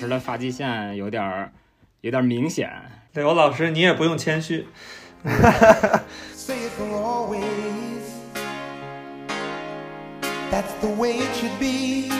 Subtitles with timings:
[0.00, 1.52] 师的发际线有点儿
[2.00, 2.72] 有点儿明显。
[3.12, 4.66] 刘老师，你也不用谦虚。
[6.32, 7.44] Say it for always.
[10.50, 12.10] That's the way it should be.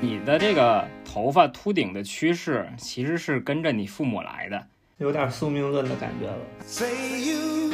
[0.00, 4.66] 你的这个头发秃顶的趋势，其实是跟着你父母来的。
[4.98, 6.38] 有点宿命论的感觉了。
[6.64, 6.92] Say
[7.26, 7.72] you,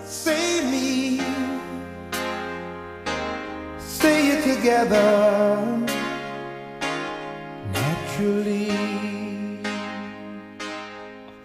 [0.00, 1.20] say me.
[3.78, 5.95] Say it together.
[8.16, 8.70] Naturally.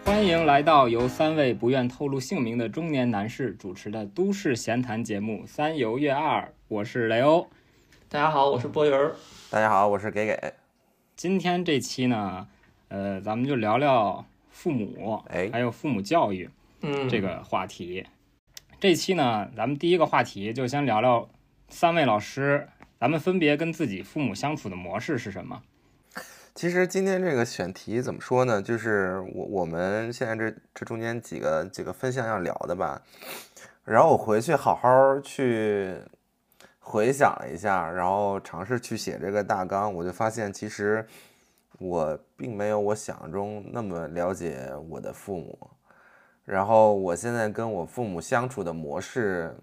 [0.06, 7.46] 欢迎来到由三位不愿透露姓名的中年男士主持的都市闲谈节目《三游月二》，我是雷欧。
[8.08, 9.14] 大家好，我是波云儿。
[9.50, 10.54] 大家好，我是给给。
[11.18, 12.48] 今天这期呢，
[12.88, 16.50] 呃，咱们就聊聊父母，哎还有父母教育
[16.84, 18.06] 嗯，这个话题。
[18.80, 21.28] 这期呢，咱们第一个话题就先聊聊
[21.68, 22.66] 三位老师，
[22.98, 25.62] 咱们分别跟自己父母相处的模式是什么？
[26.54, 28.62] 其实今天这个选题怎么说呢？
[28.62, 33.02] 就是我我们现在这这中间几个几个分项要聊的吧。
[33.86, 35.96] 然后我回去好好去
[36.80, 41.06] 回想了一下，然后尝试去写这个大纲，我就发现其实
[41.80, 45.58] 我并没有我想象中那么了解我的父母。
[46.44, 49.56] 然后我现在跟我父母相处的模式，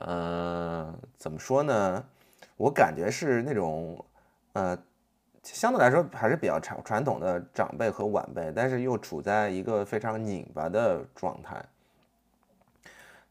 [0.00, 2.04] 嗯、怎么说呢？
[2.56, 4.04] 我感觉是那种，
[4.54, 4.78] 呃，
[5.52, 11.62] 相对来说还是比较传传统的长辈和晚辈，但是又处在一个非常拧巴的状态。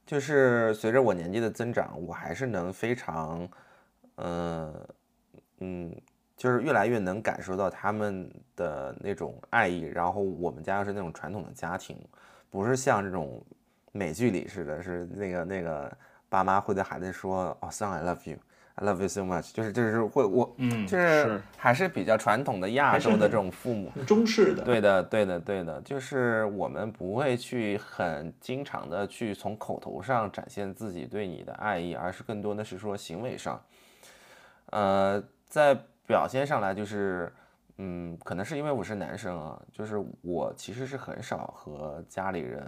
[0.06, 3.50] 就是随着我年纪的增长，我还是能非常，
[4.18, 4.74] 嗯、
[5.60, 5.96] 嗯，
[6.38, 9.82] 就是越来越能感受到他们的那种爱意。
[9.82, 11.98] 然后我们家是那种传统的家庭，
[12.52, 13.42] 不是像这种
[13.92, 15.92] 美剧里似的，是那个那个
[16.30, 18.38] 爸妈会对孩子说：“哦，son，I love you。”
[18.76, 24.64] I love you so much，就是就是会我嗯，就是还是比较传统的亚洲的这种父母，中式的。
[24.64, 33.62] 对的，对的，对的，就是我们不会去很经常的去从口头上展现自己对你的爱意，而是更多的是说行为上，
[34.72, 37.32] 呃，在表现上来就是，
[37.78, 42.68] 嗯，可能是因为我是男生啊，就是我其实是很少和家里人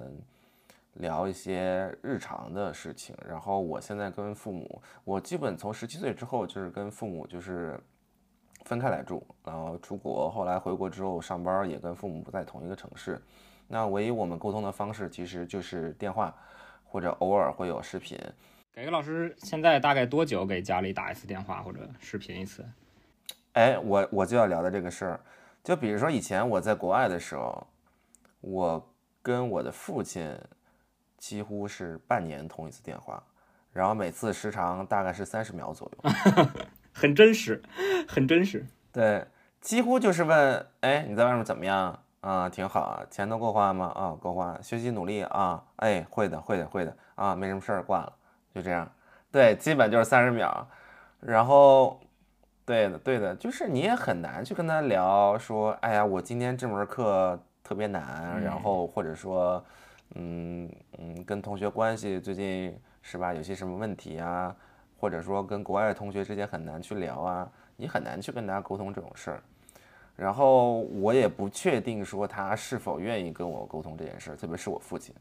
[0.96, 7.80] 聊一些日常的事情，然后我现在跟父母，我基本从十七岁之后就是跟父母就是
[8.66, 13.22] 分开来住，然后出国，后来回国之后上班也跟父母不在同一个城市。
[13.68, 16.36] 那唯一我们沟通的方式其实就是电话，
[16.84, 18.20] 或者偶尔会有视频。
[18.74, 22.64] 给个老师现在大概多久给家里打一次电话或者视频一次？
[23.54, 25.20] 哎，我我就要聊的这个事儿，
[25.64, 27.66] 就比如说以前我在国外的时候，
[28.42, 30.30] 我跟我的父亲
[31.26, 33.24] 几乎是半年通一次电话，
[33.74, 36.12] 然后每次时长大概是三十秒左右。
[36.94, 37.60] 很真实，
[38.08, 38.64] 很真实。
[38.94, 39.26] 对，
[39.60, 42.48] 几乎就是问，哎，你在外面怎么样啊？
[42.48, 43.88] 挺好啊，钱都够花吗？
[43.96, 44.56] 啊，够花。
[44.62, 45.64] 学习努力啊？
[45.78, 48.14] 哎，会的，会的，会的啊，没什么事儿，挂了，
[48.54, 48.88] 就这样。
[49.32, 50.68] 对，基本就是三十秒。
[51.20, 52.00] 然后，
[52.66, 59.66] 对的，对的，就是你也很难去跟他聊说，哎呀，我今天这门课特别难，然后或者说，
[60.14, 64.56] 嗯嗯，跟同学关系最近是吧，有些什么问题啊，
[65.00, 67.52] 或者说跟国外的同学之间很难去聊啊。
[67.76, 69.44] 你很难去跟大家沟通这种事儿。
[70.16, 75.14] 然后我也不确定说他是否愿意跟我沟通这件事儿，特别是我父亲。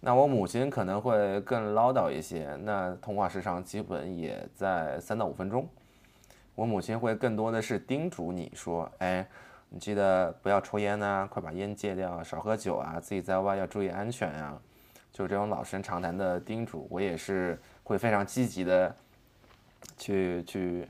[0.00, 5.68] 那我母亲可能会更唠叨一些，那通话时长基本也在三到五分钟。
[6.56, 9.24] 我母亲会更多的是叮嘱你说，哎，
[9.72, 14.52] 你记得不要抽烟呐、快把烟戒掉，少喝酒啊，自己在外要注意安全呀、
[15.12, 18.94] 就这种老生常谈的叮嘱，我也是会非常积极的
[19.96, 20.88] 去去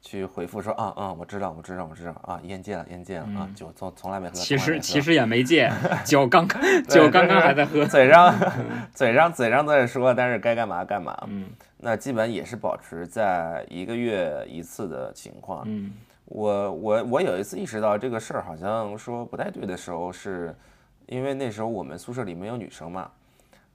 [0.00, 4.34] 去回复说啊啊，我知道，我知道，我知道啊，烟戒了，烟戒了啊，酒从从来没喝。
[4.34, 5.68] 其实其实也没戒，
[6.04, 6.46] 酒刚
[6.88, 7.84] 酒刚刚还在喝。
[7.90, 8.32] 嘴上
[8.94, 11.16] 嘴上嘴上在说，但是该干嘛干嘛。
[11.26, 11.50] 嗯
[11.84, 15.64] 那基本也是保持在一个月一次的情况。
[15.66, 15.92] 嗯
[16.24, 20.54] 我我我有一次意识到这个事儿好像说不太对的时候，是
[21.06, 23.10] 因为那时候我们宿舍里没有女生嘛，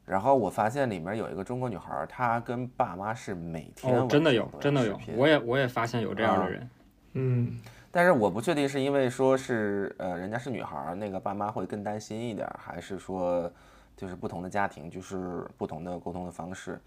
[0.05, 6.69] 然后我发现里面有一个中国女孩儿，她跟爸妈是每天哦，真的有真的有，频我也我也发现有这样的人。
[7.13, 7.59] 嗯，
[7.91, 13.51] 但是我不确定是因为说是呃人家是女孩儿，那个爸妈会更担心一点儿，还是说
[13.95, 16.79] 就是不同的家庭就是不同的沟通的方式。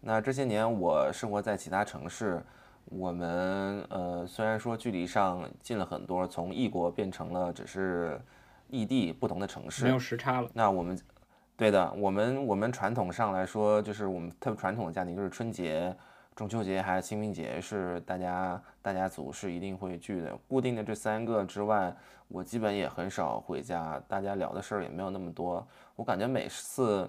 [0.00, 2.40] 那这些年我生活在其他城市，
[2.86, 8.20] 我们呃虽然说距离上近了很多，从异国变成了只是
[8.68, 10.48] 异地不同的城市，没有时差了。
[10.52, 10.98] 那我们，
[11.56, 15.94] 对的，我们我们传统上来说，就是我们特别传统的家庭，就是春节
[16.34, 20.36] 中秋节还是清明节是大家大家族是一定会聚的。
[20.46, 21.94] 固定的这三个之外，
[22.28, 25.66] 我基本也很少回家，大家聊的事儿也没有那么多。
[25.96, 27.08] 我感觉每次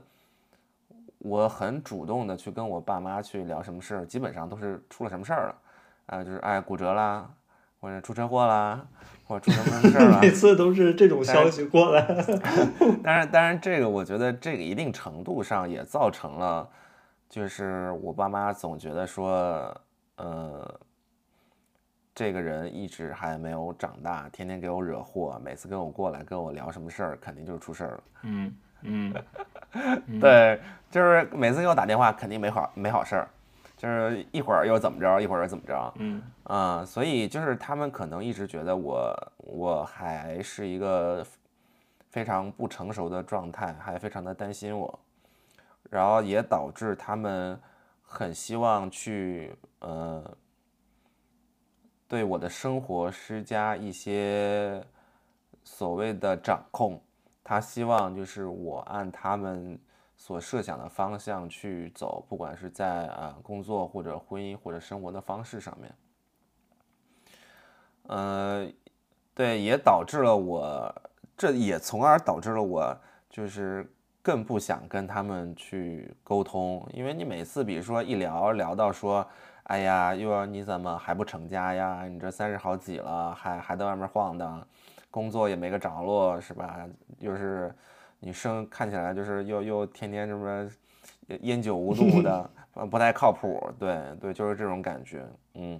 [1.20, 5.56] 我很主动的去跟我爸妈去聊什么事儿，基本上都是出了什么事儿了，
[6.08, 7.30] 啊，就是哎骨折啦，
[7.80, 8.86] 或者出车祸啦，
[9.26, 10.32] 或者出什么事儿 了每。
[10.32, 12.02] 次都是这种消息过来。
[13.04, 16.68] 当然，当然，这个我觉得这个一定程度上也造成了，
[17.30, 19.76] 就是我爸妈总觉得说，
[20.16, 20.80] 呃，
[22.16, 28.04] 这个人一直还没有长大，天天给我惹祸，每次跟我过来跟我聊什么事儿，肯定就是出事儿了。
[28.24, 29.14] 嗯嗯
[30.22, 33.28] 对，就是每次给我打电话，肯定没好没好事儿，
[33.78, 36.22] 就是一会儿又怎么着，一会儿又怎么着，嗯。
[36.44, 41.26] 啊、所以就是他们可能一直觉得我我还是一个
[42.10, 45.00] 非常不成熟的状态，还非常的担心我，
[45.90, 47.60] 然后也导致他们
[48.02, 50.24] 很希望去呃
[52.08, 54.82] 对我的生活施加一些
[55.64, 57.00] 所谓的掌控，
[57.44, 59.78] 他希望就是我按他们
[60.18, 65.96] 所设想的方向去走，不管是在啊、工作或者婚姻或者生活的方式上面。
[68.08, 68.68] 呃，
[69.34, 70.94] 对，也导致了我，
[71.38, 72.98] 这也从而导致了我
[73.30, 73.90] 就是
[74.22, 79.26] 更不想跟他们去沟通，因为你每次比如说一聊聊到说，
[79.64, 82.08] 哎呀，又要你怎么还不成家呀？
[82.08, 84.66] 你这三十好几了，还还在外面晃荡，
[85.12, 86.88] 工作也没个着落，是吧？
[87.20, 87.76] 又是
[88.20, 90.70] 你生看起来就是又又天天什么
[91.42, 95.80] 烟酒无度的， 呃不太靠谱，对对，就是这种感觉，嗯。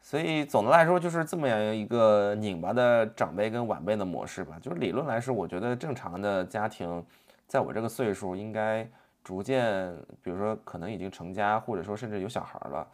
[0.00, 4.58] 所以总的来说，就是这么样一个拧巴的长辈跟晚辈的模式吧。
[4.62, 7.04] 就是理论来说，我觉得正常的家庭，
[7.46, 8.88] 在我这个岁数，应该
[9.22, 12.88] 逐渐，比如说可能已经成家，或者说甚至有小孩了，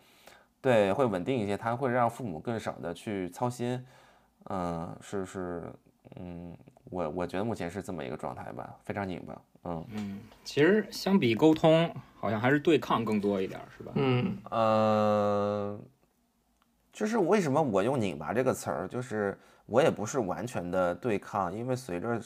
[0.61, 3.87] 对，会稳定一些，他会让父母更少的去操心。
[4.46, 5.62] 嗯，是是，
[6.17, 6.56] 嗯，
[6.91, 9.43] 我我觉得目前是这么一个状态吧，非常拧巴。
[9.65, 11.91] 嗯嗯，其实相比沟通，
[12.21, 13.93] 好像还是对抗更多一点儿，是吧？
[13.95, 15.81] 嗯呃，
[16.93, 22.21] 就是为什么我用“拧巴”这个词儿，就是我也不是完全的对抗，因为随着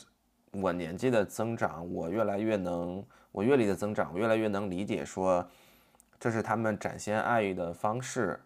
[0.50, 5.48] 我年纪的增长，我越来越能，我阅历的增长，我越来越能理解说，
[6.18, 8.40] 这是他们展现爱意的方式。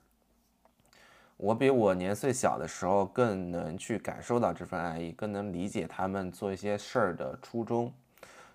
[1.42, 7.92] 我比我年岁小的时候更能去感受到这份爱意，更能理解他们做一些事儿的初衷，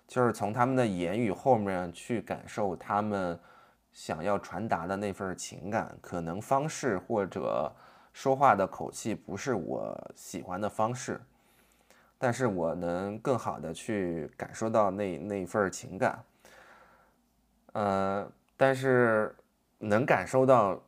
[0.06, 3.38] 就是从他们的言语后面去感受他们
[3.92, 7.70] 想要传达的那份情感，可能方式或者
[8.14, 11.20] 说话的口气不是我喜欢的方式，
[12.16, 16.24] 但是我能更好的去感受到那那份情感。
[17.74, 18.26] 呃，
[18.56, 19.36] 但是
[19.76, 20.82] 能感受到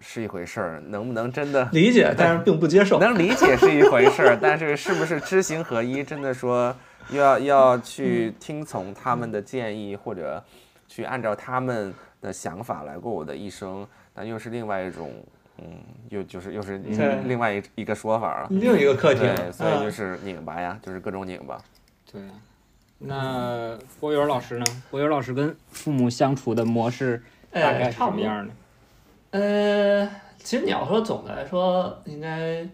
[0.00, 2.98] 是一回事儿，能不能真的理解，但是并不接受。
[3.00, 6.74] 能理解是一回事儿，但是是不是知行合一，真的说
[7.10, 10.42] 要要去听从他们的建议，或者
[10.88, 15.12] 去按照他们的想法来过我的一生，那又是另外一种，
[15.58, 15.64] 嗯，
[16.08, 16.78] 又就是又是
[17.24, 18.48] 另外一一个说法了。
[18.50, 21.58] 另一个课题，对，所以就嗯是拧巴呀，就是各种拧巴。
[22.10, 22.22] 对。
[23.02, 24.64] 那波友老师呢？
[24.90, 28.20] 波友老师跟父母相处的模式大概哎，是差不多。
[28.22, 28.52] 什么样的？
[29.30, 30.06] 呃，
[30.38, 32.68] 其实你要说总的来说，应该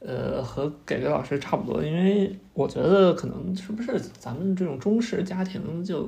[0.00, 6.04] 呃和给给老师差不多，因为我觉得可能是不是咱们这种中式家庭就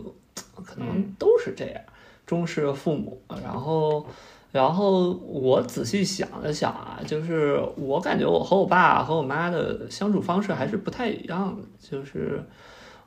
[0.64, 1.82] 可能嗯都是这样，
[2.26, 4.06] 中式父母，然后。
[4.52, 11.62] 然后我仔细想了想啊，就是我感觉我和我爸和我妈的相处方式还是不太一样的。
[11.78, 12.42] 就是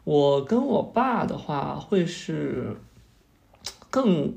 [0.06, 2.74] 我跟我爸的话，会是
[3.90, 4.34] 更，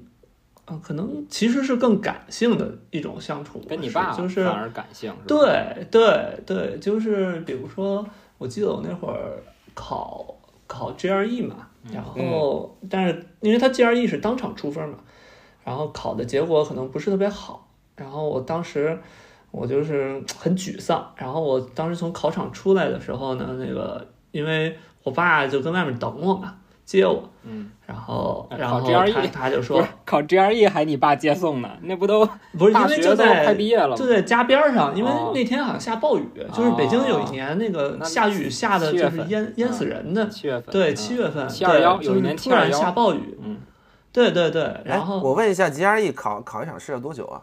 [0.67, 3.61] 呃，可能其实是更感性的一种相处。
[3.69, 8.05] 跟你爸就是反而感性，对对对，就是比如说，
[8.39, 9.43] 我记得我那会儿
[9.75, 10.35] 考
[10.67, 14.99] 考 GRE 嘛，然后、但是因为他 GRE 是当场出分嘛，
[15.65, 18.99] 然后考的结果可能不是特别好，然后我当时
[19.53, 26.57] 我就是很沮丧，然后我当时从考场出来的时候呢，那个因为我爸就跟外面等我嘛，
[26.87, 32.25] 接我，嗯，然后然后 GRE 他他就不说是考 GRE 还你爸接送呢，那不都
[32.57, 34.07] 不是因为大学都就在快毕业了就？
[34.07, 35.33] 在家边上，因为哦。
[35.35, 40.95] 那天好像下暴雨，就是北京有一年那个下雨下的就是淹淹死人的，七月份，对，嗯。
[40.95, 43.57] 七月份，721对有一年突然下暴雨，嗯，
[44.13, 47.43] 对对对，哎然后我问一下，GRE 考考一场试要多久啊？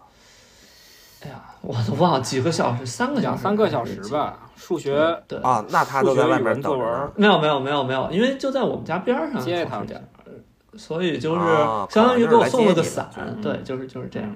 [1.24, 3.96] 哎呀，我都忘了几个小时，三个小时，三个小时。
[4.10, 4.40] 吧。
[4.56, 7.12] 数学对，啊，那他都在外面等着数学语文作文。
[7.16, 14.30] 没有没有没有没有，因为就在我们家边上接一趟考试点儿，所以就是啊相当于给我送了个伞，嗯对，就是就是这样。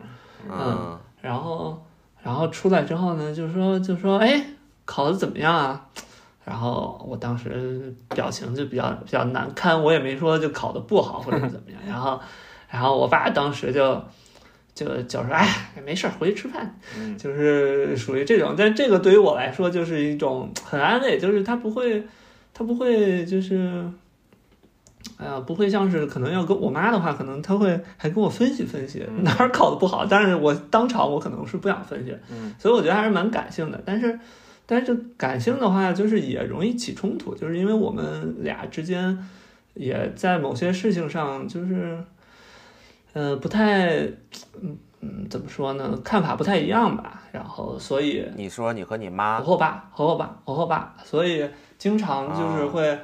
[0.50, 1.82] 嗯然后
[2.22, 4.46] 然后出来之后呢，就说就说哎，
[4.84, 5.86] 考的怎么样啊？
[6.44, 11.80] 然后我当时表情就比较比较难堪，我也没说就考的不好或者是怎么样。
[11.88, 12.20] 然后
[12.70, 14.02] 然后我爸当时就
[14.78, 15.48] 就就说哎，
[15.84, 16.80] 没事儿，回去吃饭。
[16.96, 22.04] 嗯就是属于这种，但这个对于我来说就是一种很安慰，就是他不会，
[22.54, 23.84] 他不会就是，
[25.18, 34.20] 哎呀，不会像是可能要跟我妈的话，可能他会还跟我分析分析嗯哪儿考的不好，但是我当场我可能是不想分析，嗯所以我觉得还是蛮感性的，但是。
[34.70, 39.18] 但是感性的话，就是也容易起冲突，就是因为我们俩之间
[39.76, 41.98] 也在某些事情上，就是，
[43.14, 43.98] 呃，不太，
[44.62, 46.00] 嗯嗯，怎么说呢？
[46.04, 47.24] 看法不太一样吧。
[47.32, 51.48] 然后，所以你说你和你妈我妈和我爸和我爸和我爸，所以
[51.78, 53.00] 经常就是啊会，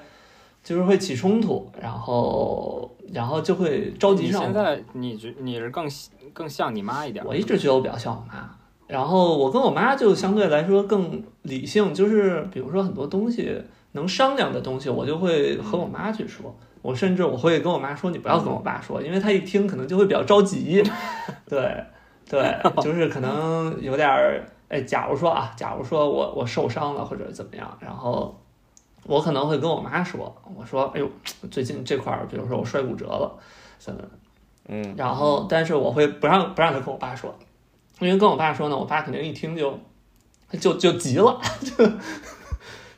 [0.63, 4.45] 就是会起冲突，然后然后就会着急上火。
[4.47, 5.87] 现在你觉你是更
[6.33, 8.49] 更像你妈一点，我一直觉得我比较像我妈，
[8.87, 16.55] 然后我跟我妈就相对来说更理性，就是比如说很多东西能商量的东西，我就会和我妈去说。
[16.83, 20.83] 我甚至我会跟我妈说，你不要跟我爸说，因为他一听可能就会比较着急。
[21.49, 21.83] 对，
[22.29, 28.39] 对，就是可能有点儿，哎，假如说啊，假如说我我受伤了或者怎么样，然后
[29.05, 31.09] 我可能会跟我妈说，我说，哎呦，
[31.49, 33.31] 最近这块儿，比如说我摔骨折了，
[34.67, 37.33] 嗯然后，但是我会不让不让他跟我爸说，
[37.99, 39.79] 因为跟我爸说呢，我爸肯定一听就
[40.59, 41.85] 就就急了， 就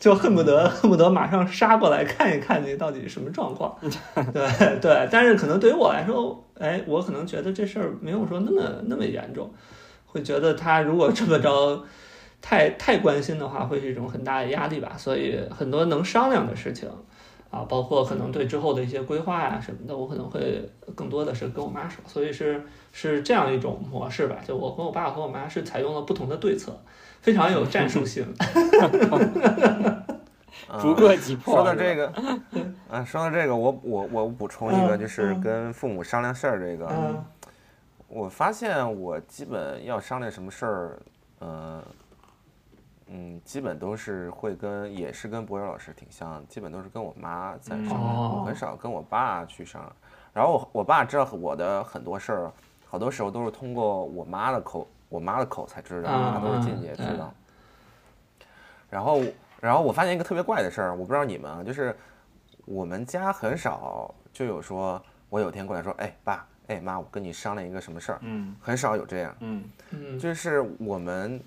[0.05, 3.75] 就恨不得恨不得马上杀过来看一看你到底什么状况。
[4.31, 9.51] 对对，但是可能对于我来说，哎，我可能觉得这事儿没有说那么那么严重，
[10.05, 11.83] 会觉得他如果这么着。
[12.41, 14.91] 太太关心的话，会是一种很大的压力吧。
[14.95, 16.87] 所以很多能商量的事情，
[17.49, 24.35] 啊，包括可能对之后的一些规划呀、什么的，我可能会更多的是跟我妈说，所以是是这样一种模式吧。
[24.47, 26.77] 就我和我爸和我妈是采用了不同的对策，
[27.25, 28.23] 非常有战术性。
[30.79, 31.55] 逐个击破。
[31.55, 32.13] 说到这个，
[32.87, 37.25] 啊，说到这个，我我我补充一个，嗯就是嗯跟父母商量事儿这个，嗯
[38.07, 40.99] 我发现我基本要商量什么事儿，
[41.39, 41.83] 呃，
[43.07, 49.91] 嗯，基本都是会跟，也是跟博友老师挺像，基本都是跟我妈在商量，哦我很少跟我爸去商量。
[50.31, 52.51] 然后我我爸知道我的很多事儿，
[52.87, 57.33] 好多时候都是通过我妈的口，我妈的口才知道，嗯他都是间接知道。
[58.89, 59.21] 然后，
[59.59, 61.95] 然后我发现一个特别怪的事儿，我不知道你们啊，就是
[62.65, 69.35] 我们家很少就有说，我有天过来说，哎爸，哎妈，我跟你商量一个什么事儿，嗯很少有这样。
[69.39, 71.41] 嗯嗯就是我们，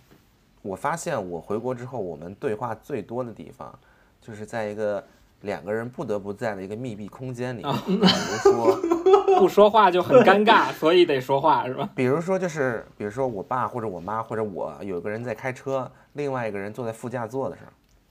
[0.63, 3.77] 我发现我回国之后，我们对话最多的地方，
[4.21, 5.03] 就是在一个
[5.43, 8.05] 两个人不得不在的一个密闭空间里，比如
[8.43, 8.79] 说，
[9.39, 11.89] 不说话就很尴尬，所以得说话是吧？
[11.95, 17.71] 比如说就是，比如说我爸或者我妈或者我有个人在开车，另外一个人坐在副驾座的时候。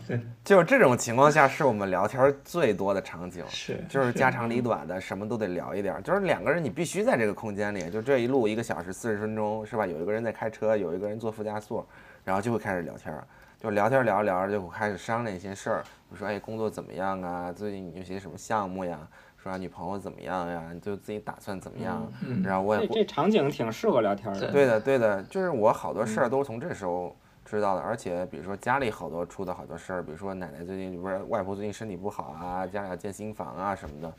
[0.45, 3.43] 就是这种情况下，是我们聊天最多的场景。
[3.49, 6.03] 是就是家长里短的，什么都得聊一点儿。
[6.03, 9.87] 就是两个人，你必须在这个空间里，就这一路一个小时四十分钟，是吧？
[9.87, 11.87] 有一个人在开车，有一个人坐副驾座，
[12.25, 13.27] 然后就会开始聊天儿，
[13.61, 17.53] 就聊天儿聊着聊着就开始商量一些事儿，比如说哎工作怎么样啊？
[17.53, 18.99] 最近你有些什么项目呀？
[19.37, 20.71] 说啊女朋友怎么样呀？
[20.73, 22.11] 你就自己打算怎么样？
[22.27, 24.51] 嗯然后我也不这这场景挺适合聊天的。
[24.51, 27.15] 对的，对的，就是我好多事儿都是从这时候
[27.45, 34.11] 知道的，而且比如说家里好多出的好多事儿，比如说奶奶最近不是外婆最近身体不好啊，家里要建新房啊什么的，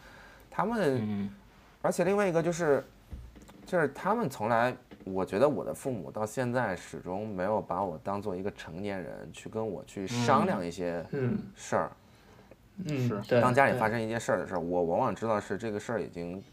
[0.52, 1.36] 他们，嗯
[1.82, 2.84] 而且另外一个就是，
[3.66, 11.92] 就是他们从来，我觉得我的父母到现在始终没有把我当做一个成年人去跟我去商量一些嗯事儿，
[12.86, 16.44] 嗯是对当家里发生一件事儿的时候，我往往知道是这个事儿已经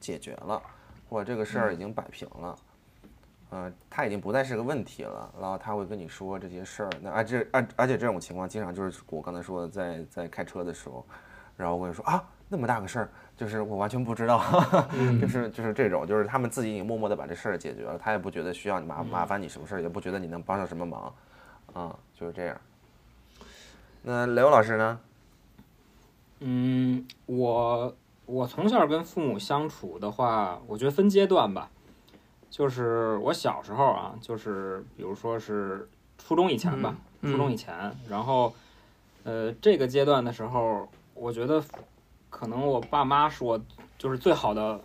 [0.00, 0.60] 解决了，
[1.08, 2.58] 或者这个事儿已经摆平了，
[3.50, 5.32] 嗯、他已经不再是个问题了。
[5.40, 6.90] 然后他会跟你说这些事儿。
[7.00, 11.06] 那而这而而且这种情况经常就是我刚才说的，在在开车的时候，
[11.56, 14.42] 然后我跟你说啊，那么大个事儿，就是我完全不知道，
[15.20, 21.14] 就是就是这种，就是他们自己已经默默的把这事儿解决了，他也不觉得需要你麻麻烦你什么事儿，也不觉得你能帮上什么忙，
[21.74, 22.58] 啊、就是这样。
[24.02, 24.98] 那刘老师呢？
[26.40, 31.70] 嗯，我我从小跟父母相处的话，我觉得分阶段吧。
[32.48, 38.54] 就是我小时候啊，就是比如说是初中以前吧，嗯初中以前，然后
[39.24, 41.62] 呃这个阶段的时候，我觉得
[42.38, 43.58] 可能我爸妈是我
[43.96, 44.78] 就是最好的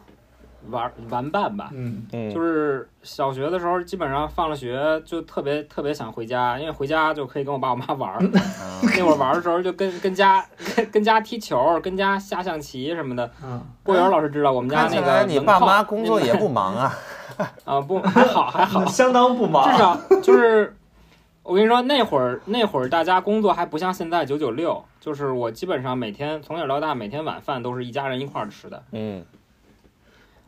[0.70, 1.70] 玩玩伴吧。
[1.74, 8.20] 嗯嗯就是小学的时候，基本上放了学就特别特别想回家，因为回家就可以跟我爸我妈玩儿。
[8.96, 13.30] 那会儿玩的时候就跟跟家跟跟家踢球，跟家下象棋什么的。
[13.44, 16.94] 嗯郭源老师知道我们家那个来你爸妈工作也不忙啊。
[17.66, 19.72] 啊，不还好还好，相当不忙。
[19.72, 20.76] 至少就是
[21.52, 29.26] 我跟你说，那会儿那会儿大家工作还不像现在九九六，就是我基本上每天从小到大每天晚饭都是一家人一块儿吃的嗯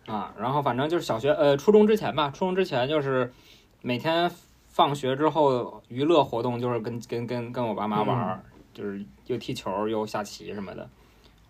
[0.05, 0.33] 啊。
[0.39, 3.33] 然后反正就是小学呃初中之前吧，初中之前就是
[3.81, 4.31] 每天
[4.69, 8.39] 放学之后娱乐活动就是跟跟跟跟我爸妈玩儿，
[8.73, 10.87] 就是又踢球又下棋什么的。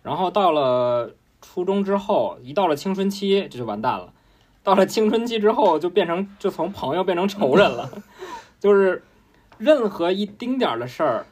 [0.02, 1.12] 然后到了
[1.44, 4.12] 初中之后，一到了青春期这就完蛋了。
[4.64, 7.88] 到了青春期之后，就变成就从朋友变成仇人了，
[8.60, 9.04] 就是
[9.58, 11.26] 任何一丁点儿的事儿，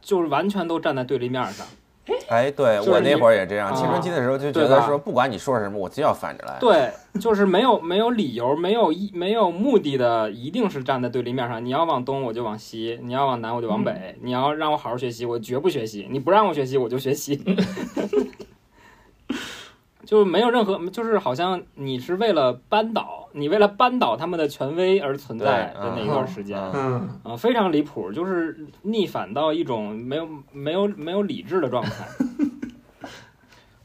[0.00, 1.66] 就是完全都站在对立面上。
[2.28, 6.58] 哎，对我那会儿也这样，啊青春期的时候就觉得说，不管你说什么，我就要反着来。
[6.60, 11.64] 对，就是没有没有理由，没有一没有目的的，一定是站在对立面上。
[11.64, 14.14] 你要往东，我就往西；你要往南，我就往北。
[14.20, 17.42] 你要让我好好学习，我绝不学习；你不让我学习，我就学习。
[20.06, 31.90] 就没有任何，就是好像你是为了扳倒，你为了扳倒他们的权威而存在的那一段时间，嗯，啊，非常离谱，就是逆反到一种没有没有没有理智的状态。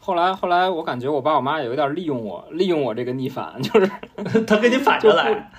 [0.01, 3.87] 后来后来，我感觉我爸我妈有一点利用我，利用我这个逆反， 就是
[4.47, 5.51] 他跟你反着来？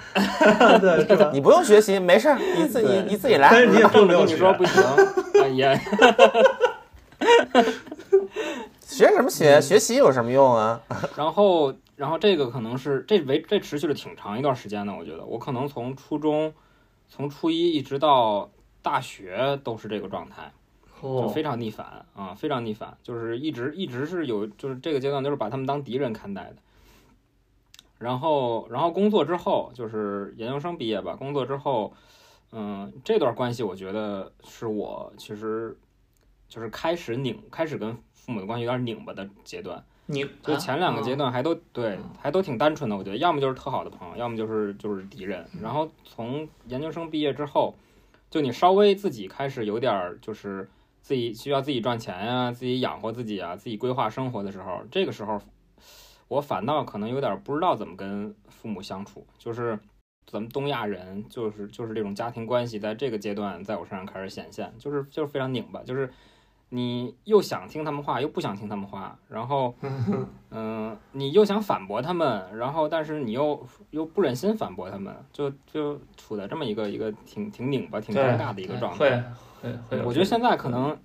[1.33, 3.49] 你不用学习，没事儿，你自己你自己来。
[3.51, 5.81] 但是你也并没有跟你说学，不行，啊也
[9.01, 9.59] 学什么学？
[9.63, 10.79] 学习有什么用啊？
[11.17, 16.53] 然后然后这个可能是这维这持续了挺长一段时间的，我觉得我可能从初中
[17.09, 18.51] 从初一一直到
[18.83, 20.53] 大学都是这个状态。
[21.01, 26.57] 就哦非，常逆反啊，非常逆反，就是一直一直是有，就是这个阶段都是把他们当敌人看待的。
[27.99, 31.95] 然后，然后工作之后，就是研究生毕业吧，工作之后，
[32.53, 35.75] 嗯，这段关系我觉得是我其实
[36.51, 39.83] 就是开始拧，开始跟父母的关系有点拧巴的阶段。
[40.07, 45.47] 你就前两个阶段还都对嗯，还都挺单纯的，我觉得，要么就是特好的朋友，要么就是就是敌人。
[45.63, 47.75] 然后从研究生毕业之后，
[48.29, 50.69] 就你稍微自己开始有点儿就是
[51.01, 55.41] 自己需要自己赚钱呀、自己养活自己啊，自己规划生活的时候，这个时候
[56.27, 59.79] 我反倒可能有点不知道怎么跟父母相处，就是
[60.27, 66.13] 咱们东亚人就是就是这种家庭关系，在这个阶段在我身上开始显现，就是就是非常拧巴，就是
[66.71, 69.75] 你又想听他们话，又不想听他们话，然后
[70.51, 79.23] 嗯、你又想反驳他们，然后但是你又又不忍心反驳他们，就就处在这么一个一个挺挺拧巴、挺尴尬的一个状态。
[79.61, 80.97] 会会我觉得现在可能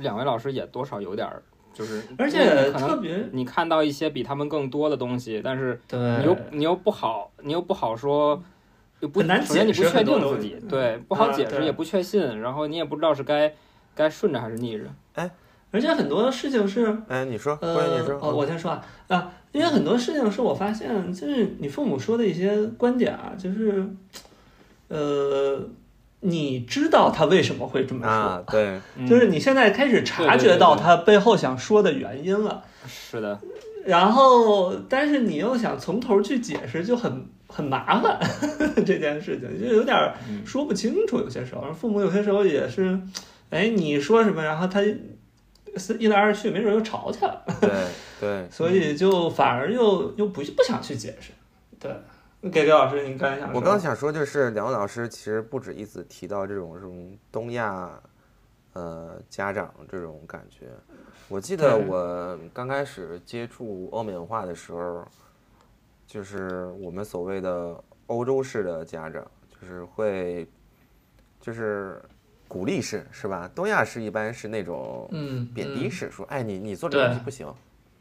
[0.00, 8.42] 两位老师也多少有点儿，就是而且你可能特别你看到一些比他们更多的东西，但是，你又你又不好，你又不好说，
[9.00, 13.54] 又不很难首先你不确定自己，对，不好解释也不确信，然后你也不知道是该
[13.94, 14.84] 该顺着还是逆着。
[15.14, 15.30] 哎。
[15.70, 18.86] 而且很多事情是哎，你说，呃你说，，哦，我先说啊。
[19.08, 23.84] 啊，因为很多事情是我发现，就是你父母说的一些观点啊，就是，
[24.86, 25.68] 呃，
[26.20, 29.04] 你知道他为什么会这么说，啊，对，嗯。
[29.04, 33.40] 就是你现在开始察觉到他背后想说的原因了，是的，
[33.84, 38.16] 然后但是你又想从头去解释，就很很麻烦
[38.86, 39.96] 这件事情，就有点
[40.46, 42.96] 说不清楚，有些时候父母有些时候也是，
[43.54, 47.44] 哎，你说什么，然后他一来二去，没准又吵起来了。
[47.60, 47.70] 对
[48.20, 51.32] 对， 所以就反而又又不不想去解释。
[51.78, 57.88] 对，给刘老师，您刚才想说，我刚想说，就是两位老师其实不止一次提到这种这种东亚，
[58.72, 60.66] 呃，家长这种感觉。
[61.28, 65.06] 我记得我刚开始接触欧美文化的时候，
[66.08, 69.24] 就是我们所谓的欧洲式的家长，
[69.60, 70.46] 就是会，
[71.40, 72.02] 就是
[72.46, 73.50] 鼓励式，是吧？
[73.54, 77.52] 东亚式一般是那种嗯，贬低嗯，式，说，哎，你你做这个东西不行，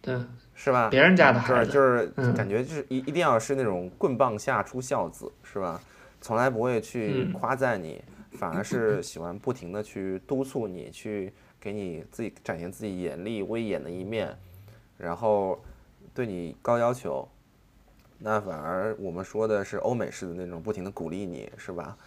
[0.02, 0.18] 对，
[0.54, 0.90] 是吧？
[0.90, 5.82] 别人家的就是孩子，就是嗯感觉就是一一定要是那种棍棒下出孝子，是吧？
[6.22, 8.04] 从来不会去嗯夸赞你，
[8.34, 14.34] 反而是喜欢不停的去督促你，去给你自己展现自己严厉威严的一面，
[14.98, 15.60] 然后
[16.14, 17.28] 对你高要求。
[18.20, 21.98] 那反而我们说的是欧美式的那种不停的鼓励你，是吧？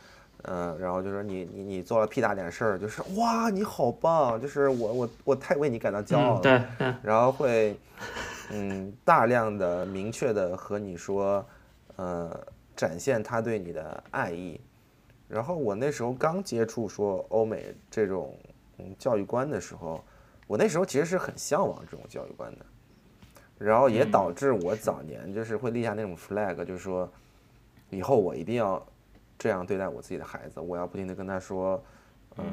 [0.43, 6.41] 嗯，然后就说你你你做了屁大点事儿，就是哇你好棒，就是我我我太为你感到骄傲了。
[6.41, 7.77] 嗯，对对，然后会，
[8.51, 11.45] 嗯，大量的明确的和你说，
[11.97, 12.47] 呃，
[12.77, 14.61] 展现他对你的爱意。
[15.29, 18.39] 然后我那时候刚接触说欧美这种
[18.79, 20.05] 嗯教育观的时候，
[20.47, 22.65] 我那时候其实是很向往这种教育观的，
[23.59, 27.11] 然后也导致我早年就是会立下那种 flag，就是说，
[27.91, 28.81] 以后我一定要
[29.39, 31.83] 这样对待我自己的孩子，我要不停的跟他说，
[32.37, 32.45] 呃，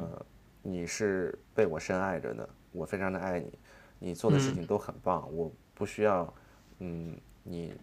[0.62, 3.58] 你是被我深爱着的，我非常的爱你，
[3.98, 6.32] 你做的事情都很棒，我不需要，
[6.80, 7.74] 嗯，你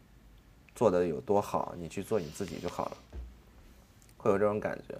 [0.75, 2.97] 做的有多好，你去做你自己就好了，
[4.17, 4.95] 会有这种感觉。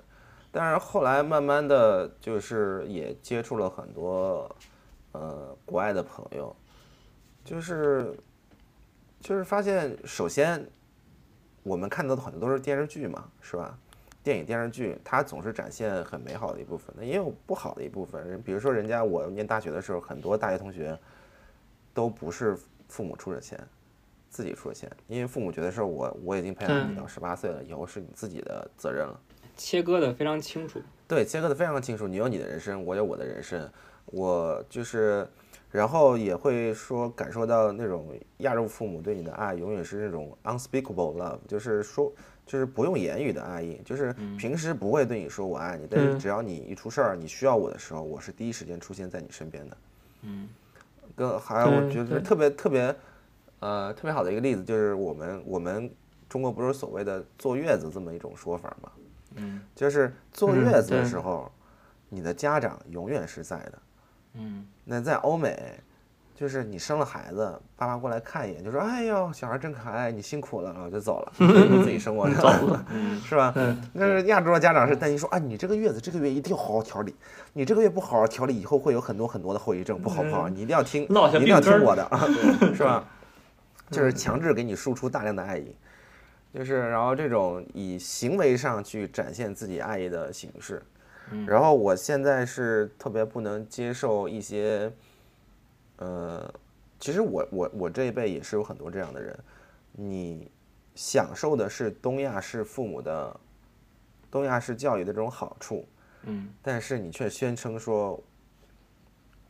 [0.52, 4.54] 但是后来慢慢的就是也接触了很多
[5.14, 6.54] 呃国外的朋友，
[7.46, 8.18] 就是
[9.20, 10.68] 就是发现，首先
[11.64, 13.78] 我们看到的很多都是电视剧嘛，是吧？
[14.23, 18.27] 电影电视剧它总是展现很美好的一部分，那也有不好的一部分。
[18.27, 20.97] 人比如说，人家我念大学的时候，很多大学同学
[21.93, 22.57] 都不是
[22.88, 23.60] 父母出的钱，
[24.29, 29.19] 自己出的钱，因为父母觉得是我我已经培养你到十八岁了，以后是你自己的责任了。
[29.57, 30.81] 切割的非常清楚。
[31.07, 33.69] 对，切割的非常清楚，你有你的人生，我有我的人生，
[34.05, 35.27] 我就是，
[35.69, 42.12] 然后也会说感受到那种亚洲父母对你的爱，永远是那种 unspeakable love，就是说，
[42.52, 49.78] 就是不用言语的爱意，就是平时不会对你说我爱你，但是嗯只要你一出事儿，你需要我的时候，我是第一时间出现在你身边的。
[50.24, 50.50] 嗯，
[51.16, 52.94] 跟还有我觉得特别特别，
[53.62, 55.90] 呃，特别好的一个例子就是我们我们
[56.28, 58.92] 中国不是所谓的坐月子这么一种说法吗？
[59.36, 61.50] 嗯就是坐嗯月子的时候，
[62.10, 63.82] 你的家长永远是在的。
[64.34, 65.80] 嗯那在欧美，
[66.41, 73.54] 就是你生了孩子，爸妈过来看一眼，就说：“哎呦，小孩真可爱，你辛苦了。”然后就走了，你自己生活去 了， 嗯是吧？
[73.56, 77.13] 嗯那是亚洲的家长是担心说：“啊，你这个月子这个月一定要好好调理，
[77.54, 82.25] 你这个月不好好调理，以后会有很多很多的后遗症，不好不好，你一定要听，你一定要听我的， 啊，
[82.73, 83.08] 是吧？”
[83.91, 85.75] 就是强制给你输出大量的爱意，
[86.56, 90.82] 就是然后这种以行为上去展现自己爱意的形式。
[91.34, 94.91] 嗯然后我现在是特别不能接受一些，
[96.02, 96.52] 呃，
[97.00, 99.40] 其实我我我这一辈也是有很多这样的人，
[99.92, 100.50] 你
[100.96, 103.40] 享受的是东亚式父母的
[104.32, 105.88] 东亚式教育的这种好处，
[106.24, 108.20] 嗯但是你却宣称说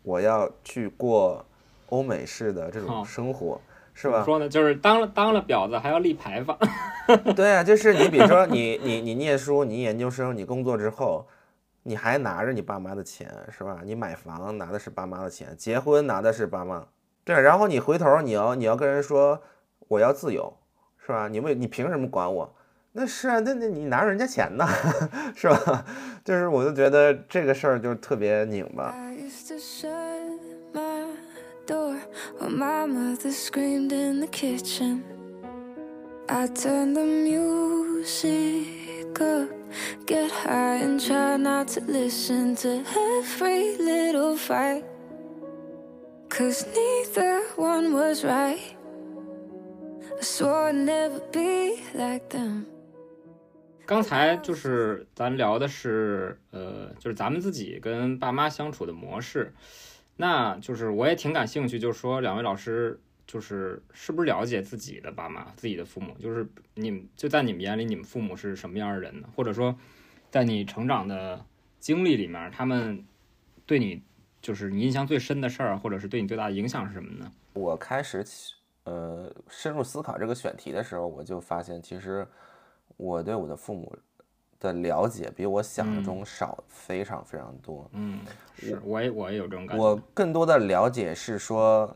[0.03, 1.45] 我要去过
[1.87, 3.61] 欧美式的这种生活，
[3.93, 4.13] 是吧？
[4.15, 4.49] 怎么说呢？
[4.49, 6.57] 就是当了当了婊子还要立牌坊。
[7.33, 11.25] 对啊，就是你比如说你你你念书，你研究生，你工作之后，
[11.83, 13.81] 你还拿着你爸妈的钱是吧？
[13.83, 16.85] 你买房拿的是爸妈的钱，结婚拿的是爸妈，
[17.23, 19.41] 对，然后你回头你要你要跟人说
[19.87, 20.53] 我要自由
[21.05, 21.27] 是吧？
[21.27, 22.55] 你为你凭什么管我？
[22.93, 24.67] 那是啊，那那你拿着人家钱呢，
[25.33, 25.85] 是吧？
[26.25, 28.93] 就是我就觉得这个事儿就特别拧巴。
[40.05, 44.83] Get high and try not to listen to every little fight.
[46.29, 48.59] Cause neither one was right.
[50.17, 52.65] I swore I'd never be like them.
[53.85, 59.53] 刚才就是咱聊的是，呃，就是咱们自己跟爸妈相处的模式。
[60.15, 62.99] 那就是我也挺感兴趣，就是说两位老师
[63.31, 66.13] 就是是不是了解自己的爸妈、自己的父母？
[66.19, 69.29] 就是你们就在你们眼里，你们父母是什么样的人呢？
[69.33, 69.73] 或者说，
[70.29, 71.45] 在你成长的
[71.79, 73.05] 经历里面，他们
[73.65, 74.03] 对你
[74.41, 77.31] 就是你印象最深的事儿，或者是对你最大的影响是什么呢？
[77.53, 78.21] 我开始
[78.83, 82.27] 呃深入思考这个选题的时候，我就发现其实
[82.97, 83.95] 我对我的父母
[84.59, 87.89] 的了解比我想象中少非常非常多。
[87.93, 88.19] 嗯，
[88.59, 89.81] 是，我也我也有这种感觉。
[89.81, 91.95] 我更多的了解是说，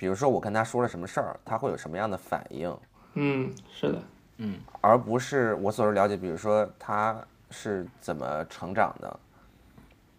[0.00, 2.74] 比如说我跟他说了什么事儿，他会有什么样的反应，
[3.12, 4.02] 嗯，是的，
[4.38, 9.20] 嗯而不是我所说了解，比如说他是怎么成长的，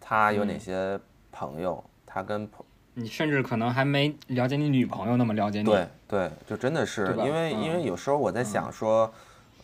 [0.00, 1.00] 他有哪嗯些
[1.32, 2.64] 朋友，他跟朋
[2.94, 5.64] 你甚至可能还没了解你女朋友那么了解你。
[5.64, 9.12] 对对，就真的是因为因为嗯有时候我在想说，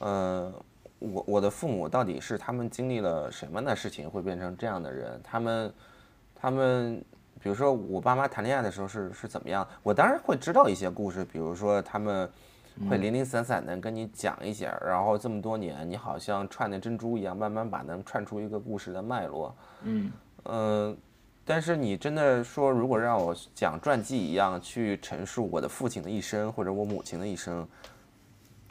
[0.01, 0.53] 呃，
[0.99, 5.21] 我我的父母到底是他们经历了什么样的事情会变成这样的人？
[5.23, 5.73] 他们
[6.35, 7.05] 他们，
[7.42, 9.66] 比如说我爸妈谈恋爱的时候是是怎么样？
[9.83, 12.29] 我当然会知道一些故事，比如说他们
[12.88, 19.55] 会零零散散的跟你讲一些，然后这么多年，你好像串的珍珠一样，慢慢把能串出一个故事的脉络。
[19.83, 20.12] 嗯
[20.44, 20.96] 嗯，
[21.44, 27.66] 但是你真的说，如果让我讲传记一样去陈述我的父亲的一生或者我母亲的一生，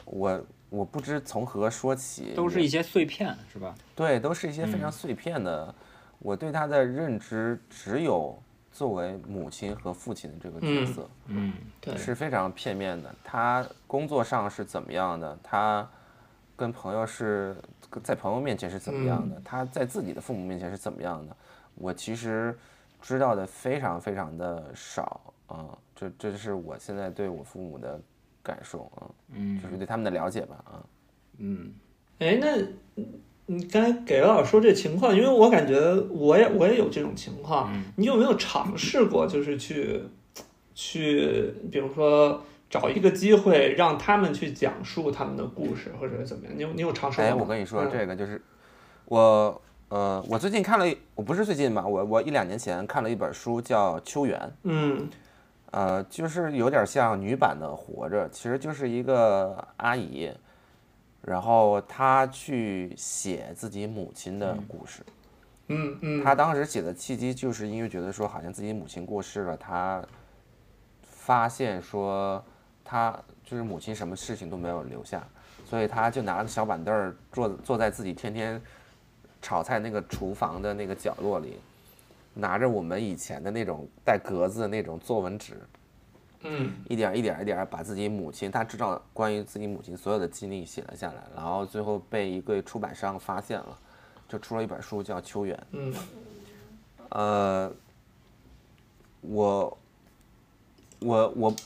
[0.04, 2.34] 我我不知从何说起。
[2.34, 3.74] 都是一些碎片，是吧？
[3.94, 5.74] 对，都是一些非常碎片的。
[6.18, 8.36] 我对他的认知只有
[8.72, 11.10] 作为母亲和父亲的这个角嗯色。
[11.26, 13.14] 嗯对，是非常片面的。
[13.24, 15.38] 他工作上是怎么样的？
[15.42, 15.88] 他
[16.56, 17.56] 跟朋友是
[18.02, 19.40] 在朋友面前是怎么样的？
[19.44, 21.36] 他在自己的父母面前是怎么样的？
[21.74, 22.56] 我其实
[23.00, 27.98] 知道的非常非常的少啊、这这是我现在对我父母的
[28.42, 30.84] 感受啊、嗯就是对他们的了解吧啊。
[31.38, 31.72] 嗯
[32.18, 32.58] 哎，那
[33.50, 40.02] 你刚才给老师说这情况，因为我感觉我也我也有这种情况，嗯你有没有尝试过，就是去
[40.74, 46.52] 去，比如说找一个机会让他们去讲述他们的故事，或者怎么样？
[46.56, 47.30] 你有你有尝试过吗？
[47.30, 48.40] 哎，我跟你说，嗯这个就是
[49.06, 55.08] 我呃，我最近看了一，我不是最近吧，我我一两年前看了一本书叫《秋园》，嗯
[55.70, 60.30] 呃，就是有点像女版的《活着》，其实就是一个阿姨，
[61.28, 65.02] 然后他去写自己母亲的故事。
[65.66, 70.02] 嗯嗯，他当时写的契机，就是因为觉得说好像自己母亲过世了，他
[71.02, 72.42] 发现说
[72.82, 73.14] 他
[73.44, 75.22] 就是母亲什么事情都没有留下，
[75.66, 78.58] 所以他就拿个小板凳儿坐坐在自己天天
[79.42, 81.58] 炒菜那个厨房的那个角落里，
[82.32, 85.60] 拿着我们以前的那种带格子的那种作文纸，
[86.42, 86.72] 嗯。
[86.88, 93.78] 一点一点一点把自己母亲，他知道关于自己母亲所有的经历写了下来，然后最后被一个出版商发现了，
[94.28, 95.56] 就出了一本书叫《秋园》。
[95.72, 95.94] 嗯。
[97.10, 97.72] 呃，
[99.22, 99.78] 我
[101.00, 101.56] 我我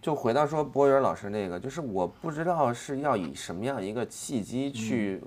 [0.00, 5.20] 就回到说博源老师那个，就是我不知道是要以什么样一个契机去、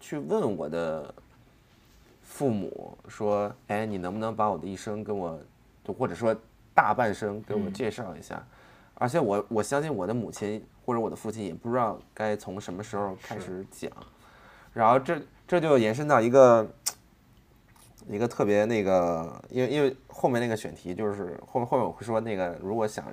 [0.00, 1.14] 去问我的
[2.22, 5.38] 父母说，哎，你能不能把我的一生跟我，
[5.84, 6.34] 就或者说
[6.74, 8.44] 大半生给我介绍一下？
[8.96, 13.90] 而且我我相信我的母亲或者我的父亲也不知道该从什么时候开始讲，
[14.72, 16.70] 然后这这就延伸到一个
[18.08, 23.04] 一个特别那个，因为因为后面那个选题就是后面后面我会说那个如果想，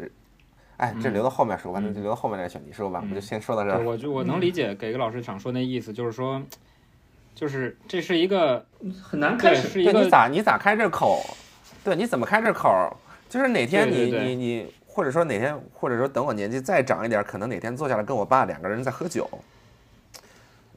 [0.78, 3.84] 哎，这留到后面说吧，那就留到后面那个选题说吧，我就先说到这，儿。
[3.84, 6.40] 我就我能理解给个老师想说那意思，就是说，
[7.34, 8.64] 就是这是一个
[9.02, 9.68] 很难开对，始。
[9.68, 11.24] 是一对，你咋你咋开这口？
[11.84, 12.96] 对，你怎么开这口？
[13.32, 19.26] 就是哪天你你你，或者说哪天，或者说等我年纪再长一点，可能哪天坐下来跟我爸两个人在喝酒，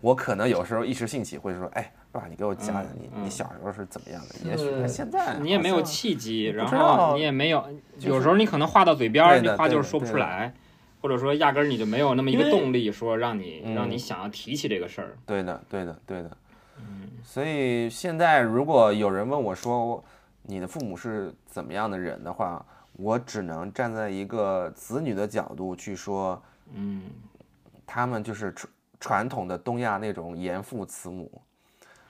[0.01, 4.49] 我可能有时候一时兴起会说，哎，爸，你给我讲讲你嗯你小时候是怎么样的？
[4.49, 7.61] 也许嗯现在你也没有契机，然后你也没有，
[7.99, 10.55] 就是有时候你可能话到嘴边儿，对的那话就是说不出来，
[11.03, 15.17] 或者说压根儿你就没有那么一个动力说让你嗯让你想要提起这个事儿。
[15.27, 16.31] 对的，对的，对的。
[16.79, 20.05] 嗯所以现在如果有人问我说
[20.47, 26.41] 你的父母是怎么样的人的话，我只能站在一个子女的角度去说，
[26.75, 27.03] 嗯，
[27.87, 31.31] 他们就是传传统的东亚那种严父慈母。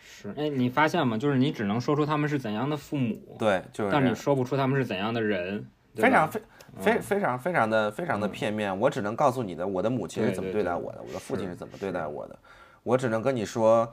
[0.01, 1.17] 是，哎，你发现吗？
[1.17, 6.41] 就是你只能说出他们是怎样的父母，对，就是但你说不出他们是怎样的人，非常非
[6.79, 8.79] 非嗯非常非常的非常的片面。
[8.79, 12.39] 我只能告诉你的，我的母亲是怎么对待我的，我的父亲是是怎么对待我的。
[12.83, 13.91] 我只能跟你说，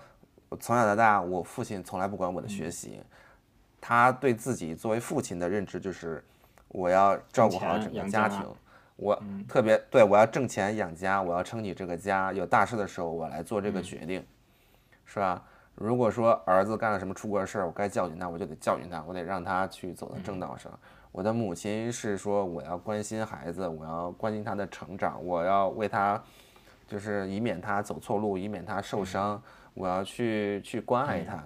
[0.50, 3.02] 我从小到大，我父亲从来不管我的学嗯习，
[3.82, 6.24] 他对自己作为父亲的认知就是，
[6.68, 8.48] 我要照顾好整个养家家庭。
[8.96, 12.32] 我嗯特别对我要挣钱养家，我要撑起这个家。
[12.32, 14.24] 有大事的时候，我来做这嗯个决定，
[15.06, 15.44] 是吧？
[15.74, 20.72] 如果说儿子干了什么出格的事儿，我该教训他，我就得教训他，我得让他去走到正道上。
[21.12, 26.22] 我的母亲是说，我要关心孩子，我要关心他的成长，我要为他，
[26.88, 29.42] 就是以免他走错路，以免他受伤，
[29.74, 31.42] 我要去去关爱他。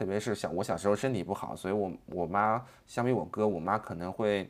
[0.00, 4.48] 特别是小我小时候身体不好，所以我我妈相比我哥，我妈可能会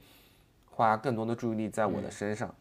[0.65, 2.55] 花更多的注意力在我的身上。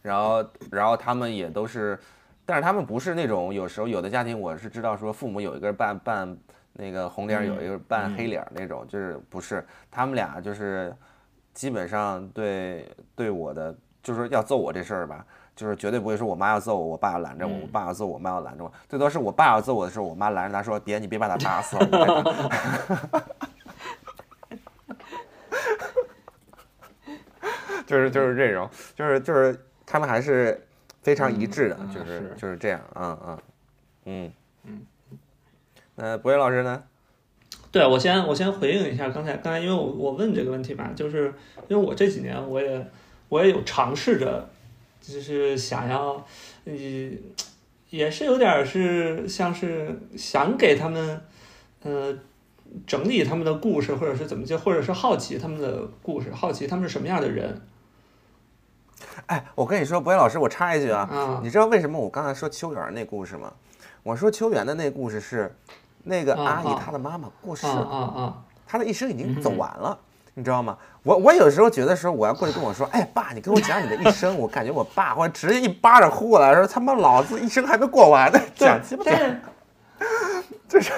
[0.00, 1.98] 然后，然后他们也都是，
[2.46, 6.34] 但是他们不是那种有时候有的家庭我是知道说父母有一个扮扮
[6.72, 9.62] 那个红脸儿，有一个扮黑脸儿那种，就是不是。
[9.90, 10.96] 他们俩就是
[11.52, 21.86] 基本上对对我的就是说要揍我这事儿吧，就是绝对不会说我妈要揍我，我爸要拦着我，我爸要揍我，我妈要拦着我，最多是我爸要揍我的时候，我妈拦着他说别你别把他打死了，
[27.86, 30.66] 就是就是这种，就是就是他们还是
[31.02, 33.38] 非常一致的，嗯就是是就是这样，嗯嗯
[34.04, 34.32] 嗯
[34.64, 34.86] 嗯。
[35.94, 36.82] 那博远老师呢？
[37.70, 41.34] 对我先我先回应一下刚才刚才因为我我问这个问题吧，就是
[41.68, 42.86] 因为我这几年我也
[43.28, 44.48] 我也有尝试着，
[45.02, 46.24] 就是想要，
[46.64, 46.72] 呃，
[47.90, 51.20] 也是有点儿是像是想给他们，
[51.82, 52.16] 呃，
[52.86, 57.60] 整理他们的故事，或者是怎么就或者是好奇他们的故事，好奇他们是什么样的人
[59.26, 63.52] 哎，我跟你说，博彦老师，我插一句啊，啊你知道为什么我刚才说秋园那故事吗？
[64.04, 65.54] 我说秋园的那故事是，
[66.04, 68.44] 那个啊阿姨啊她的妈妈过世啊了，啊啊！
[68.66, 69.98] 她的一生已经走完了。
[70.34, 70.78] 你知道吗？
[71.02, 79.04] 我我有时候觉得说，我要过去跟我说，哎，爸，你给我讲你的一生，我感觉我爸会直接一巴掌呼过来，说他妈老子一生还没过完呢， 讲鸡巴
[80.68, 80.92] 就是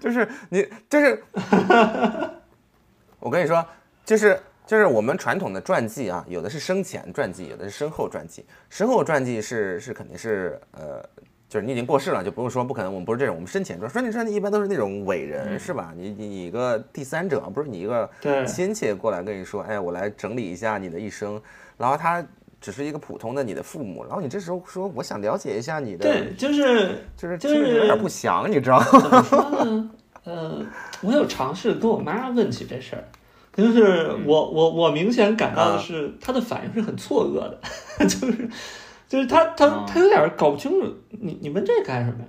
[0.00, 1.22] 就是你就是，
[3.20, 3.64] 我跟你说，
[4.04, 8.46] 就是就是我们传统的传记啊，有的是生前传记，有的是身后传记。
[8.70, 11.04] 身后传记是是肯定是呃，
[11.50, 13.90] 就是你已经过世了，就不用说，不可能，我们不是这种，我们生前传。
[13.90, 15.92] 生前传记一般都是那种伟人，是吧？
[15.96, 21.42] 你你你一个第三者，不是你一个对亲戚过来跟你说，哎，我来整理一下你的一生，
[21.76, 22.24] 然后他
[22.60, 28.86] 只是一个普通的你的父母，然后你这时候说我想了解一下你的，对，就是就是就是有点不祥，你知道吗？
[28.92, 29.90] 怎么说呢？
[30.22, 30.64] 呃，
[31.00, 33.02] 我有尝试跟我妈问起这事儿，
[33.56, 37.58] 就是我我我明显感到的是她的反应是很错愕的，
[38.06, 38.48] 就是
[39.10, 42.28] 就是她她啊她有点搞不清楚你你问这干什么呀？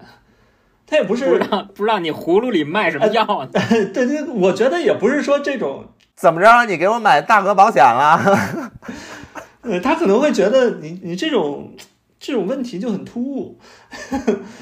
[0.88, 3.50] 他也不是不知道不知道你葫芦里卖什么药呢？
[3.94, 5.86] 对对，我觉得也不是说这种，
[6.18, 6.66] 怎么着？
[6.66, 8.20] 你给我买大额保险了？
[9.62, 11.72] 呃，他可能会觉得你你这种
[12.20, 13.58] 这种问题就很突兀，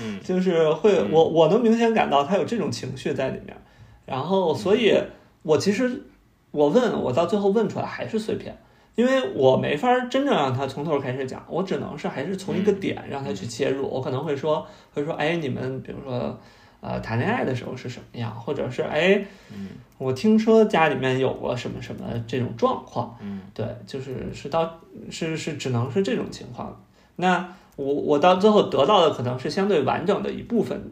[0.03, 3.57] 嗯 就是会嗯我我能明显感到他有这种情绪在里面，
[4.05, 5.01] 然后所以
[5.41, 6.03] 我其实
[6.51, 8.55] 我问我到最后问出来还是碎片。
[8.99, 13.87] 因为我没法真正让他从头开始讲，我只能是还是从一个嗯点让他去切入。
[13.87, 16.37] 我可能会说，会说，哎，你们比如说，
[16.81, 24.69] 呃，谈恋爱的时候是什么样，或者是，哎，嗯我听说家里面有过什么什么这种状况，嗯对，就是是到
[25.09, 26.77] 是是只能是这种情况。
[27.15, 30.91] 那我我到最后得到的可能是相对完整的一部分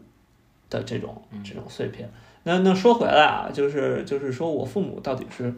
[0.70, 2.10] 的这种这种碎片。
[2.44, 5.54] 那那说回来啊，就是就是说我父母到底是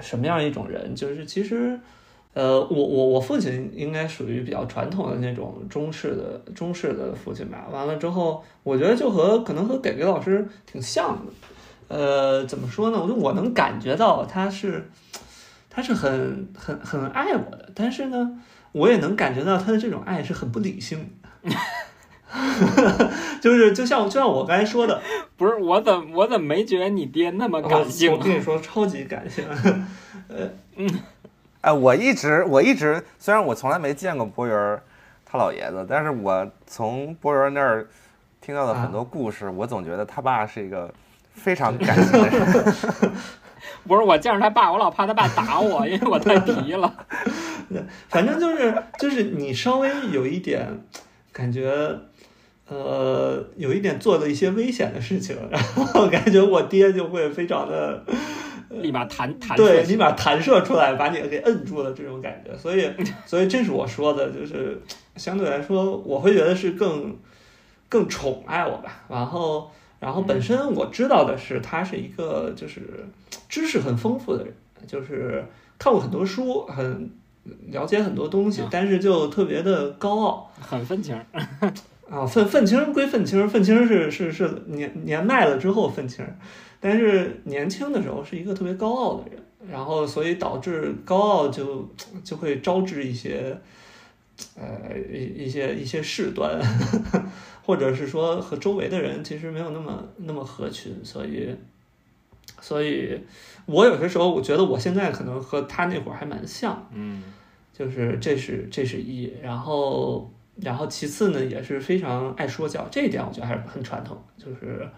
[0.00, 0.94] 什么样一种人？
[0.94, 1.78] 就是其实，
[2.32, 7.66] 呃，我我我父亲应该属于比较传统的那种中式的中式的父亲吧。
[7.70, 11.32] 完了之后，我觉得就和可能和给给老师挺像的。
[11.86, 12.98] 呃，怎么说呢？
[13.00, 14.90] 我就我能感觉到他是，
[15.68, 18.40] 他是很很很爱我的，但是呢，
[18.72, 21.10] 我也能感觉到他的这种爱是很不理性
[21.44, 21.50] 的，
[23.40, 25.00] 就是就像就像我刚才说的，
[25.36, 28.16] 不是我怎么我怎么没觉得你爹那么感性啊？
[28.18, 29.44] 我跟你说，超级感性。
[31.60, 34.82] 哎，我一直我一直虽然我从来没见过博源儿
[35.24, 37.86] 他老爷子，但是我从博源儿那儿
[38.40, 40.92] 听到的很多故事，我总觉得他爸是一个
[41.32, 43.12] 非常感性的人。
[43.86, 46.92] 不是我见着他爸，我老怕他爸打我，因为我太皮了。
[48.08, 50.68] 反正就是就是你稍微有一点
[51.32, 51.72] 感觉，
[52.68, 58.02] 呃，有一点做了一些危险的事情， 然后感觉我爹就会非常的，
[58.70, 62.56] 立马弹弹对立马弹射出来，把你给摁住了这种感觉。
[62.56, 62.90] 所以，
[63.26, 64.80] 所以这是我说的，就是
[65.16, 67.16] 相对来说，我会觉得是更
[67.88, 69.04] 更宠爱我吧。
[69.08, 73.04] 然后，然后本身我知道的是，他是一个就是
[73.48, 74.54] 知识很丰富的人，
[74.86, 75.44] 就是
[75.78, 77.10] 看过很多书，很
[77.68, 80.50] 了解很多东西啊，但是就特别的高傲。
[80.58, 81.14] 很分情。
[82.10, 86.24] 啊，愤愤青归愤青，愤青是是是年年迈了之后愤青，
[86.78, 91.88] 但是年轻的时候是一个特别高傲的人，然后所以导致高傲就
[92.22, 93.56] 就会招致一些
[94.56, 96.60] 呃一一些一些事端，
[97.64, 101.54] 或者是说和周围的人其实没有那么那么合群，所以
[102.60, 103.18] 所以
[103.66, 106.86] 我有些时候我觉得我现在可能和他那会儿还蛮像。
[106.92, 107.22] 嗯
[107.76, 114.88] 就是这是这是一，然后然后其次呢也是非常爱说教，这一点我觉得还是很传统，就是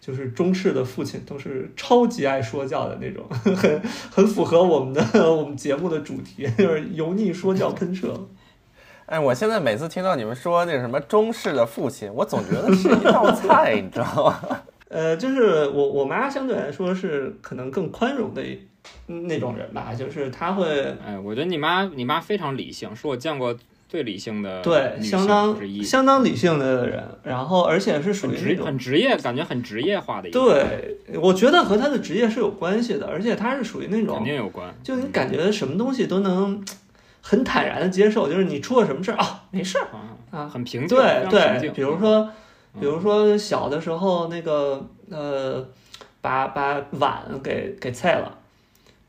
[0.00, 3.24] 就是中式的父亲都是超级爱说教的那种，
[3.56, 5.02] 很很符合我们的
[5.34, 8.14] 我们节目的主题，就是油腻说教喷射。
[9.06, 14.40] 哎，我现在每次听到你们说那什么中式的父亲，我总觉得是一道菜，你知道吗？
[14.88, 18.58] 呃，就是我我妈相对来说是可能更宽容的一
[19.06, 23.54] 那种人吧，就是她会哎，我觉得你妈你妈非常理性，是我见过
[23.92, 34.74] 最理性的对相当相当理性的人，然后而且是属于很职业，感觉很职业化的一个，对，我觉得和他的职业是有关系的，而且他是属于那肯种，定有关。
[34.82, 36.64] 就你感觉什么东西都能
[37.20, 42.30] 很坦然的接受，就是你出了什么事儿啊，没事儿啊，啊，很平静，对对，比如说，
[42.72, 42.80] 嗯。
[42.80, 45.68] 比如说小的时候那个呃，
[46.22, 48.38] 把把碗给给菜了，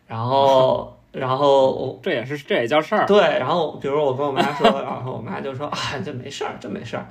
[0.05, 3.05] 然后 然后我这也是这也叫事儿。
[3.05, 7.05] 对，然后比如我跟我妈说， 然后我妈就说啊，这没事儿，这没事儿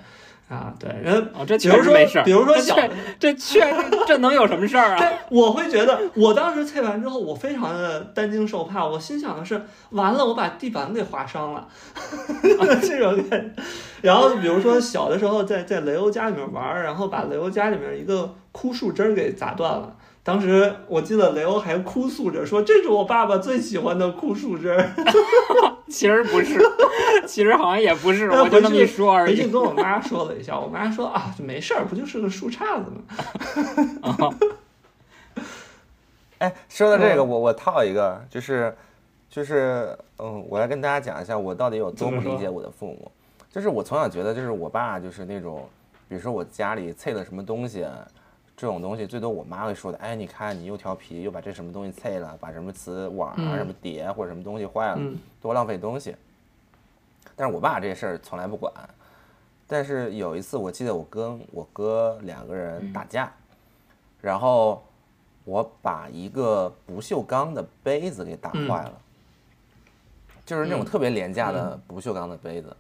[0.48, 2.24] 啊，对，然后哦，这比如说确实没事儿。
[2.24, 2.76] 比如说小
[3.18, 3.60] 这确
[4.06, 4.98] 这能有什么事儿啊？
[5.00, 8.84] 对，我会觉得，我当时测完之后，我非常的担惊受怕。
[8.84, 11.66] 我心想的是，完了，我把地板给划伤了，
[12.82, 13.62] 这种感觉。
[14.02, 19.96] 然后比如说小的时候在在雷欧家里面玩儿，然后把雷欧家里面一个枯树枝儿给砸断了。
[20.24, 24.90] 当时我记得雷欧还哭诉着说：“这是我爸爸最喜欢的枯树枝儿。
[25.90, 26.60] 其实不是，
[27.26, 29.50] 其实好像也不是， 我就那么回去一说”而已回去。
[29.50, 33.02] 跟我妈说了一下，我妈说：“啊，没事儿，不就是个树杈子吗
[34.18, 34.30] 啊
[36.38, 38.74] 哎，说到这个，嗯我我套一个，就是
[39.28, 43.10] 就是嗯，我来跟大家讲一下我到底有多么怎么说理解我的父母。
[43.50, 45.68] 就是我从小觉得，就是我爸就是那种，
[46.08, 47.84] 比如说我家里碎了什么东西，
[48.62, 53.56] 这种东西最多我妈会说的，哎，你看你又调皮，又把这什么东西碎了，把什么瓷碗啊、嗯。
[53.56, 55.18] 什么碟或者什么东西坏了，嗯。
[55.40, 56.14] 多浪费东西。
[57.34, 58.72] 但是我爸这事儿从来不管。
[59.66, 63.32] 但是有一次，我记得我跟我哥两个人打架，
[64.20, 64.80] 然后
[65.44, 68.92] 我把一个不锈钢的杯子给打坏了，
[70.46, 70.84] 就是那种嗯。
[70.84, 72.76] 特别廉价的不锈钢的杯子。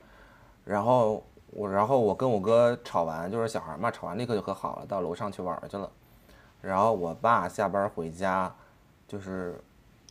[0.64, 5.88] 然后我，然后我跟我哥吵完，就是小孩嘛，吵完立刻就和好了，到楼上去玩儿去了。
[6.60, 8.52] 然后我爸下班回家，
[9.06, 9.60] 就是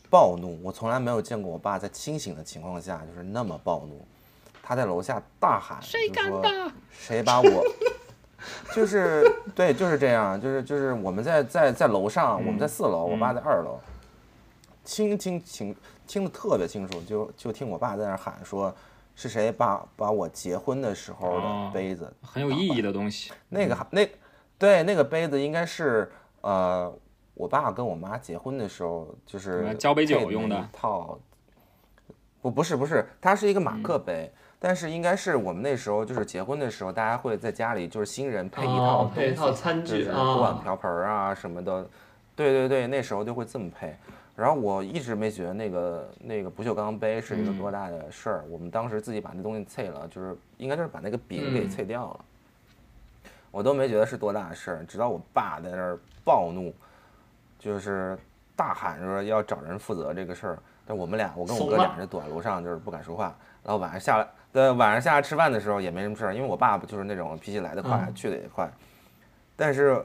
[0.09, 4.05] 暴怒，我从来没有见过我爸在清醒的情况下就是那么暴怒。
[4.61, 6.71] 他在楼下大喊，谁敢的？
[6.91, 7.65] 谁把我？
[8.73, 9.23] 就是
[9.55, 13.79] 对，就是这样，就是就是我们在在在楼上，我们在四楼，我爸在二楼，
[14.83, 15.75] 清清清
[16.07, 18.73] 听得特别清楚，就就听我爸在那儿喊说，
[19.15, 23.31] 是谁把把我结婚的时候哦的杯子很有意义的东西。
[23.49, 24.09] 那个那
[24.57, 26.93] 对那个杯子应该是呃，
[27.33, 31.19] 我爸跟我妈结婚的时候就是嗯交杯酒用的一套。
[32.41, 41.87] 不不是不是，它是一个马克嗯杯，但是应该是我们那时候就是结婚的时候，大家会在家里就是新人配一套哦，配一套餐具锅碗啊，瓢盆啊什么的。
[42.35, 43.95] 对对对，那时候就会这么配。
[44.41, 52.25] 然后我一直没觉得那个那个不锈钢杯是一个多大的事儿，我们当时自己把那东西碎了，就是应该就是把那个柄给嗯碎掉了，
[53.51, 54.85] 我都没觉得是多大的事儿。
[54.85, 56.73] 直到我爸在那儿暴怒，
[57.59, 58.17] 就是
[58.55, 60.59] 大喊说要找人负责这个事儿。
[60.87, 63.35] 但我们俩，我跟我哥俩人躲在楼上，就是不敢说话。
[63.63, 68.67] 然后晚上下来，对，晚上下来吃饭的时候也没什么事儿，因为我爸不就是那种脾气来得快，嗯去得也快。
[69.55, 70.03] 但是，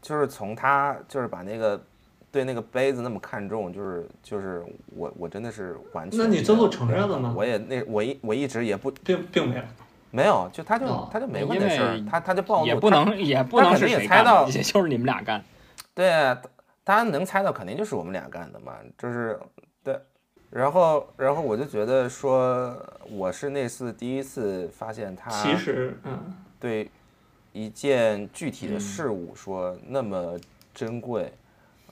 [0.00, 1.78] 就是从他就是把那个
[2.32, 4.64] 对那个杯子那么看重，就是就是
[4.96, 6.18] 我我真的是完全。
[6.18, 9.62] 那你最后承认了吗我也那我一我一直也不并并没有。
[10.10, 15.42] 没有，就他就哦他就没问这事儿，他他就暴怒，也不能也不能是谁干猜到，也就是你们俩干。
[15.94, 16.42] 对，他
[16.84, 19.38] 他能猜到肯定就是我们俩干的嘛，就是
[19.84, 19.98] 对。
[20.50, 22.76] 然后，然后我就觉得说，
[23.10, 26.18] 我是那次第一次发现他其实，嗯，
[26.60, 26.90] 对
[27.54, 30.38] 一件具体的嗯事物说那么
[30.74, 31.32] 珍贵，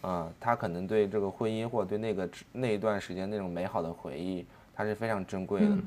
[0.00, 5.66] 啊、他可能对这个婚姻或者对那个那一段时间那种美好的回忆，他是非常珍贵的。
[5.68, 5.82] 嗯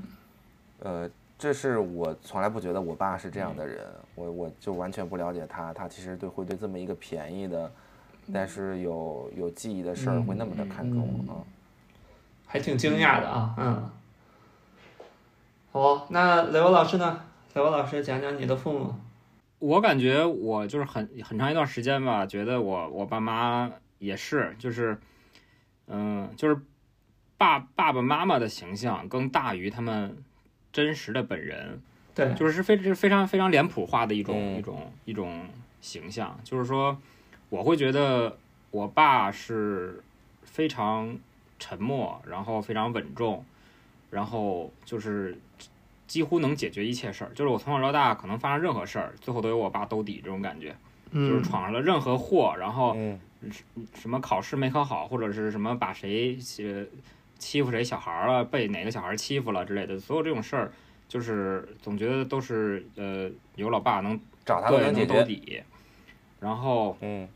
[0.85, 1.09] 呃，
[1.39, 3.85] 这是我从来不觉得我爸是这样的人，
[4.15, 7.71] 我我就完全不了解他，他其实对会对这么一个便宜的，
[8.33, 11.39] 但是有有记忆的事儿会那么的看重嗯啊。
[12.45, 13.89] 还挺惊讶的啊，嗯。
[15.71, 17.21] 好，那雷欧老师呢？
[17.53, 18.93] 雷欧老师讲讲你的父母。
[19.59, 23.71] 我感觉我就是很很长一段时间吧，觉得我我爸妈
[24.03, 24.97] 也是，就是，
[25.87, 26.59] 嗯、就是
[27.37, 30.17] 爸爸爸妈妈的形象更大于他们
[30.71, 31.81] 真实的本人，
[32.13, 35.47] 对，就是非是非常非常脸谱化的一种、嗯一种一种
[35.81, 36.97] 形象，就是说，
[37.49, 38.37] 我会觉得
[38.71, 40.01] 我爸是
[40.43, 41.17] 非常
[41.59, 43.45] 沉默，然后非常稳重，
[44.09, 45.37] 然后就是
[46.07, 47.31] 几乎能解决一切事儿。
[47.33, 50.75] 就是我从小到大，可能发生任何事儿，最后都有我爸兜底这种感觉，
[51.13, 53.19] 就是嗯，闯上了任何祸，然后嗯
[53.93, 56.85] 什么考试没考好，或者是什么把谁呃
[57.37, 60.71] 欺负谁小孩儿了，被哪个小孩儿欺负了之类的，所有这种事儿，
[61.07, 65.23] 就是总觉得都是呃有老爸能找他能兜。
[65.23, 65.61] 底。
[66.39, 67.27] 然后嗯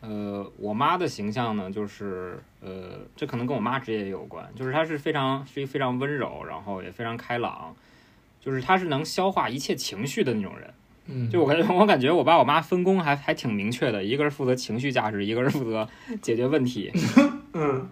[0.00, 7.74] 呃，我妈的形象呢，就是呃，这可能跟我妈职业也有关，就是她是非常是一非常温柔，然后也非常开朗，
[8.38, 10.74] 就是她是能消化一切情绪的那种人。
[11.06, 15.88] 嗯，就我感觉，我感觉我爸我妈分工还还挺明确的，一个是负责情绪价值，一个是负责
[16.22, 16.90] 解决问题。
[17.54, 17.88] 嗯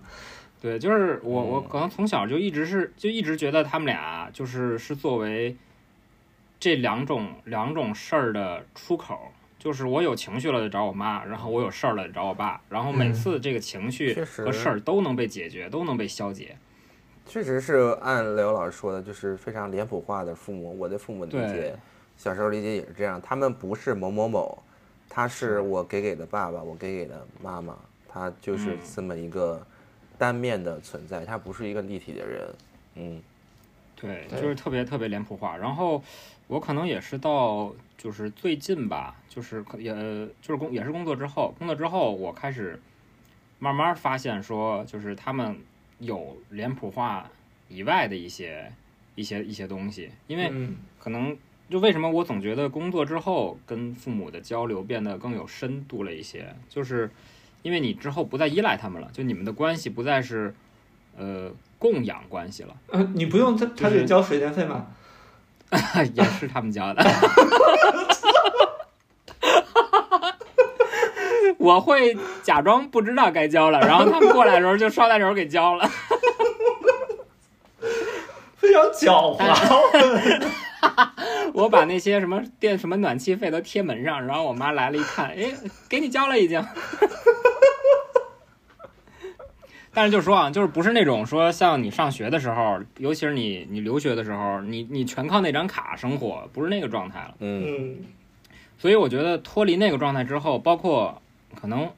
[0.61, 5.57] 对，就是我我嗯可能从小就一直是就一直觉得他们俩就是是作为
[6.61, 9.19] 这两种两种事儿的出口。
[9.59, 16.57] 就是我有情绪了就找我妈，然后我有事儿了就找我爸，然后每嗯次这个情绪和事儿都能被解决，都能被消解。
[17.27, 20.77] 确实是按雷欧老师说的，就是非常脸谱化的父母。
[20.77, 21.77] 我的父母理对解，
[22.17, 24.63] 小时候理解也是这样，他们不是某某某，
[25.09, 27.77] 他是我给给的爸爸，我给给的妈妈，
[28.09, 28.79] 他就是嗯。
[28.95, 29.67] 这么一个
[30.17, 32.55] 单面的存在，他不是一个立体的人。
[32.95, 33.23] 嗯。
[33.97, 35.57] 对，就是特别特别脸谱化。
[35.57, 36.03] 然后
[36.49, 39.93] 我可能也是到就是最近吧，就是可也
[40.41, 42.81] 就是工也是工作之后，工作之后我开始
[43.61, 45.57] 慢慢发现说，就是他们
[46.01, 47.31] 有脸谱化
[47.69, 48.73] 以外的一些
[49.15, 50.77] 一些一些东西，因为嗯。
[50.99, 51.37] 可能
[51.71, 57.11] 就为什么我总觉得工作之后跟父母的交流变得更有深度了一些，就是
[57.63, 60.55] 因为你之后不再依赖他们了，就你们的关系不再是
[61.17, 62.75] 呃供养关系了。
[62.89, 64.89] 呃，你不用他他就是得交水电费吗？
[66.15, 67.03] 也是他们交的。
[71.59, 75.89] 我会假装不知道该交了，然后他们过来的时候就捎带手给交了。
[78.57, 80.43] 非 非常狡猾。
[81.55, 85.53] 我把那些什么电什么暖气费都贴门上，然后我妈来了一看，哎，
[85.89, 86.63] 给你交了已经。
[89.95, 97.35] 但是就说啊，就是不是那种说像你上学的时候，尤其是你你留学的时候，你你全靠那张卡生活，不是那个状态了。
[97.41, 97.97] 嗯嗯
[98.79, 101.21] 所以我觉得脱离那个状态之后，包括
[101.61, 101.89] 可能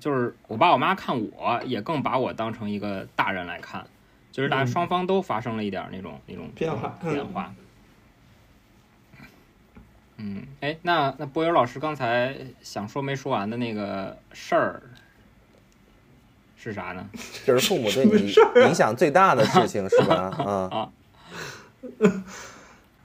[0.00, 3.86] 就是我爸我妈看我也更把我当成一个大人来看，
[4.32, 7.54] 就是大家嗯双方都发生了一点儿那种那种变化嗯变化。
[10.16, 14.82] 嗯，哎，那那波友老师刚才想说没说完的那个事儿
[16.56, 17.04] 是啥呢？
[17.44, 18.32] 就是父母对你
[18.66, 20.14] 影响最大的事情是吧？
[20.70, 20.88] 啊。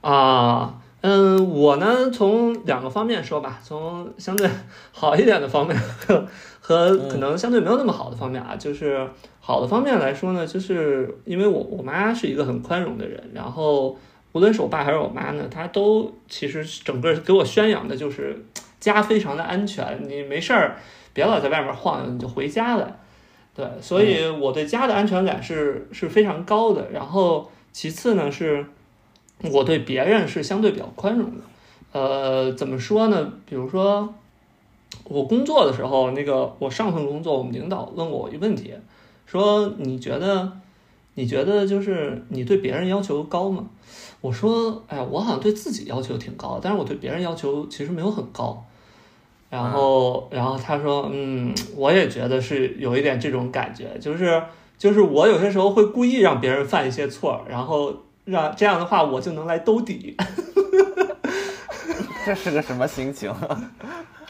[0.00, 4.48] 啊，嗯，我呢从两个方面说吧，从相对
[4.92, 6.26] 好一点的方面和
[6.60, 9.06] 和可能相对没有那么好的方面啊，就是
[9.40, 13.98] 好的方面来说呢，就是因为我我妈是一个很宽容的人，然后
[14.32, 18.44] 无论是我爸还是我妈呢，他都其实整个给我宣扬的就是
[18.78, 20.76] 家非常的安全，你没事儿
[21.12, 22.96] 别老在外面晃悠，你就回家来。
[23.54, 26.90] 对，所以我对家的安全感是是非常高的。
[26.90, 28.66] 然后其次呢是。
[29.50, 31.42] 我对别人是相对比较宽容的。
[31.92, 33.32] 呃，怎么说呢？
[33.46, 34.12] 比如说，
[35.04, 38.74] 我工作的时候，那个我上份工作，我们领导问我一个问题，
[39.24, 40.52] 说你觉得
[41.20, 43.66] 你觉得就是你对别人要求高吗？
[44.22, 48.64] 我说，哎呀，我好像对自己要求挺高，但是我对别人要求其实没有很高。
[49.50, 54.42] 然后，然后他说，嗯，我也觉得是有一点这种感觉，就是
[54.78, 57.94] 就是我有些时候会故意让别人犯一些错，然后。
[58.26, 60.14] 让这样的话，我就能来兜底，
[62.24, 63.32] 这是个什么心情？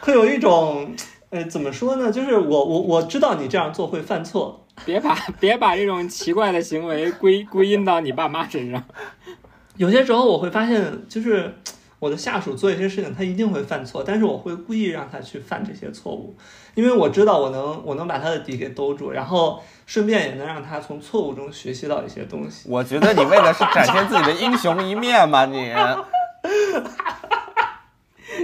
[0.01, 0.95] 会有一种，
[1.29, 2.11] 呃，怎么说呢？
[2.11, 8.83] 就是我我我知道你这样做会犯错，别把别把这种奇怪的行为归归因到你爸妈身上。
[9.77, 11.55] 有些时候我会发现，就是
[11.99, 16.37] 我的下属做一些事情，他一定会犯错，但是我会故意让他去犯这些错误，
[16.75, 22.69] 因为我知道我能我能把他的底给兜住，然后顺便也能让他从错误中学习到一些东西。
[22.69, 25.73] 我觉得你为的是展现自己的英雄一面嘛，你。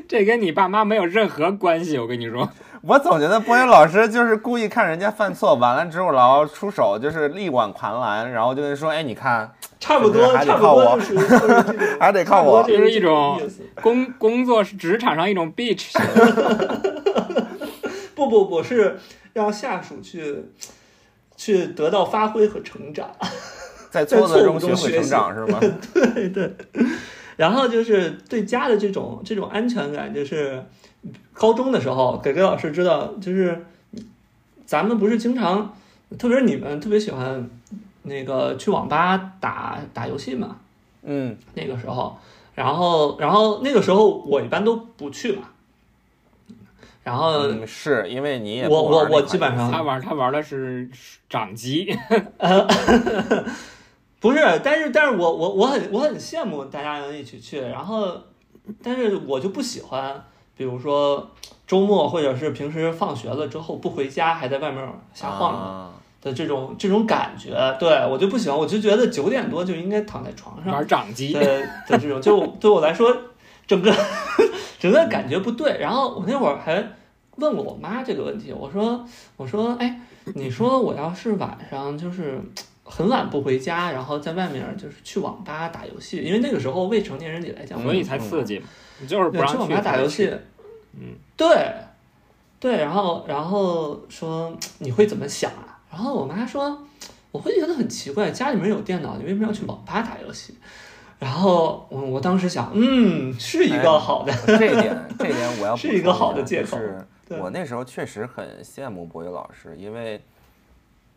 [0.09, 2.51] 这跟你爸妈没有任何关系，我跟你说。
[2.87, 10.97] 我总觉得波音老师就是故意看人家犯错，完了之后然后出手就是力挽狂澜，然后就会说：“哎，你看，差不多，还得靠我
[11.99, 13.41] 还得靠我差不多就是一种
[13.83, 15.95] 工工作是职场上一种 bitch。
[18.15, 18.97] 不不不是
[19.33, 20.45] 让下属去
[21.37, 23.11] 去得到发挥和成长。
[23.91, 25.59] 在挫折中学会成长是吗？
[25.93, 26.55] 对对，
[27.37, 30.65] 然后就是对家的这种这种安全感，就是
[31.37, 33.67] 高中的时候给给老师知道，就是
[34.65, 35.75] 咱们不是经常，
[36.19, 37.49] 特别是你们特别喜欢
[38.03, 40.57] 那个去网吧打打游戏嘛，
[41.03, 42.17] 嗯，那个时候，
[42.55, 45.43] 然后然后那个时候我一般都不去嘛，
[47.05, 50.89] 然后嗯，是因为你也我我我基本上他玩他玩的是
[51.29, 51.95] 掌机，
[54.19, 58.23] 不是，但是但是我我我很我很羡慕大家能一起去，然后，
[58.83, 60.25] 但是我就不喜欢，
[60.57, 61.29] 比如说
[61.67, 65.93] 周末或者是平时放学了之后不回家，还在外面瞎晃
[66.23, 71.41] 的这种、这种感觉，对我就不喜欢，我就觉得九点多就应该躺在床上玩掌机的。
[71.87, 73.15] 的这种，就对我来说，
[73.67, 73.95] 整个
[74.79, 75.79] 整个感觉不对。
[75.79, 76.85] 然后我那会儿还
[77.37, 79.05] 问过我妈这个问题，我说
[79.37, 80.01] 我说哎，
[80.35, 82.41] 你说我要是晚上就是
[82.89, 88.67] 很晚不回家，然后在外面就是去网吧打游戏，因为那个时候未成年人里来讲，所以才刺激嘛。
[89.01, 90.33] 你就是不让对去网吧打游戏，
[90.95, 91.73] 嗯，对
[92.59, 95.79] 对，然后然后说你会怎么想啊？
[95.91, 96.87] 然后我妈说
[97.31, 100.55] 我会觉得很奇怪，家里面有电脑，你为什么要去网吧打游戏？
[101.19, 110.21] 然后我我当时想，嗯，是一个好的，这一点，这一点我要 是一个好的借口就是我那时候确实很羡慕博宇老师，因为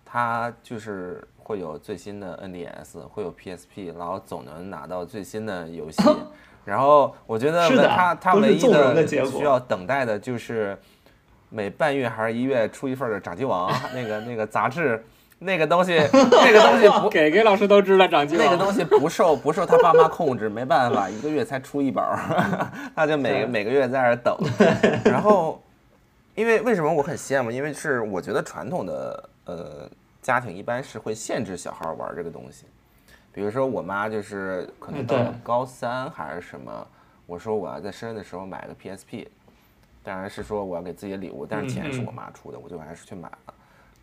[0.05, 5.99] 他就是会有最新的 NDS，会有 PSP，然后总能拿到最新的游戏。
[6.63, 10.77] 然后我觉得他他唯一的需要等待的就是
[11.49, 15.03] 每半月还是一月出一份的掌机王 那个那个杂志，
[15.39, 24.37] 那个东西 那个东西不给给老师都知道掌机王那个东西不受不受他爸妈控制，没办法，一个月才出一本儿，他就每是每个月在那儿等。
[25.03, 25.59] 然后，
[26.35, 27.49] 因为为什么我很羡慕？
[27.49, 29.89] 因为是我觉得传统的呃
[30.29, 32.65] 家庭一般是会限制小孩儿玩这个东西，
[33.33, 36.87] 比如说我妈就是可能到了高三还是什么，
[37.25, 39.25] 我说我要在生日的时候买个 PSP，
[40.03, 43.53] 当然是说我要给自己的礼物，但是钱是我妈出的，我就还是去买了。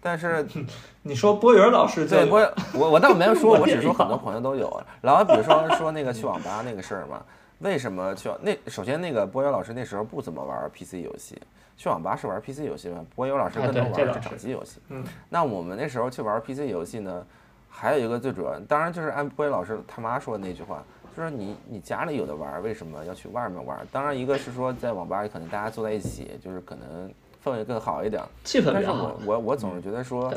[0.00, 0.44] 但是
[1.00, 2.40] 你说波源老师就对，波
[2.74, 4.82] 我我倒没有说，我只说很多朋友都有。
[5.00, 7.22] 然后比如说说那个去网吧那个事儿嘛，
[7.60, 11.40] 为什么去网那首先那个波云老师那时候不怎么玩 PC 游戏，
[11.76, 14.80] 去网吧是玩 PC 游戏嘛，波优老师啊更多玩的是对这倒是掌机游戏。
[14.88, 17.26] 嗯，那我们那时候去玩 PC 游戏呢，
[17.68, 20.82] 还有一个最主要，当然就是按波音老师他妈说的那句话，
[21.16, 23.78] 就是你你家里有的玩，为什么要去外面玩？
[23.92, 27.12] 当然一个是说在网吧里可能大家坐在一起，就是可能
[27.44, 28.22] 氛围更好一点。
[28.42, 29.34] 气氛但是比较好我。
[29.34, 30.32] 我我总是觉得说，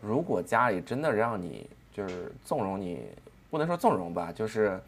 [0.00, 3.00] 如果家里真的让你就是纵容你，
[3.50, 4.78] 不能说纵容吧，就是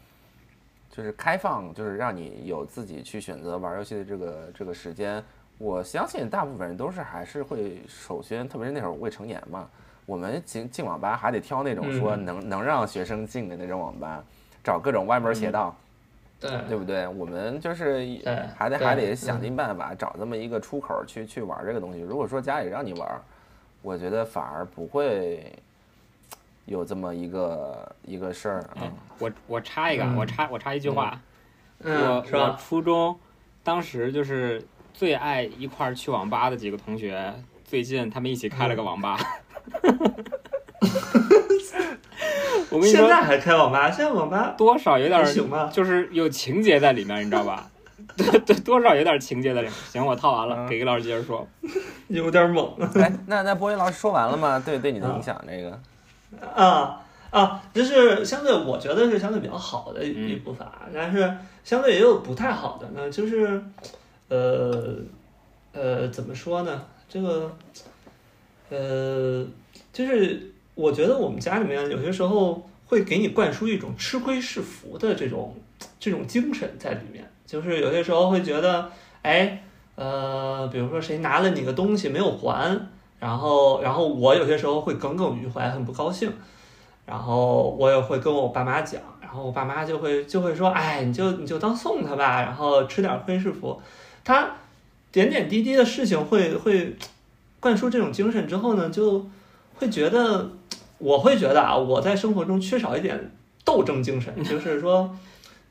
[0.91, 5.23] 就是开放，就是让你有自己去选择玩游戏的这个这个时间，
[5.57, 9.67] 我相信大部分人都是还是会首先，特别是那会儿未成年嘛，
[10.05, 14.23] 我们进进网吧还得挑那种说嗯能、能让学生进的那种网吧，
[14.63, 15.75] 找各种歪门邪道。
[16.37, 17.07] 对对不对？
[17.07, 18.19] 我们就是
[18.57, 22.01] 还得还得想嗯尽办法找这么一个出口儿去去玩这个东西。
[22.01, 23.21] 如果说家里让你玩，
[23.81, 25.53] 我觉得反而不会
[26.65, 28.91] 有这么一个一个事儿啊。
[29.17, 31.19] 我我插一个，嗯我插我插一句话，
[31.79, 32.57] 嗯，我我？
[32.59, 33.17] 初中
[33.63, 34.61] 当时就是
[34.97, 37.33] 最爱一块儿去网吧的几个同学，
[37.65, 39.17] 最近他们一起开了个网吧。
[42.69, 43.91] 我跟你说，现在还开网吧？
[43.91, 45.69] 现在网吧多少有点儿行吧？
[45.71, 47.69] 就是有情节在里面，你知道吧？
[48.15, 49.75] 对对，多少有点情节在里面。
[49.91, 51.45] 行，我套完了，嗯给给老师接着说。
[52.07, 54.61] 有点猛哎，那那波音老师说完了吗？
[54.63, 55.77] 对对你的影响这个，
[56.55, 57.61] 啊啊！
[57.73, 63.61] 就是相对，我觉得是相对比较好的一部分啊，但是相对也有不太好的呢，就是
[64.29, 64.95] 呃
[65.73, 66.85] 呃，怎么说呢？
[67.07, 67.51] 这个
[68.69, 69.45] 呃，
[69.93, 75.55] 就是我觉得我们家里面有些时候会给你灌输一种吃亏是福的这种
[75.99, 78.89] 这种精神在里面，就是有些时候会觉得，
[79.21, 79.63] 哎，
[79.95, 82.87] 呃，比如说谁拿了你个东西没有还，
[83.19, 86.31] 然后然后我有些时候会耿耿于怀，很不高兴，
[87.05, 93.79] 然后我也会跟我爸妈讲，然后我爸妈就会就会说，哎，你就你就当送他吧，然后吃点亏是福，
[94.25, 94.57] 他
[95.13, 96.97] 点点滴滴的事情会会
[97.61, 99.25] 灌输这种精神之后呢，就
[99.75, 100.51] 会觉得，
[100.97, 103.31] 我会觉得啊，我在生活中缺少一点
[103.63, 105.17] 斗争精神，就是说。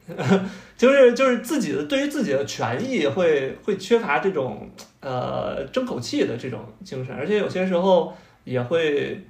[0.76, 4.68] 就是就是自己的对于自己的权益会会缺乏这种
[5.00, 9.24] 呃争口气的这种精神，而且有些时候也会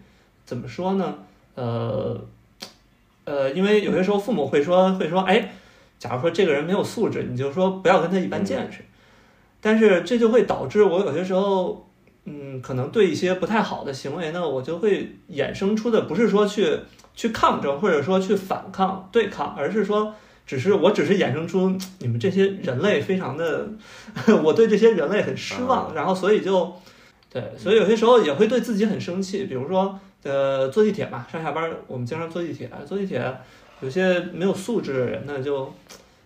[0.45, 1.15] 怎么说呢？
[1.55, 2.21] 呃
[3.25, 5.53] 呃，因为有些时候父母会说会说，哎，
[6.01, 8.85] 假如说这个人没有素质，你就说不要跟他一般见识。
[9.65, 11.89] 但是这就会导致我有些时候，
[12.27, 16.81] 嗯，可能对一些不太好的行为呢，我就会衍生出的不是说去
[17.15, 20.15] 去抗争，或者说去反抗对抗，而是说，
[20.47, 23.67] 只是我只是衍生出你们这些人类非常的，
[24.45, 26.71] 我对这些人类很失望，然后所以就，
[27.31, 33.35] 对，所以有些时候也会对自己很生气，比如说，呃，坐地铁嘛，上下班儿我们经常坐地铁，坐地铁
[33.81, 35.73] 有些没有素质的人呢，就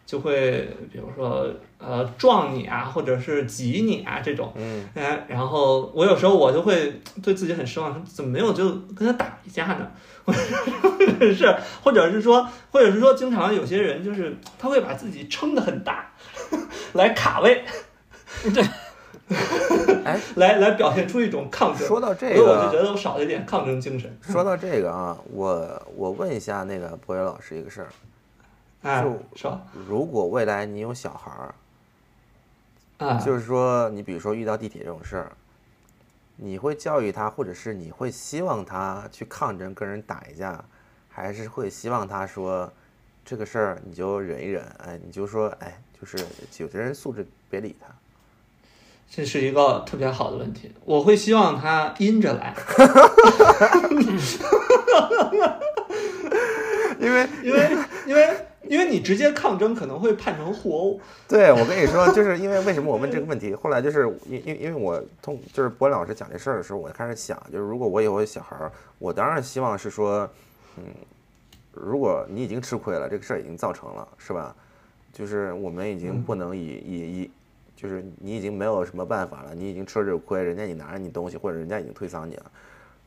[0.08, 1.46] 就会比如说
[1.76, 9.86] 呃撞你啊，或者是挤你啊这种，嗯，哎，然后我有时候我就会对自己很失望，怎么没有就跟他打一架呢？
[10.24, 16.10] 或者是或者是说，或者是说，经常有些人就是他会把自己撑得很大，
[16.94, 17.62] 来卡位，
[18.54, 18.64] 对，
[20.06, 21.86] 哎，来来表现出一种抗争。
[21.86, 24.18] 说到这所以我就觉，得我少了一点抗争精神。
[24.22, 27.88] 说到这个啊，我我问一下那个博远老师一个事儿，
[28.82, 29.60] 哎就，是吧？
[29.86, 31.54] 如果未来你有小孩儿，
[33.06, 35.32] 啊，就是说你比如说遇到地铁这种事儿，
[36.36, 40.64] 你会教育他，或者是你会希望他去抗争，跟人打一架，
[41.08, 42.72] 还是会希望他说
[43.24, 46.24] 这个事儿你就忍一忍，哎，你就说哎，就是
[46.58, 47.88] 有的人素质别理他。
[49.10, 52.54] 这是一个特别好的问题，我会希望他阴着来，
[57.00, 57.76] 因为因为
[58.06, 61.00] 因为因为你直接抗争可能会判成互殴。
[61.26, 63.54] 对我跟你说，就是因为为什么我问这个问题？
[63.54, 70.28] 后来就是因因因为我通就是博老师讲这事儿的时候，我开始想，就是如果我以后有小孩儿，我当然希望是说，
[70.76, 70.84] 嗯，
[71.72, 74.54] 如果你已经吃亏了，这个事儿已经造成了，是吧？
[75.12, 77.30] 就是我们已经不能以以以，
[77.74, 82.44] 就是你已经没有什么办法了，你已经吃了这个亏，人家你拿着你东西，或者人家已经推搡你了。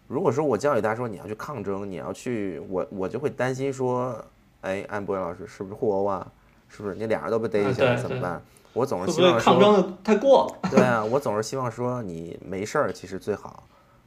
[0.07, 4.13] 如果说我教育他说你要去抗争，你要去，我我就会担心说，
[4.61, 6.25] 哎，安博老师是不是互殴啊？
[6.69, 8.41] 是不是你俩人都被逮起来啊对对怎么办？
[8.73, 10.69] 我总是希望说，抗争的太过了？
[10.71, 13.63] 对啊，我总是希望说你没事儿，其实最好，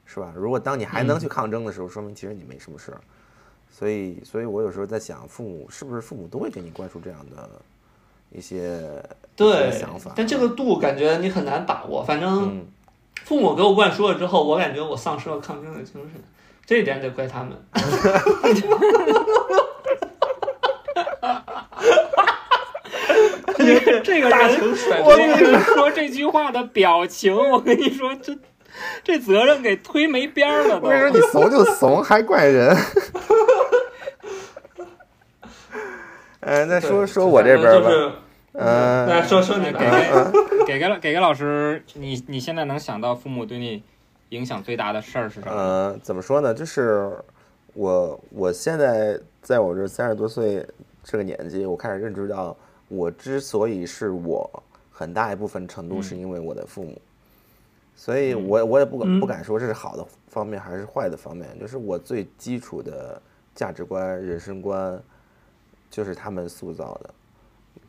[0.07, 0.33] 是吧？
[0.35, 3.01] 如果当你还能嗯去抗争的时候，说明其实你没什么事儿。
[3.71, 7.47] 所以，所以我有时候在想，父母是不是父母都会给你灌输这样的
[8.31, 9.03] 一些
[9.37, 10.13] 对想法？
[10.17, 12.03] 但这个度感觉你很难把握。
[12.03, 12.67] 反正嗯
[13.25, 16.23] 父母给我灌输了之后，我感觉我丧失了抗争的精神，
[16.65, 17.53] 这一点得怪他们。
[24.01, 28.37] 这个大人情甩我锅跟你说这句话的表情，我跟你说，这
[29.03, 30.91] 这责任给推没边儿了都我。
[30.91, 32.77] 跟你说，你怂就怂，还怪人。
[36.41, 38.13] 呃， 那说说我这边吧，就是，
[38.53, 40.33] 嗯、那说说你给吧。
[40.67, 43.83] 给给给了给给老师，你你现在能想到父母对你
[44.31, 45.53] 影响最大的事儿是什么？
[45.53, 46.53] 呃，怎么说呢？
[46.53, 47.11] 就是
[47.75, 50.67] 我我现在在我这三十多岁
[51.03, 52.57] 这个年纪，我开始认知到，
[52.95, 57.01] 我之所以是我，很大一部分程度是因为我的父母。
[57.97, 63.21] 所以我我也不敢不敢说这是好的方面还是坏的方面，就是我最基础的
[63.55, 65.01] 价值观、人生观，
[65.91, 67.11] 就是他们塑造的。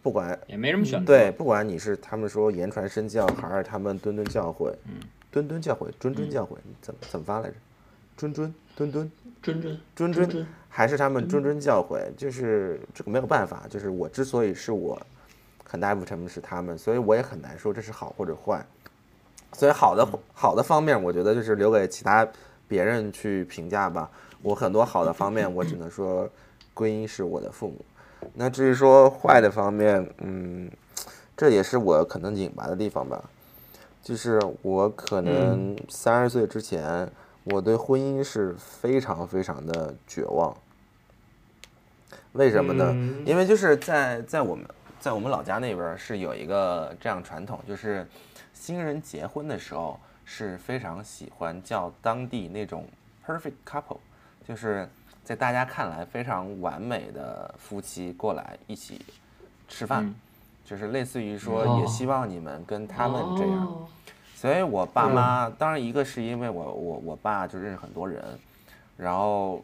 [0.03, 1.05] 不管也没什么选择。
[1.05, 4.93] 对，不管你是他们说言传身教，还是他们谆谆教诲，嗯，
[5.33, 7.55] 谆谆教诲，谆谆教诲，怎么怎么发来着？
[8.15, 9.09] 谆谆谆谆
[9.45, 12.01] 谆谆谆谆，还是他们谆谆教诲？
[12.17, 14.99] 就是这个没有办法，就是我之所以是我，
[15.63, 18.65] 很大一部分成分是他们，所以我也很难说这是好或者坏。
[19.53, 22.27] 所以好的好的方面，我觉得就是留给其他
[22.67, 24.09] 别人去评价吧。
[24.41, 26.29] 我很多好的方面，我只能说
[26.73, 27.85] 归因是我的父母。
[28.33, 30.69] 那至于说坏的方面，嗯，
[31.37, 33.23] 这也是我可能拧巴的地方吧。
[34.03, 37.09] 就是我可能三十岁之前，
[37.45, 40.55] 我对婚姻是非常非常的绝望。
[42.33, 42.85] 为什么呢？
[42.89, 44.65] 嗯因为就是在在我们
[44.99, 48.05] 在我们老家那边儿是有一个这样传统，就是
[48.53, 52.85] 新人结婚的时候是非常喜欢叫当地那种
[53.25, 53.99] perfect couple，
[54.45, 54.89] 就是
[55.23, 58.99] 在大家看来非常完美的夫妻过来一起
[59.67, 60.15] 吃饭，嗯
[60.65, 63.65] 就是类似于说哦也希望你们跟他们这样。
[63.65, 63.87] 哦
[64.35, 68.21] 所以我爸妈，当然一个是因为我我我爸就认识很多人，
[68.97, 69.63] 然后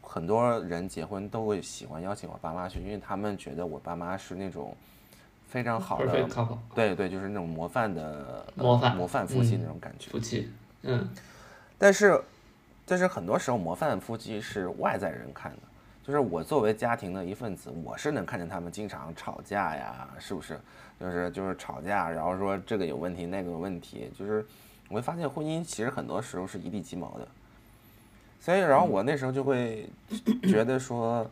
[0.00, 4.74] 很多人结婚都会喜欢邀请我爸妈去，因为他们觉得我爸妈是那种
[5.48, 6.26] 非常好的
[6.74, 8.96] 对对，就是那种模范的呃模范。
[8.96, 9.60] 模范夫妻嗯。
[9.62, 10.10] 那种感觉。
[10.12, 10.48] 夫妻，
[10.82, 11.08] 嗯。
[11.76, 12.22] 但是，
[12.86, 15.62] 但是很多时候模范夫妻是外在人看的，
[16.04, 20.58] 就是我作为家庭的一份子，我是能看见他们经常吵架呀，是不是？
[21.00, 24.44] 就是就是吵架，然后说这个有问题，那个有问题，就是
[24.88, 27.28] 我会发现婚姻其实很多时候是一地鸡毛的。
[28.40, 29.88] 所以，然后我那时候就会
[30.42, 31.26] 觉得说，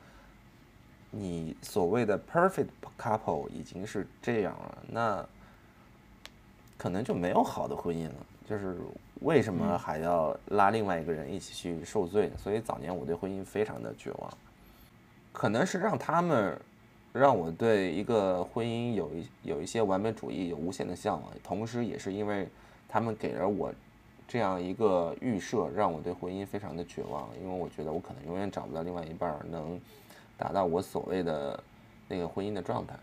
[1.10, 5.26] 你所谓的 perfect couple 已经是这样了，那
[6.78, 8.14] 可能就没有好的婚姻了。
[8.48, 8.76] 就是
[9.20, 12.30] 为什么还要拉另外一个人一起去受罪？
[12.36, 14.32] 所以早年我对婚姻非常的绝望，
[15.32, 16.58] 可能是让他们
[17.12, 22.48] 让我对一个婚姻有一有一些完美主义有无限的向往，同时也是因为
[22.88, 23.72] 他们给了我
[24.26, 29.78] 这样一个预设，让我对婚姻非常的绝望，因为我觉得我可能永远找不到另外一半能
[30.38, 31.62] 达到我所谓的
[32.08, 32.94] 那个婚姻的状态。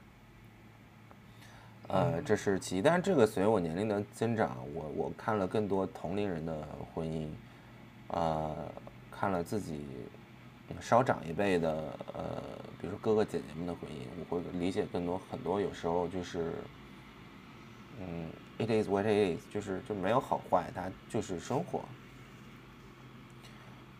[1.87, 7.27] 呃，这是其一，但是这个随着我年龄的增长，我我看了更多同龄人的婚姻，
[8.09, 8.55] 呃，
[9.09, 9.85] 看了自己
[10.79, 11.71] 稍长一辈的，
[12.13, 12.43] 呃，
[12.79, 16.53] 比如说哥哥姐姐们的婚姻，我会理解更多很多，有时候就是，
[17.99, 21.81] 嗯，it is what it is，就是就没有好坏，它就是生活。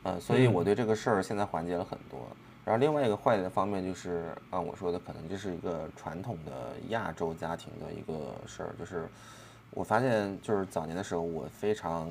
[0.03, 2.25] 呃，所以我对这个事儿现在缓解了很多。
[2.63, 9.09] 然后另外一个坏的方面就是，按我说的，可能就是一个传统的亚洲家庭的一个事儿，就是
[9.71, 12.09] 我发现，就是早年的时候，我非常，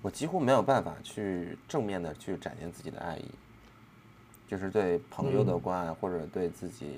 [0.00, 3.24] 我几乎没有办法去正面的去展现自己的爱意，
[4.48, 5.60] 就是对朋友的嗯。
[5.60, 6.96] 关爱或者对自己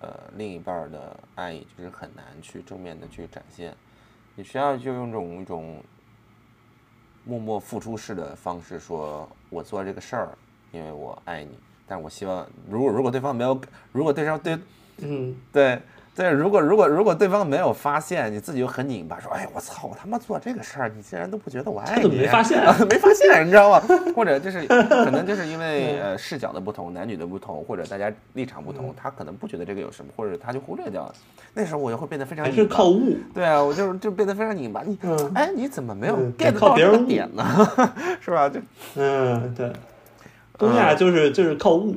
[0.00, 3.74] 呃另一半的爱意，就是很难去正面的去展现，
[4.36, 5.82] 你需要就用这种一种
[7.24, 10.28] 默默付出式的方式说，我做这个事儿，
[10.72, 11.58] 因为我爱你。
[11.86, 13.60] 但是我希望，如果如果对方没有，
[13.92, 14.58] 如果对方对
[14.98, 15.80] 嗯，对
[16.20, 22.76] 对，如果如果如果对方没有发现，你自己又很拧巴，说，哎，我操，我他妈做这个事儿，你竟然都不觉得我爱你，没发现啊？
[22.90, 23.80] 没发现，你知道吗？
[24.14, 31.14] 或者就是 可能就是因为呃视角的不同，男女的不同，或者大家立场不同，他可能不觉得这个有什么，或者他就忽略掉了。
[31.54, 33.16] 那时候我就会变得非常还是靠悟。
[33.32, 34.82] 对啊，我就就变得非常拧巴。
[34.84, 37.42] 你嗯哎，你怎么没有嗯 get 到这个别人悟点呢？
[38.20, 38.46] 是吧？
[38.46, 38.60] 就
[38.96, 39.72] 嗯，对，
[40.58, 41.96] 东亚就是就是靠悟。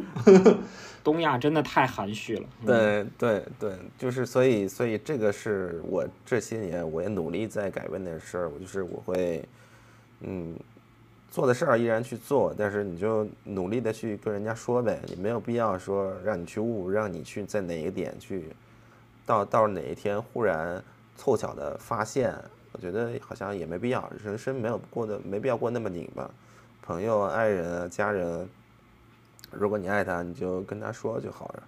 [1.03, 2.49] 东亚真的太含蓄了。
[2.61, 8.49] 嗯，对对对，就是所以所以这个是我这些年我也努力在改变的事儿。
[8.49, 9.43] 我就是我会，
[10.21, 10.55] 嗯，
[11.29, 18.49] 做的事儿依然去做，但是你就努力的去跟人家说呗，你没有必要说让你去悟，让你去在哪一个点去，
[19.25, 20.81] 到到哪一天忽然
[21.17, 22.33] 凑巧的发现
[22.71, 26.29] 我觉得好像也没必要，人生没有过的没必要过那么拧巴。
[26.85, 28.49] 朋友、爱人啊、家人，
[29.57, 31.63] 如果你爱他，你就跟他说就好了。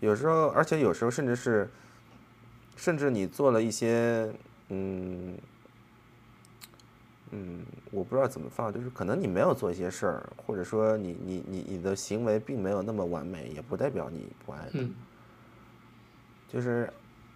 [0.00, 1.68] 有时候，而且有时候甚至是，
[2.76, 4.32] 甚至你做了一些，
[4.68, 5.36] 嗯，
[7.30, 14.78] 嗯，我不知道怎么放，就是可能你没有做一些事儿，或者说你你你你的行为并没有那么完美，也不代表你不爱他。
[14.78, 14.94] 嗯
[16.46, 16.88] 就是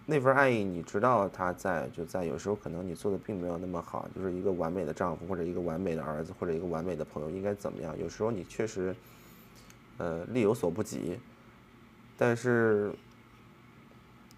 [0.05, 7.99] 那份爱意，你知道他在就在，有时候可能你做的并没有那么好，就是一个完美的丈夫或者一个完美的儿子或者一个完美的朋友应该怎么样？
[7.99, 8.95] 有时候你确实，
[9.99, 11.19] 呃，力有所不及，
[12.17, 12.91] 但是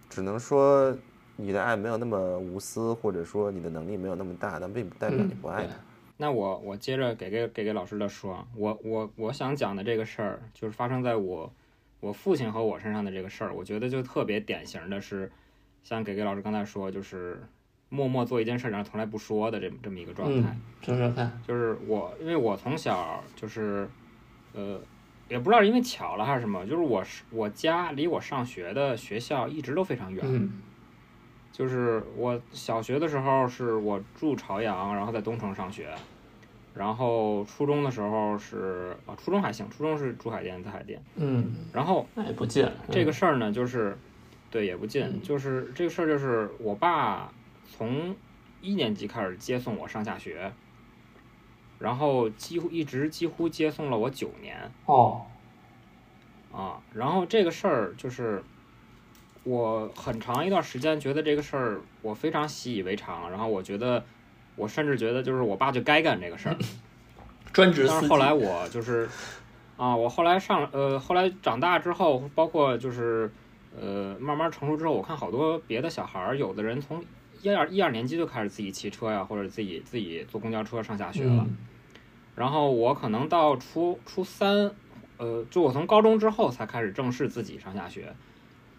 [0.10, 0.94] 只能说
[1.38, 5.74] 你的爱没有那么无私，或者说你的能力没有那么大，但并不代表你不爱他。
[6.18, 11.52] 那我我接着给给给给老师的说，啊我我我想讲的这个事儿，就是发生在我
[12.00, 15.32] 我父亲和我身上的这个事儿，我觉得就特别典型的是，
[15.84, 17.42] 像给给老师刚才说，就是
[17.90, 20.50] 默默做一件事儿，然后从来不说的这么这么一个状态。
[20.50, 23.90] 嗯，说说看，就是我，因为我从小就是，
[24.54, 24.80] 呃，
[25.32, 30.24] 也不知道是因为巧了还是什么，就是我是我家离我上学的学校一直都非常远。
[30.28, 30.62] 嗯。
[31.52, 35.94] 就是我小学的时候是我住朝阳，然后在东城上学，
[36.74, 43.98] 然后初中的时候是啊，初中还行，初中是住海淀，在海淀，嗯，然后那也不近，这个事儿呢，就是
[44.50, 45.22] 对也不近，嗯。
[45.22, 47.32] 就是这个事儿就是我爸
[47.70, 48.16] 从
[48.62, 50.52] 一年级开始接送我上下学，
[51.82, 55.22] 然后几乎一直几乎接送了我九年哦，
[56.54, 58.44] 啊，然后这个事儿就是
[59.44, 64.04] 我很长一段时间觉得这个事儿我非常习以为常，然后我觉得
[64.56, 66.56] 我甚至觉得就是我爸就该干这个事儿，
[67.52, 67.86] 专职。
[67.88, 69.10] 但是后来我就是
[69.78, 73.32] 啊，我后来上呃，后来长大之后，包括就是
[73.76, 77.04] 呃，慢慢成熟之后，我看好多别的小孩儿，有的人从
[77.42, 81.44] 一二一二年级就开始自己骑车呀，或者自己自己坐公交车上下学了。
[81.48, 81.58] 嗯
[82.42, 84.72] 然后我可能到初初三，
[85.18, 88.12] 呃，就我从高中之后才开始正式自己上下学。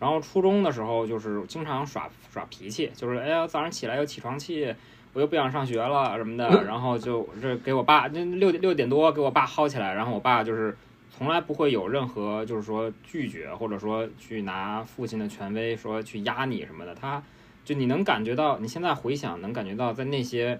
[0.00, 4.74] 然后初中的时候就是经常耍耍脾气，就是哎呀早上起来有起床气，
[5.12, 10.76] 我又不想上学了什么的， 然后就这给我爸那六点六点多给我爸薅起来，然后我爸就是
[11.08, 17.22] 从来不会有任何就是说拒绝或者说去拿父亲的权威说去压你什么的，他
[17.64, 20.58] 就你能感觉到你现在回想能感觉到在那些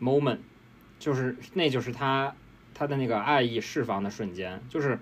[0.00, 0.38] moment，
[0.98, 2.34] 就是那就是他
[2.74, 4.98] 他的那个爱意释放的瞬间，就是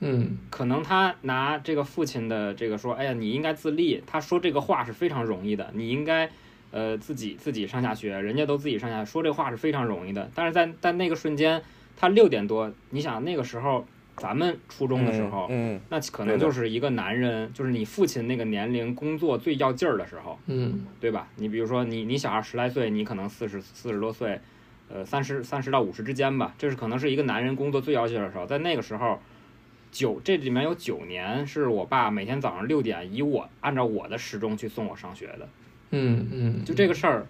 [0.00, 4.02] 嗯可能他拿这个父亲的这个说，哎呀，你应该自立。
[4.06, 6.30] 他说这个话是非常容易的，你应该，
[6.70, 10.30] 呃，自己自己上下学，人家都自己上下，说这话是非常容易的。
[10.34, 11.62] 但是在在那个瞬间，
[11.96, 21.28] 他六点多，你想那个时候咱们初中的时候，嗯，嗯那可能就是一个男人，就是你父亲那个年龄工作最要劲儿的时候，嗯对吧？
[21.36, 24.40] 你比如说你你小孩十来岁，你可能四十四十多岁，
[24.92, 29.20] 呃，三十三十到五十之间吧，这是可能是一个男人工作最要劲的时候，在那个时候，
[29.92, 35.48] 九这里面有九年是我爸每天早上六点以我按照我的时钟去送我上学的，
[35.90, 37.26] 嗯嗯，就这个事儿，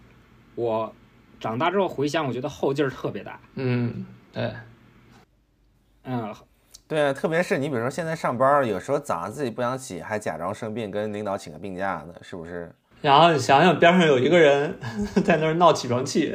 [0.54, 0.94] 我
[1.38, 4.52] 长大之后回想，我觉得后劲儿特别大，嗯对，
[6.04, 6.34] 嗯，
[6.88, 12.74] 对啊，特别是你比如说现在上班儿，有时候早上自己不想起，还假装生病跟领导请个病假呢，是不是？
[13.02, 14.78] 然后你想想边上有一个人
[15.24, 16.34] 在那儿闹起床气，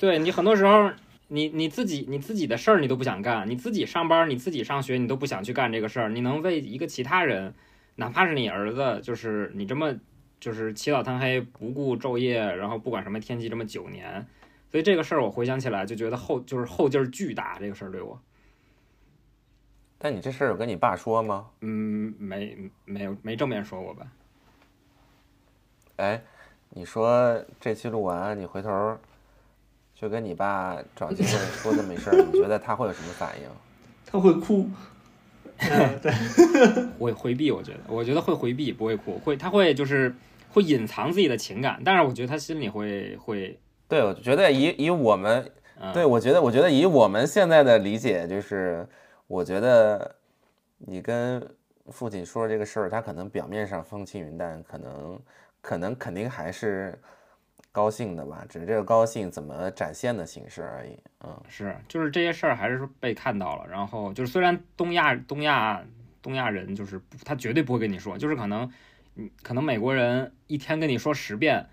[0.00, 0.90] 对你很多时候。
[1.32, 7.54] 你你自己你自己的事儿你都不想干，你自己上班你自己上学你都不想去干这个事儿，你能为一个其他人，
[7.94, 9.94] 哪怕是你儿子，就是你这么
[10.40, 14.26] 就是起早贪黑不顾昼夜，然后不管什么天气这么九年，
[14.72, 18.20] 所以这个事儿我回想起来就觉得后就是后劲儿巨大，这个事儿对我，
[19.98, 21.46] 但你这事儿有跟你爸说吗？
[21.60, 24.10] 嗯，没没有没正面说过吧？
[25.94, 26.20] 哎，
[26.70, 28.98] 你说这期录完，你回头
[30.00, 33.46] 就跟你爸找机会说这么一事儿，你觉得他会有什么反应？
[34.10, 34.66] 他会哭。
[35.70, 36.10] 嗯，对，
[36.98, 40.14] 会回避，我觉得，我觉得会回避，不会哭，会他会就是
[40.48, 48.88] 会隐藏自己的情感，但是我觉得他心里会会，对，我觉得以以我们嗯，对，我觉得，我觉得以我们现在的理解，就是
[49.26, 50.14] 我觉得
[50.78, 51.46] 你跟
[51.88, 55.20] 父亲说这个事儿，他可能表面上风轻云淡，可能
[55.60, 56.98] 可能肯定还是
[57.72, 60.98] 高兴的吧，只是这个高兴怎么展现的形式而已。
[61.24, 65.82] 嗯，是，就是这些事儿还是被看到了，然后就是虽然东亚东亚
[66.20, 68.70] 东亚人就是他绝对不会跟你说，就是可能
[69.14, 71.64] 你可能美国人一天跟你说十遍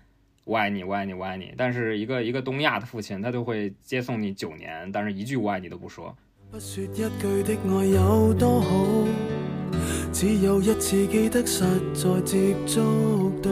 [0.44, 6.16] 我爱你我爱你我爱你，但是一个一个东亚的父亲他就会接送你九年，但是一句我爱你都不说。
[6.50, 7.02] 不说一句
[7.42, 9.06] 的爱有多好，
[10.12, 13.50] 只有一次记得实在接触到，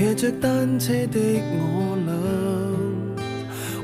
[0.00, 2.08] 骑着單車的我俩，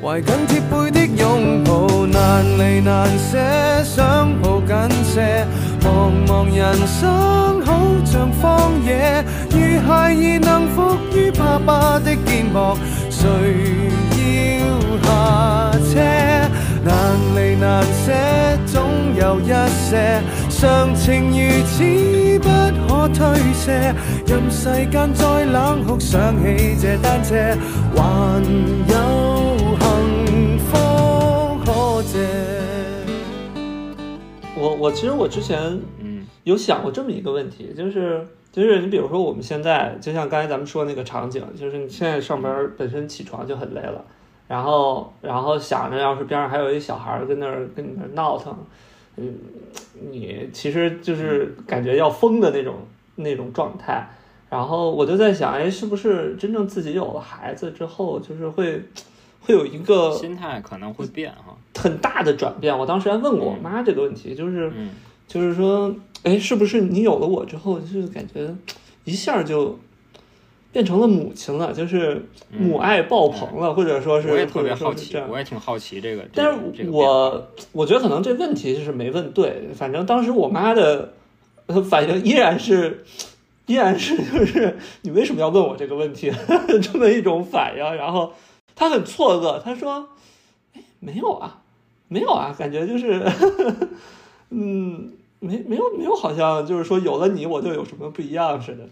[0.01, 5.47] 懷緊貼背的擁抱，難離難捨，想抱緊些。
[5.83, 12.79] 茫茫人生好像荒野，如孩兒能伏於爸爸的肩膊，
[13.11, 13.29] 誰
[14.41, 14.65] 要
[15.05, 16.01] 下車？
[16.83, 16.95] 難
[17.37, 18.09] 離難捨，
[18.65, 20.23] 總有一些
[20.59, 21.85] 常情如此
[22.39, 22.49] 不
[22.89, 23.95] 可推卸。
[24.27, 27.35] 任世間再冷酷，想起這單車，
[27.95, 28.43] 還
[28.89, 28.95] 有
[29.79, 32.27] 幸福可借。
[34.59, 44.03] 我我其实我之前嗯有想过这么一个问题，就是就是你比如说我们现在就像刚才咱们说那个场景，就是你现在上班本身起床就很累了，
[44.49, 48.57] 然后然后想着要是边上还有一小孩儿跟那儿跟你那儿闹腾，
[49.17, 49.35] 嗯，
[50.11, 52.75] 你其实就是感觉要疯的那种
[53.15, 54.09] 那种状态。
[54.49, 58.83] 然后我就在想，哎，是不是真正自己有了孩子之后，就是会
[59.41, 61.57] 会有一个心态可能会变哈。
[61.75, 62.79] 很大的转变？
[62.79, 64.71] 我当时还问过我妈这个问题，就是。
[64.77, 64.91] 嗯
[65.29, 65.93] 就是说，
[66.23, 68.49] 哎，是不是你有了我之后，就是感觉
[69.03, 69.77] 一下就
[70.77, 76.23] 变成了母亲了，就是母爱爆棚了，或者说是，嗯我也特别好奇这，我也挺好奇这个。
[76.35, 81.15] 但是个这个我我觉得可能这问题就是没问对，反正当时我妈的
[81.65, 83.07] 呃反应依然是，
[83.65, 86.31] 依然是就是你为什么要问我这个问题
[86.83, 88.35] 这么一种反应，然后
[88.75, 90.07] 她很错愕，她说，
[90.75, 91.63] 哎，没有啊，
[92.09, 93.25] 没有啊，感觉就是，
[94.51, 98.85] 嗯，没没有没有，好像就是说有了你我就有什么不一样似的，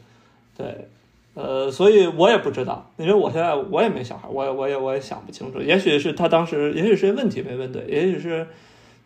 [0.56, 0.88] 对。
[1.34, 5.60] 呃，所以我也不知道，因为我现在我也没小孩，我也我也我也想不清楚。
[5.60, 8.46] 也许是他当时，也许是问题没问对，也许是，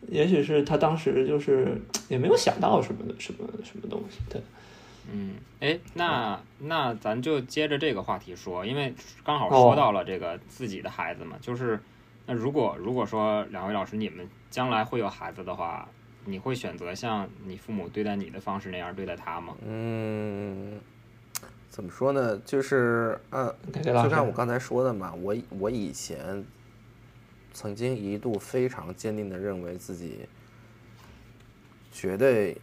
[0.07, 4.19] 也许是他当时就是也没有想到什么什么什么东西。
[4.29, 4.41] 对，
[5.11, 11.79] 嗯，哎，那那咱就接着这个话题说，因为刚好哦说到了这个自己的孩子嘛，就是
[12.27, 15.89] 那如果如果说两位老师你们将来会有孩子的话，
[16.25, 19.55] 你会选择像你父母对待你的方式那样对待他吗？
[19.67, 20.79] 嗯，
[21.69, 22.37] 怎么说呢？
[22.45, 26.43] 就是呃，感谢老师就像我刚才说的嘛，我我以前
[27.53, 30.27] 曾经一度非常坚定的认为自己
[31.91, 32.57] 绝对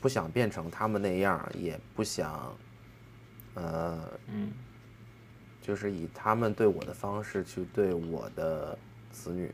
[0.00, 2.56] 不想变成他们那样，也不想，
[3.54, 4.52] 呃，嗯
[5.62, 8.78] 就是以他们对我的方式去对我的
[9.10, 9.50] 子女。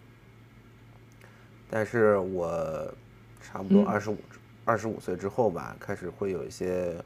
[1.70, 2.92] 但是我
[3.40, 4.18] 差不多嗯二十五
[4.64, 7.02] 二十五岁之后吧，开始会有一些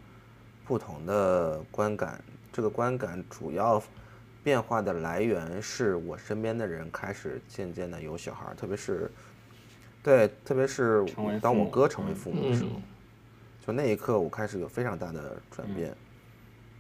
[0.67, 2.23] 不同的观感。
[2.53, 3.83] 这个观感主要
[4.43, 9.11] 变化的来源是我身边的人开始渐渐的有小孩儿，特别是
[10.03, 11.05] 对，特别是
[11.41, 12.83] 当我哥成为嗯父母的时候，嗯
[13.67, 15.95] 就那一刻我开始有非常大的转变。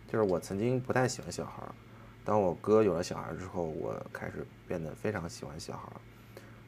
[0.08, 1.74] 就是我曾经不太喜欢小孩儿，
[2.24, 6.00] 当我哥有了小孩儿之后，我开始变得非常喜欢小孩儿。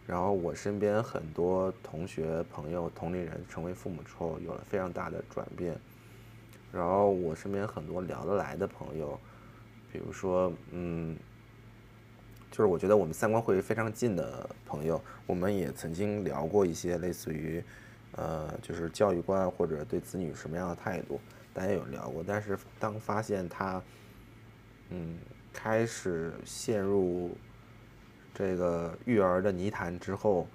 [0.05, 5.79] 然后我身边很多同学、朋友、同龄人成为父母之后，有了非常大的转变。
[6.73, 9.19] 然后我身边很多聊得来的朋友，
[9.93, 11.17] 比如说，嗯，
[12.51, 17.63] 就是我觉得我们三观会非常近的朋友，我们也曾经聊过一些类似于，
[18.13, 21.21] 呃，就是教育观或者对子女什么样的态度，
[21.55, 22.23] 大家有聊过。
[22.27, 23.83] 但是当发现他，
[24.91, 25.19] 嗯，
[25.53, 27.37] 开始陷入
[28.35, 30.47] 这个育儿的泥潭之后，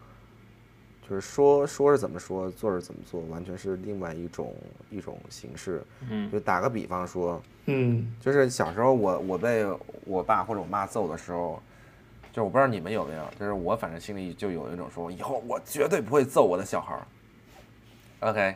[1.10, 4.54] 就是说说是怎么说，做是怎么做，完全是另外一种
[4.89, 5.84] 一种形式。
[6.10, 9.66] 嗯就打个比方说，嗯就是小时候我我被
[10.06, 11.62] 我爸或者我妈揍的时候，
[12.32, 17.06] 就是我不知道你们有没有，就是我反正心里就有一种说，以后我绝对不会揍我的小孩儿。
[18.30, 18.56] OK，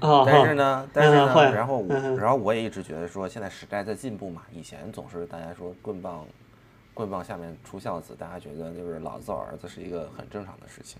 [0.00, 6.26] 啊， 但是呢，但是呢，然后我然后我也一直觉得说，现在时代在进步嘛，以前总是大家说棍棒，
[6.96, 10.98] 棍棒下面出孝子，大家觉得就是老子揍儿子是一个很正常的事情。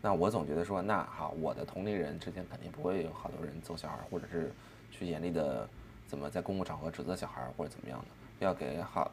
[0.00, 4.50] 那我总觉得说，那好，我的同龄人之间肯定不会有好多人揍小孩儿，或者是
[4.90, 5.68] 去严厉的
[6.06, 8.06] 怎么在公共场合指责小孩儿或者怎么样的，
[8.46, 9.10] 要给好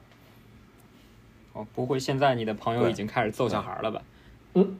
[1.51, 4.01] 哦，不会，现在你的朋友已经开始揍小孩了吧？
[4.53, 4.79] 嗯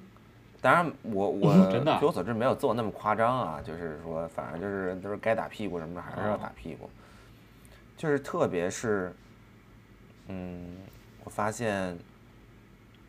[0.61, 6.89] 当然我，我 真的啊据我所知没有揍那么夸张啊，就是说，反正就是就是该打屁股什么的，还是要哦打屁股。
[7.95, 9.13] 就是特别是，
[10.27, 10.77] 嗯，
[11.27, 11.93] 我发现，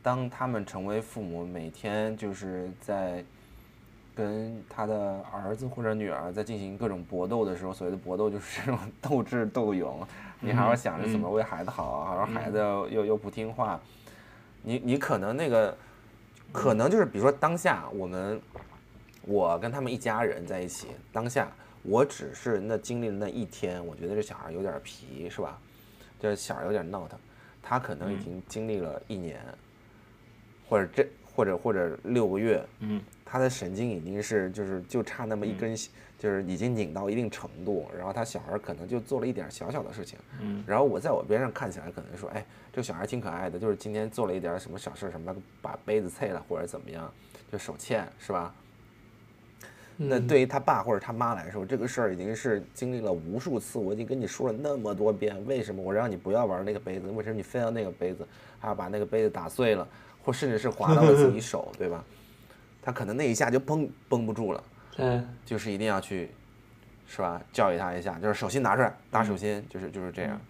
[0.03, 3.25] 当他们成为父母，每天就是在
[4.13, 10.05] 跟他的儿子或者女儿在进行各种搏斗的时候，所谓的搏斗就是这种 斗智斗勇，
[10.41, 13.81] 你还要想着怎么为孩子好，然后孩子又又不听话，
[14.65, 15.77] 你你可能那个。
[16.51, 18.41] 可能就是比如说当下我们，
[19.21, 21.47] 我跟他们一家人在一起，当下
[21.83, 25.57] 我只是那经历了那一天，我觉得这小孩有点皮，是吧？
[26.19, 27.21] 这小孩有点闹腾，
[27.69, 29.39] 他可能已经经历了一年，
[30.67, 35.77] 或者这或者或者六个月，嗯，他的神经已经是就是就差那么一根，
[36.19, 42.43] 就是已经拧到一定程度，然后他小孩可能就做了一点小小的事情，嗯，然后我在我边上看起来可能说，哎，
[42.73, 47.13] 这个小孩挺可爱的，就是今天做了一点什么小事，什么把杯子碎了或者怎么样，
[47.53, 48.55] 就手欠是吧？
[50.01, 57.09] 那嗯对于他爸或者他妈来说，这个事儿已经是经历了无数次，我已经跟你说了那么多遍，为什么我让你不要玩那个杯子？
[57.11, 58.25] 为什么你非要那个杯子，
[58.61, 59.87] 还要把那个杯子打碎了，
[60.23, 62.05] 或甚至是划到了自己手，对吧？
[62.81, 64.65] 他可能那一下就绷绷不住了，
[64.97, 66.31] 对，就是一定要去，
[67.09, 67.43] 是吧？
[67.53, 70.41] 教育他一下，就是手心拿出来，打手心，就是就是这样。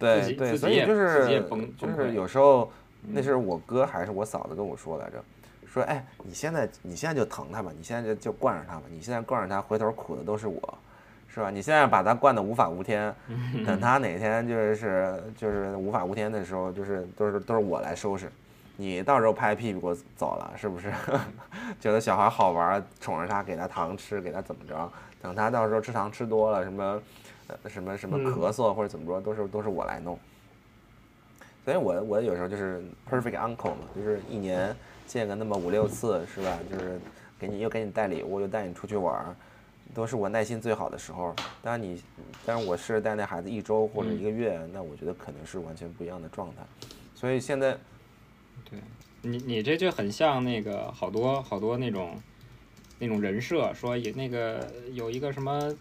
[0.00, 1.44] 对对，所以就是
[1.78, 2.70] 就是有时候，
[3.02, 5.24] 那是我哥还是我嫂子跟我说来着，
[5.72, 10.78] 说哎，你现在你现在就疼他吧，你现在就就惯着他吧，你现在惯着他，回头苦的都是我，
[11.28, 11.50] 是吧？
[11.50, 13.14] 你现在把他惯得无法无天，
[13.66, 18.30] 等他哪天就是就是无法无天的时候，就是都是都是我来收拾。
[18.80, 20.92] 你到时候拍屁股走了，是不是？
[21.80, 24.90] 觉得小孩好玩，宠着他，给他糖吃，给他怎么着？
[25.20, 27.02] 等他到时候吃糖吃多了，什么，
[27.48, 30.16] 呃，什么什么嗯咳嗽或者怎么着，都是都是我来弄。
[31.68, 34.74] 所以我我有时候就是 perfect uncle 嘛，就是一年
[35.06, 36.58] 见个那么五六次，是吧？
[36.72, 36.98] 就是
[37.38, 39.36] 给你又给你带礼物，又带你出去玩儿，
[39.92, 41.36] 都是我耐心最好的时候。
[41.60, 42.02] 当然你，
[42.46, 46.62] 当然我是带那孩子一周或者一个月，那我觉得可能是完全不一样的状态。
[47.14, 47.76] 所以现在
[48.70, 48.80] 对
[49.20, 52.16] 你你这就很像那个好多好多那种
[52.98, 55.76] 那种人设，说也那个有一个什么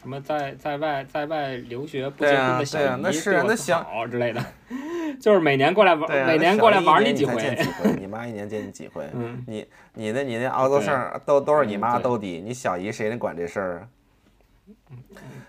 [0.00, 4.40] 什么在在外在外留学不结婚的小姨对啊那是对我特那想好之类的，
[5.20, 7.34] 就是每年过来玩，啊，每年过来玩你几回
[7.98, 9.08] 你妈一年见你几回？
[9.14, 13.88] 嗯，你你那你那熬头事儿都都是你妈兜底，你小姨谁能管这事儿啊？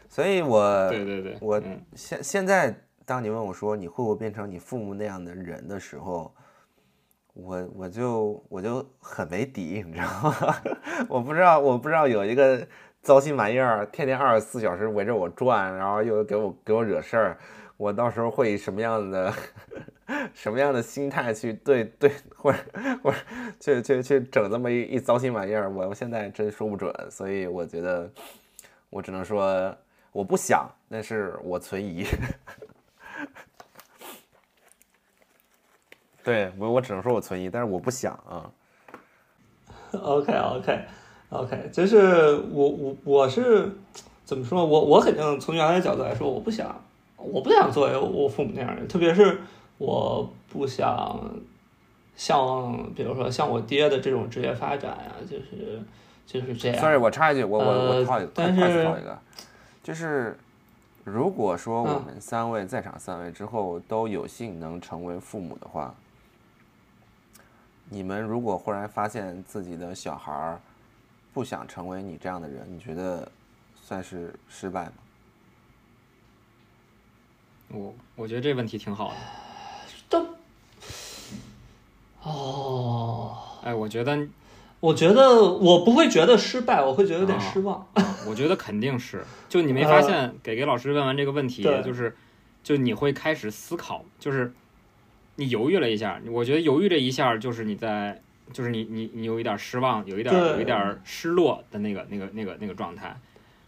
[0.09, 2.73] 所以我对对对，我嗯现现在，
[3.05, 6.33] 当你问我说你会不会变成你父母那样的人的时候，
[7.33, 10.55] 我我就我就很没底，你知道吗？
[11.09, 12.67] 我不知道我不知道有一个
[13.01, 17.37] 糟心玩意儿，天天二十四小时围着我转，然后又给我给我惹事儿，
[17.77, 19.33] 我到时候会以什么样的
[20.33, 22.57] 什么样的心态去对对，或者
[23.03, 23.17] 或者
[23.59, 28.11] 去去去整这么一一糟心玩意儿，我现在真说不准，所以我觉得
[28.89, 29.75] 我只能说
[30.11, 32.05] 我不想，但是我存疑。
[36.23, 38.51] 对我，我只能说我存疑，但是我不想啊。
[39.93, 40.85] OK OK
[41.29, 43.71] OK，就是我我我是
[44.25, 44.65] 怎么说？
[44.65, 46.83] 我我肯定从原来的角度来说，我不想，
[47.17, 49.41] 我不想作为我父母那样的人，特别是
[49.77, 51.19] 我不想
[52.15, 55.81] 像比如说像我爹的这种职业发展呀、就是
[56.25, 56.79] 就是这样。
[56.79, 59.17] Sorry，我插一句，我我我呃套一个，快但是套一个，
[59.83, 60.37] 就是
[61.03, 65.93] 如果说我嗯们三位在场三位之后都有幸能成为父母的话，
[67.89, 70.59] 你们如果忽然发现自己的小孩儿
[71.33, 73.31] 不想成为你这样的人，你觉得
[73.75, 74.93] 算是失败吗？
[77.69, 79.15] 我我觉得这问题挺好的，
[80.09, 80.27] 都
[82.23, 84.27] 哦，哎，我觉得
[84.79, 87.87] 我觉得我不会觉得失败，我会觉得有点失望。
[88.27, 92.15] 我觉得肯定是，就你没发现，给给老师问完这个问题对，就是，
[92.63, 94.53] 就你会开始思考，就是
[95.35, 98.21] 你犹豫了一下，我觉得犹豫这一下，就是你在，
[98.51, 103.17] 就是你你你有一点失望，有一点有一点失落的那个那个那个那个状态，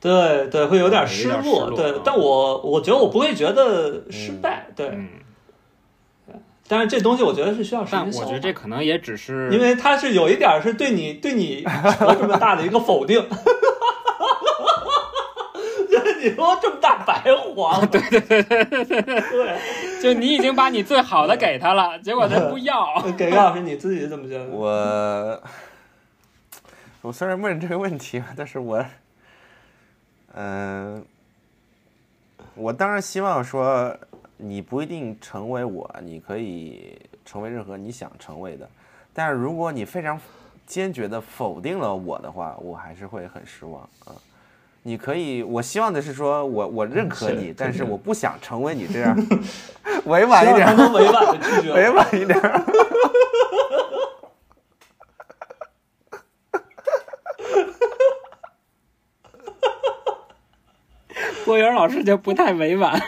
[0.01, 4.88] 对对，会有点失落对啊，但我我觉得我不会觉得失败，对。
[4.88, 5.09] 嗯，
[6.67, 11.65] 但是这东西我觉得是需要时但我觉得这可能也只是因为它是有一点是对你对你
[11.99, 13.21] 活这么大的一个否定。
[15.89, 17.23] 就是你说这么大白
[17.55, 19.57] 黄，对对对对对对
[20.01, 24.45] 就你已经把你最好的给他了，结果他不要， 给个老师你自己怎么觉得？
[24.51, 25.41] 我
[27.01, 28.85] 我虽然问这个问题，但是我，
[30.41, 31.03] 嗯、
[32.55, 33.93] 我当然希望说
[34.37, 38.69] 你不一定成为我，你可以成为任何你想成为的，
[39.13, 40.17] 但是如果你非常
[40.65, 44.15] 坚决的否定了我的话，我还是会很失望啊。
[44.83, 49.13] 你可以，我希望的是说我我认可是你，但是我不想成为你这样，
[50.05, 51.89] 委婉一点委婉的拒绝委。
[51.89, 52.39] 婉一点
[61.49, 61.55] 儿。
[61.55, 63.01] 郭源老师就不太委婉，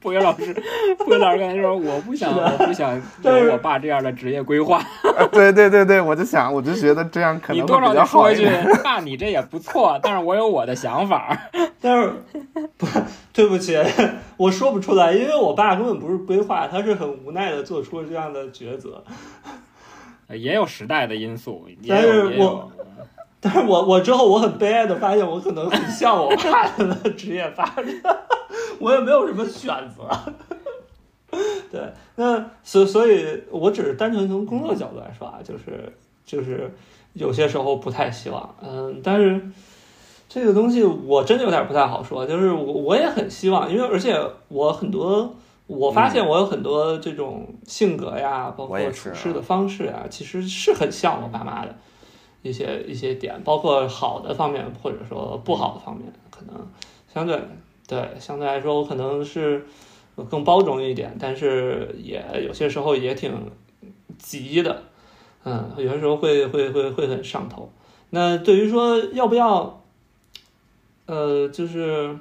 [0.00, 0.52] 博源老师，
[0.98, 4.78] 博源老师刚才说我不想，我不想 有我爸这样的职业规划。
[5.16, 11.38] 啊对对对对，我就想，我就觉得这样可你多少能会比较得说一句爸，你这也不错，但是我有我的想法。
[11.80, 12.12] 但是
[12.76, 12.86] 不，
[13.32, 13.78] 对不起，
[14.36, 19.04] 我说不出来，因为我爸根本不是规划，他是很无奈的做出了这样的抉择。
[20.28, 22.72] 也有时代的因素，也但是有也有我。
[23.42, 27.84] 但是我我之后我很悲哀的发现，我可能很像我爸的职业发展，
[28.78, 30.08] 我也没有什么选择。
[31.70, 35.92] 对，那所所以，我只是单纯从工作角度来说啊，就是
[36.24, 36.72] 就是
[37.14, 39.50] 有些时候不太希望，嗯，但是
[40.28, 45.34] 这个东西我真的有点不太好说，就是我我也很希望，因为而且我很多。
[45.68, 51.74] 我发现我有很多这种性格呀，包括处事的方式啊，其实是很像我爸妈的
[52.42, 56.68] 一些一些点，包括好的方面或者说不好的方面，可能
[57.12, 57.40] 相对
[57.88, 59.64] 对相对来说，我可能是
[60.28, 63.32] 更包容一点，但是也有些时候也挺
[64.18, 64.82] 急的，
[65.44, 67.70] 嗯，有些时候会会会会很上头。
[68.10, 69.82] 那对于说要不要，
[71.06, 72.18] 呃，就是。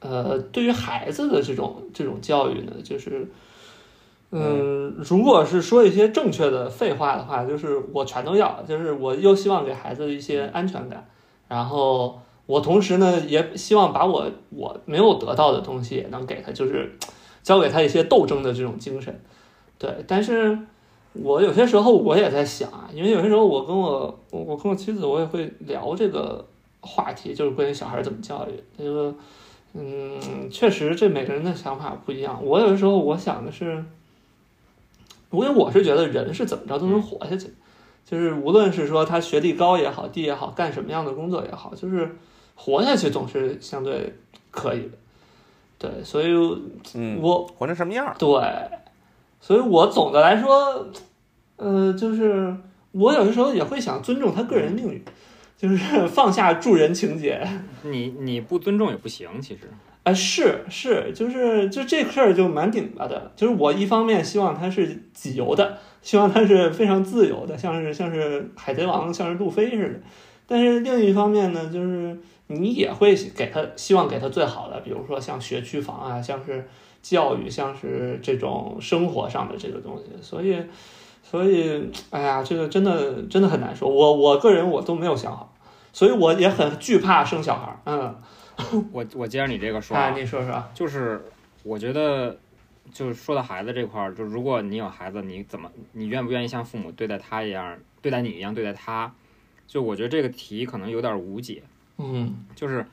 [0.00, 3.26] 呃，对于孩子的这种这种教育呢，就是，
[4.36, 11.06] 嗯，如果是说一些正确的废话的话，就是我全都要，就是我又希望给孩子一些安全感，
[11.46, 16.98] 然后我同时呢也希望把我我没有得到的东西也能给他，就是
[17.44, 19.20] 教给他一些斗争的这种精神，
[19.78, 19.88] 对。
[20.08, 20.58] 但是
[21.12, 26.44] 我有些时候我也在想啊，因为有些时候我跟我我跟我妻子我也会聊这个
[26.80, 29.14] 话题，就是关于小孩怎么教育这个。
[29.76, 32.38] 嗯，确实，这每个人的想法不一样。
[32.44, 33.84] 我有的时候我想的是，
[35.42, 37.48] 因为我是觉得人是怎么着都能活下去，
[38.04, 42.16] 就是无论是说他学历高也好，低也好，干什么样的工作也好，就是
[42.54, 44.14] 活下去总是相对
[44.50, 44.98] 可以的。
[45.76, 46.28] 对，所以
[46.94, 48.14] 嗯，我活成什么样儿？
[48.18, 48.28] 对，
[49.40, 50.86] 所以我总的来说，
[51.56, 52.54] 呃，就是
[52.92, 55.02] 我有的时候也会想尊重他个人命运，
[55.58, 57.46] 就是放下助人情节。
[57.82, 59.68] 你你不尊重也不行，其实。
[60.04, 63.32] 啊，是是，就是就这事儿就蛮顶巴的。
[63.34, 70.00] 就是我一方面希望他是己由的，希望他是非常自由的，像是像是海贼王，像是路飞似的。
[70.46, 72.14] 但是另一方面呢，就是
[72.48, 76.68] 你也会给他希望给他最好的，比如说像学区房啊，像是
[77.00, 80.04] 教育，像是这种生活上的这个东西。
[80.20, 80.62] 所以，
[81.22, 83.88] 所以，哎呀，这个真的真的很难说。
[83.88, 85.54] 我我个人我都没有想好，
[85.94, 87.80] 所以我也很惧怕生小孩儿。
[87.86, 88.14] 嗯，
[88.92, 90.62] 我我接着你这个说啊，啊，你说说。
[90.74, 91.24] 就是
[91.62, 92.38] 我觉得，
[92.92, 99.12] 就是说到孩子这块儿，就如果你有孩子，你怎么，你愿不愿意像父母对待他一样，对待你一样对待他？
[99.66, 101.62] 就我觉得这个题可能有点无解。
[101.98, 102.86] 嗯就是，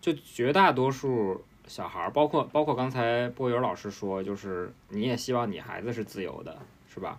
[0.00, 6.56] 就绝大多数小孩儿，包括包括刚才波友老师说，就是你也希望你孩子是自由的，
[6.88, 7.18] 是吧？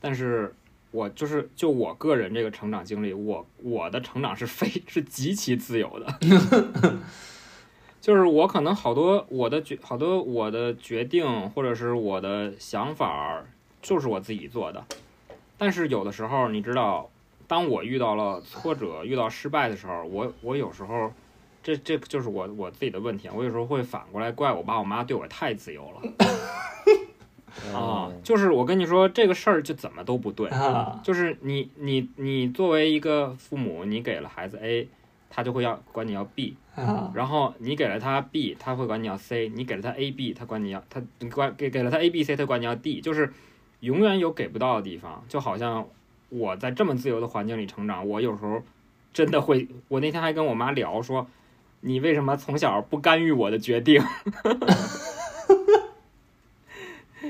[0.00, 0.54] 但是
[0.94, 6.18] 我就是就我个人这个成长经历，我我的成长是非是极其自由的，
[8.00, 13.44] 就是我可能好多我的决好多我的决定或者是我的想法，
[13.82, 14.84] 就是我自己做的，
[15.58, 17.10] 但是有的时候你知道。
[17.46, 21.12] 当我遇到了挫折、遇到失败的时候，我我有时候，
[21.62, 23.28] 这这就是我我自己的问题。
[23.34, 26.00] 我有时候会反过来怪我爸我妈对我太自由了
[27.72, 34.88] 啊，就是我跟你说这个事儿就怎么都不对，啊，就是你你你作为一个父母，你给了孩子 A，
[35.30, 37.10] 他就会要管你要 B，啊。
[37.14, 43.32] 然后你给了他 B，他会管你要 C，你给了他 A B，他管你要他你管给给了他 A B C，他管你要 D，就是
[43.80, 45.86] 永远有给不到的地方，就好像
[46.30, 48.62] 我在这么自由的环境里成长，我有时候
[49.12, 51.26] 真的会，我那天还跟我妈聊说，
[51.80, 54.02] 你为什么从小不干预我的决定？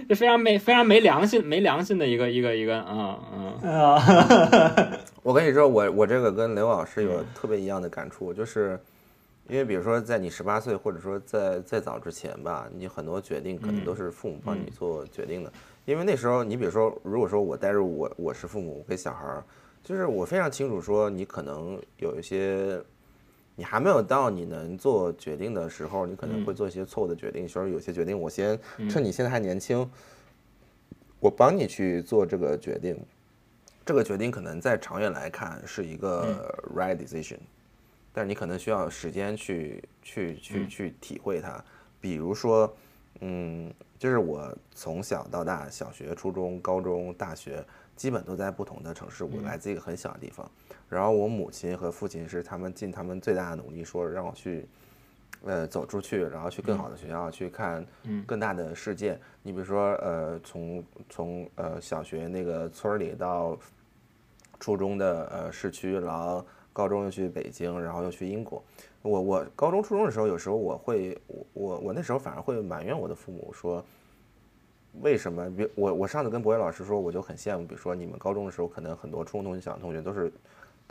[0.09, 3.19] 这非常没非常没良心没良心的一个一个一个嗯
[3.63, 8.79] 嗯啊， 我跟你说，我我这个跟刘老师有特别一样的感触，就是
[9.49, 15.53] 因为比如说在你十八岁，或者说在再早之前吧，你很多决定可能都是父母帮你做决定的。
[15.85, 19.45] 因为那时候，你比如说，如果说我带入我我是父母给小孩儿，
[19.83, 22.81] 就是我非常清楚说，你可能有一些。
[23.57, 27.49] 你还没有到你能做决定的时候，你可能会做一些错误的决定。
[27.49, 28.59] 说有些决定，我先
[28.91, 29.89] 趁你现在还年轻，
[31.21, 32.99] 我帮你去做这个决定。
[33.87, 37.37] 这个决定可能在长远来看是一个 right decision，、
[38.13, 41.63] 但是你可能需要时间去去去去体会它。
[42.01, 42.75] 比如说，
[43.21, 47.65] 嗯，就是我从小到大，小学、初中、高中、大学，
[47.95, 49.23] 基本都在不同的城市。
[49.23, 50.51] 我来自一个很小的地方，
[50.89, 54.67] 然后我母亲和父亲是他们尽他们最大的努力，说让我去
[55.45, 59.19] 呃走出去，然后去更好的学校，去看嗯更大的世界。
[59.43, 63.59] 你比如说呃从从呃小学那个村儿里到
[64.61, 68.63] 初中的呃市区，然后高中又去北京，然后又去英国。
[69.03, 73.85] 我我高中初中的时候，有时候我会我我我那时候反而会埋怨我的父母说，
[75.03, 75.55] 为什么？
[75.55, 80.33] 比我我上次跟博伟老师说，我就很羡慕，比如说你们高中的时候，可能很多初中同学、小学同学都是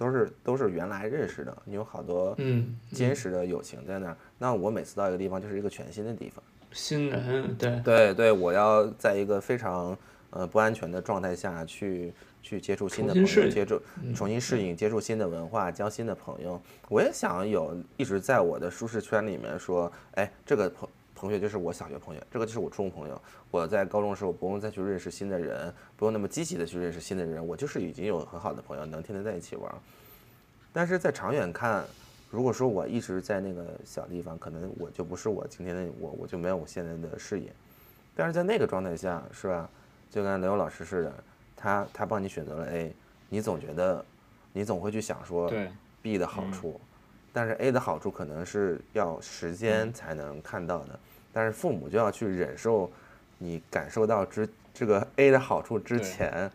[0.04, 4.18] 都是都是原来认识的，你有好多嗯，坚实的友情在那儿。
[4.38, 6.44] 那我每次到一个地方，就是一个全新的地方。
[6.74, 9.98] 新人对，对对，我要在一个非常
[10.32, 13.82] 呃不安全的状态下去去接触新的朋友，接触
[14.14, 16.62] 重新适应，接触新的文化，交新的朋友。
[16.90, 20.90] 我也想有一直在我的舒适圈里面说，哎，这个朋
[21.24, 23.22] 同学就是我小学朋友，这个就是我初中朋友。
[23.50, 29.74] 我在高中的时候不用再去认识新的人，不用那么积极的去认识新的人，我就是已经有很好的朋友，能天天在一起玩。
[30.74, 31.86] 但是在长远看，
[32.30, 37.54] 如果说我一直在那个小地方，可能我就不是我今天的我，我就没有我现在的视野。
[38.14, 39.70] 但是在那个状态下，是吧？
[40.12, 41.24] 就跟刘勇老师似的，
[41.56, 42.94] 他他帮你选择了 A，
[43.30, 44.04] 你总觉得，
[44.52, 45.72] 你总会去想说对
[46.02, 46.82] B 的好处，
[47.32, 51.00] 但是 A 的好处可能是要时间才能看到的，
[51.34, 52.90] 但是父母就要去忍受
[53.40, 56.50] 你感受到之这个 A 的好处之前，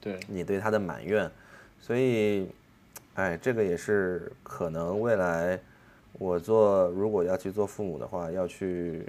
[0.00, 1.30] 对，你对他的埋怨，
[1.80, 2.48] 所以，
[3.14, 5.60] 哎，这个也是可能未来
[6.14, 9.06] 我做如果要去做父母的话，要去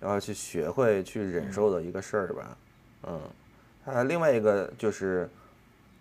[0.00, 2.56] 要去学会去忍受的一个事儿吧，
[3.04, 3.20] 嗯，
[3.84, 5.28] 还有另外一个就是，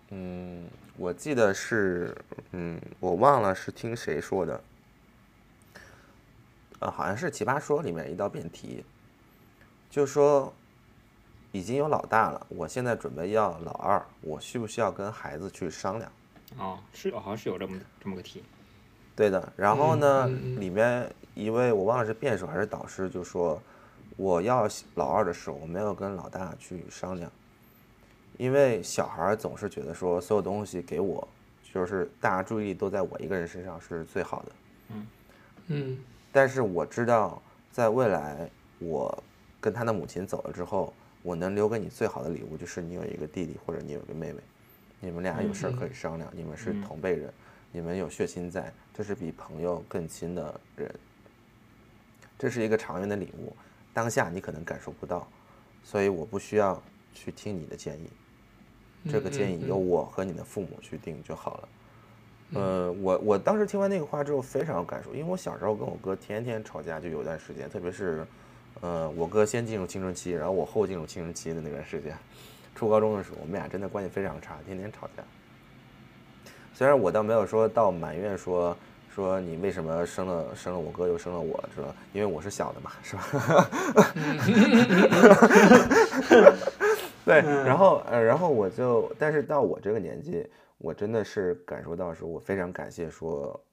[0.10, 0.65] 嗯，
[0.98, 2.15] 我记得是，
[2.52, 4.60] 嗯，我忘了是听谁说的，
[6.82, 8.84] 呃，好像是《奇葩说》里面一道辩题，
[9.90, 10.52] 就说
[11.52, 16.12] 已经有老大了，我现在准备要老二，我需不需要跟孩子去商量？
[16.58, 18.44] 哦，是好像是有这么这么个题，
[19.16, 23.62] 对的，然后呢，里面一位我忘了是辩手还是导师就说，
[24.18, 27.32] 我要老二的时候，我没有跟老大去商量，
[28.38, 31.28] 因为小孩总是觉得说所有东西给我，
[31.72, 34.52] 就是大家注意力都在我一个人身上是最好的。
[34.90, 35.08] 嗯
[35.68, 35.98] 嗯
[36.32, 37.41] 但是我知道，
[37.72, 38.49] 在未来
[38.80, 39.24] 我
[39.60, 40.94] 跟他的母亲走了之后，
[41.24, 44.40] 我能留给你最好的礼物就是你有一个弟弟或者你有个妹妹，
[44.99, 46.82] 你们俩有事儿可以商量，你们是嗯。
[46.82, 47.32] 同辈人，
[47.72, 50.94] 你们有血亲在，这是比朋友更亲的人，
[52.40, 53.56] 这是一个长远的礼物，
[53.94, 55.28] 当下你可能感受不到，
[55.84, 56.82] 所以我不需要
[57.14, 58.10] 去听你的建议，
[59.10, 61.70] 这个建议由我和你的父母去定就好了。
[62.53, 68.26] 呃，我我当时听完那个话之后非常有感触，因为我小时候跟我哥天天吵架，就有一段时间，特别是，
[68.82, 72.14] 呃，我哥先进入青春期，然后我后进入青春期的那段时间，
[72.76, 75.23] 初高中的时候，我们俩真的关系非常差，天天吵架。
[76.73, 78.76] 虽然我倒没有说到埋怨说
[79.14, 81.94] 说你为什么生了生了我哥又生了我，是吧？
[82.11, 83.23] 因为我是小的嘛，是吧？
[87.23, 90.45] 对，然后呃，然后我就，但是到我这个年纪，
[90.82, 93.64] 我真的是感受到说，我非常感谢说，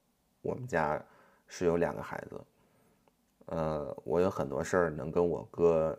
[0.43, 1.03] 我们家
[1.47, 2.41] 是有两个孩子，
[3.47, 5.97] 呃，我有很多事儿能跟我哥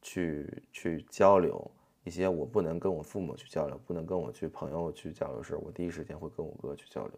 [0.00, 1.68] 去去交流，
[2.04, 7.12] 一些我不能跟我父母去交流，不能跟我去朋友去交流的事儿，我第一时间会跟我哥去交流。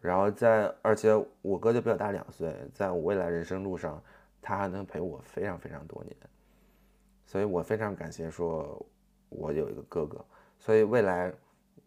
[0.00, 1.10] 然后在，而且
[1.42, 4.00] 我哥就比我大两岁，在我未来人生路上，
[4.40, 6.16] 他还能陪我非常非常多年。
[7.24, 8.86] 所以我非常感谢说，
[9.30, 10.24] 我有一个哥哥，
[10.60, 11.34] 所以未来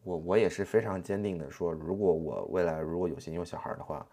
[0.09, 4.03] 我我也是非常坚定的说，如果我未来如果有幸有小孩的话，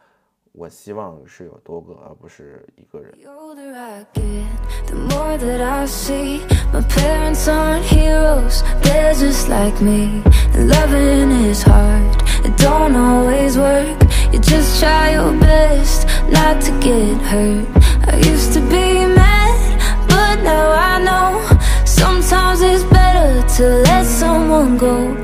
[0.53, 3.13] 我希望是有多个，而不是一个人。
[3.13, 4.45] The older I get,
[4.89, 6.43] the more that I see.
[6.71, 10.23] My parents aren't heroes, they're just like me.
[10.53, 12.05] And loving is hard,
[12.45, 13.97] it don't always work.
[14.35, 17.67] You just try your best not to get hurt.
[18.07, 21.41] I used to be mad, but now I know
[21.87, 25.17] sometimes it's better to let someone go.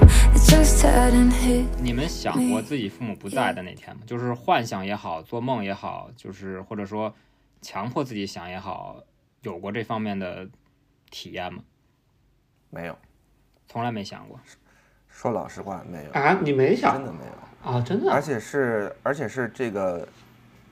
[1.81, 4.03] 你们想过自己父母不在的那天吗？
[4.07, 7.13] 就是幻想也好，做梦也好，就是或者说
[7.61, 9.03] 强迫自己想也好，
[9.43, 10.49] 有过这方面的
[11.11, 11.63] 体验吗？
[12.71, 12.97] 没有，
[13.67, 14.39] 从来没想过。
[15.09, 17.71] 说老实话，没有，啊，你没想真的没有。
[17.71, 17.81] 啊？
[17.81, 18.23] 真的啊而？
[18.23, 20.07] 且是，而且是这个，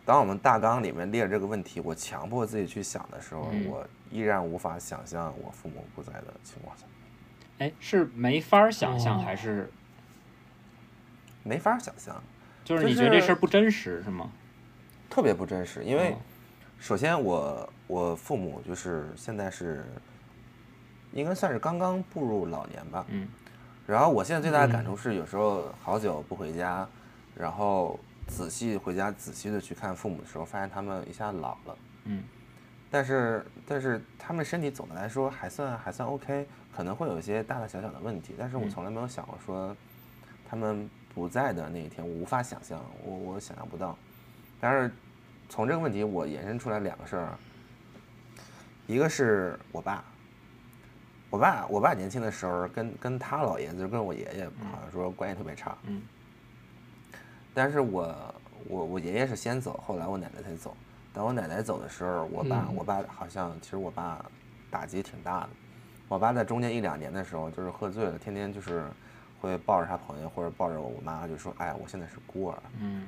[0.04, 6.84] 当我们大纲里面列这个问题，我强迫自己去想的时候，嗯我依然无法想象我父母不在的情况下，
[7.60, 9.70] 哎，是没法儿想象，哦还是
[11.42, 12.20] 没法想象，
[12.64, 14.30] 就是你觉得这事儿不真实是吗？
[15.08, 15.84] 特别不真实。
[15.84, 16.16] 因为哦
[16.78, 19.84] 首先我我父母就是现在是，
[21.12, 23.28] 应该算是刚刚步入老年吧，嗯
[23.86, 26.88] 然后我现在最大的感触是，有时候好久不回家，
[27.34, 31.76] 然后仔细回家仔细的去看父母的时候，发现他们一下老了。
[32.04, 32.24] 嗯。
[32.90, 39.76] 但是但是他们身体总的来说还算还算 OK，可能会有一些大大小小的问题，但是我嗯从来没有想过说
[40.48, 43.96] 他们不在的那一天，我无法想象，我我想象不到。
[44.60, 44.90] 但是
[45.48, 47.38] 从这个问题我延伸出来两个事儿，
[48.86, 50.04] 一个是我爸，
[51.28, 55.76] 我爸我爸年轻的时候跟跟他老爷，就是跟我爷爷好像说关系特别差。
[55.84, 56.02] 嗯。
[57.52, 58.34] 但是我
[58.68, 60.76] 我我爷爷是先走，后来我奶奶才走。
[61.12, 64.24] 等我奶奶走的时候，我爸、嗯我爸好像其实我爸
[64.70, 65.48] 打击挺大的。
[66.10, 68.84] 我爸在中间一两年的时候，就是喝醉了，天天就是
[69.40, 73.06] 会抱着他朋友或者抱着我妈，就说：“哎，我现在是孤儿。”嗯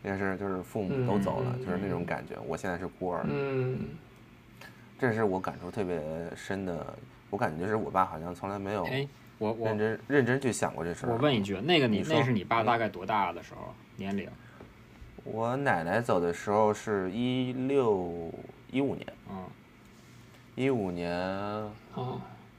[0.00, 2.36] 那是就是父母都走了，嗯就是那种感觉。
[2.46, 3.80] 我现在是孤儿，嗯
[4.98, 6.00] 这是我感触特别
[6.34, 6.96] 深的。
[7.30, 9.06] 我感觉就是我爸好像从来没有哎，
[9.36, 11.12] 我我认真认真去想过这事儿。
[11.12, 14.26] 我问一句，那个你那是你爸嗯大概多大的时候年龄？
[15.24, 18.32] 我奶奶走的时候是一六
[18.70, 19.44] 一五年，嗯
[20.54, 21.12] 一五年
[21.94, 22.18] 哦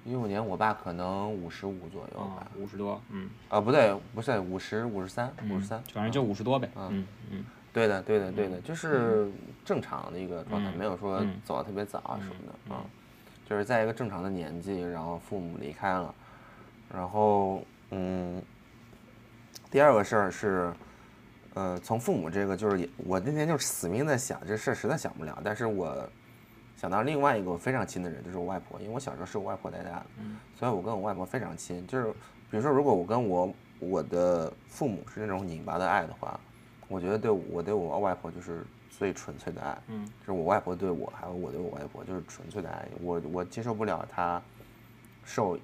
[0.09, 7.45] 一五年我爸可能五十五左右啊吧，，五十多，嗯，啊不对，不是五十五十三五嗯十三，反正就五十多呗，嗯嗯嗯。
[7.71, 9.29] 对的对的对的，就是
[9.63, 12.81] 正常的一个状态，嗯没有说嗯走的特别早啊什么嗯的啊，
[13.47, 16.13] 就是在一个正常的年纪，然后父母离开了，
[16.91, 18.41] 然后嗯，
[19.69, 20.73] 第二个事儿是，
[21.53, 26.09] 呃，从父母这个就是也，我那天就是死命在想这事儿，实在想不了，但是我
[26.79, 31.85] 想到另外一个我非常亲的人，就是我外婆，因为我小时候是我外婆带大的，嗯所以我跟我外婆非常亲。
[31.85, 32.09] 就是
[32.49, 36.39] 比如说，如果我跟我我的父母是那种拧巴的爱的话，
[36.87, 42.87] 我觉得对我对我外婆就是最纯粹的爱，嗯就是我外婆对我，还有我对我外婆就是纯粹的爱。
[43.01, 44.41] 我我接受不了她
[45.25, 45.59] 受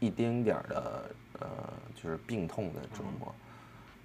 [0.00, 1.10] 一丁点儿的
[1.40, 1.48] 呃，
[1.94, 3.34] 就是病痛的折磨。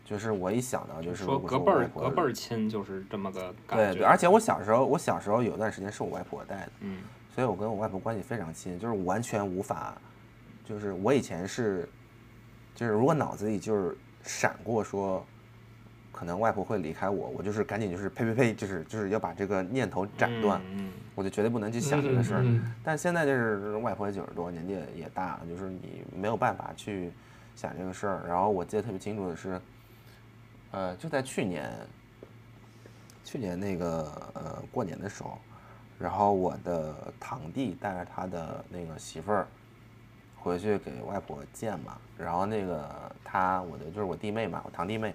[0.06, 6.98] 就是我一想到，就是说隔辈儿隔辈儿亲就是这么个感觉，对对，而且我小时候，我小时候有段时间是我外婆带的，嗯
[7.34, 9.96] 所以我跟我外婆关系非常亲，就是完全无法，
[10.64, 11.90] 就是我以前是，
[12.76, 15.26] 就是如果脑子里就是闪过说，
[16.12, 22.42] 可能外婆会离开我，我就是赶紧就是呸呸呸，就是就是要把这个念头斩断，嗯我就绝对不能去想这个事儿。
[22.44, 27.12] 嗯嗯但现在就是外婆九十多，年纪也也大了，就是你没有办法去
[27.56, 28.24] 想这个事儿。
[28.28, 29.60] 然后我记得特别清楚的是，
[30.74, 31.72] 呃，就在去年，
[33.24, 35.38] 去年那个呃过年的时候，
[36.00, 39.48] 然后我的堂弟带着他的那个媳妇儿
[40.40, 42.90] 回去给外婆见嘛，然后那个
[43.24, 45.14] 他我的就是我弟妹嘛，我堂弟妹。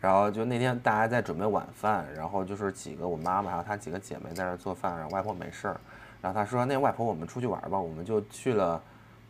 [0.00, 5.80] 然后就那天大家在准备晚饭，然后就是几个我妈妈还有她几个姐妹在那儿做饭，然后外婆没事儿，
[6.20, 8.80] 然后她说那外婆我们出去玩吧，我们就去了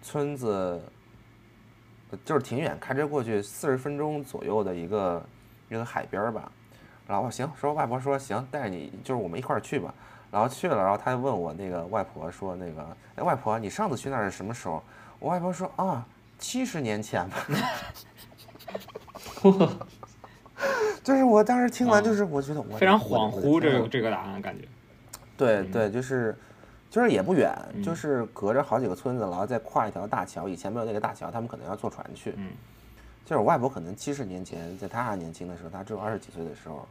[0.02, 0.82] 村子，
[2.24, 5.22] 就是挺远，开车过去四十分钟左右的一个
[5.68, 6.50] 一个海边吧。
[7.06, 9.92] 然后我行，说外婆说行，带你就是我们一块儿去吧。
[10.30, 14.82] 然后去了，然后他就问我那个外婆说那个，哎外婆你上次去那儿是什么时候？
[15.20, 16.04] 我外婆说啊，
[16.38, 17.46] 七十年前吧。
[21.02, 24.66] 就是我当时听完，就是我觉得我非常恍惚这个这个答案感觉，
[25.36, 26.34] 对对，就是
[26.94, 30.48] 就是也不远，嗯就是隔着好几个村子，然后再跨一条大桥。
[30.48, 32.34] 以前没有那个大桥，他们可能要坐船去。
[32.36, 32.52] 嗯
[33.24, 36.86] 就是我外婆可能七十年前，在她还年轻的时候，她只有二十几岁的时候，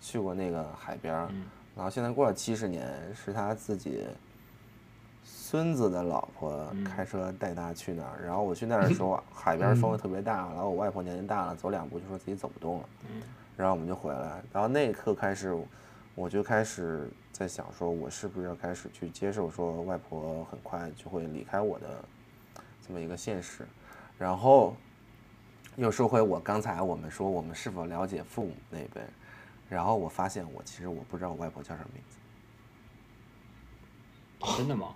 [0.00, 1.12] 去过那个海边
[1.74, 4.06] 然后现在过了七十年，是她自己
[5.24, 8.24] 孙子的老婆嗯开车带她去那儿。
[8.24, 12.84] 然后我去那儿的时候， 海边风又特别大，然后我外婆年纪大了，走两步就说自己走不动了。
[13.10, 13.20] 嗯
[13.56, 15.52] 然后我们就回来，然后那一刻开始，
[16.14, 22.04] 我就开始在想说，我是不是要开始去接受说外婆很快就会离开我的
[22.86, 23.66] 这么一个现实，
[24.18, 24.76] 然后
[25.76, 29.08] 又说回我刚才我们说我们是否了解父母那边，
[29.68, 32.18] 然后我发现我其实我不知道我外婆叫什么名字，
[34.58, 34.94] 真的吗？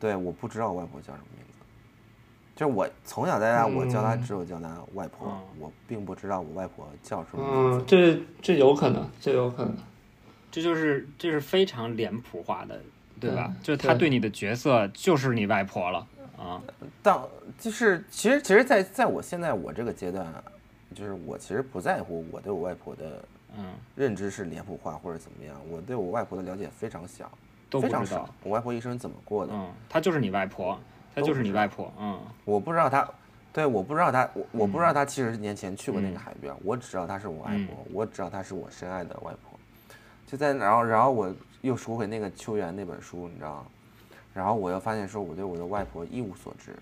[0.00, 1.58] 对，我不知道我外婆叫什么名字。
[2.56, 7.84] 就是我从小到大，我叫她嗯只有叫她外婆，嗯我并不知道我外婆叫什么名字。
[7.84, 9.76] 嗯，这这有可能，这有可能。
[10.50, 12.80] 这就是这是非常脸谱化的，
[13.20, 13.46] 对吧？
[13.48, 16.06] 嗯就是他对对你的角色就是你外婆了
[16.36, 16.60] 啊，
[17.02, 17.28] 到
[17.58, 20.26] 就是其实其实在，在我现在我这个阶段，
[20.94, 23.22] 就是我其实不在乎我对我外婆的
[23.56, 27.30] 嗯，认知是脸谱化或者怎么样，我对我外婆的了解非常小，
[27.68, 28.28] 都不非常少，。
[28.42, 30.78] 我外婆一生怎么过的，嗯，她就是你外婆，
[31.14, 33.06] 她就是你外婆，嗯我不知道她，
[33.52, 39.49] 对，我不知道她，我我不知道她七十年前去过那个嗯海边，我只知道她是我外婆，嗯我只知道她是我深爱的外婆。
[40.30, 43.66] 就在然后然后我又赎回那个秋园那本书，你知道吗？
[44.32, 46.72] 然后我又发现说我对我的外婆一无所知，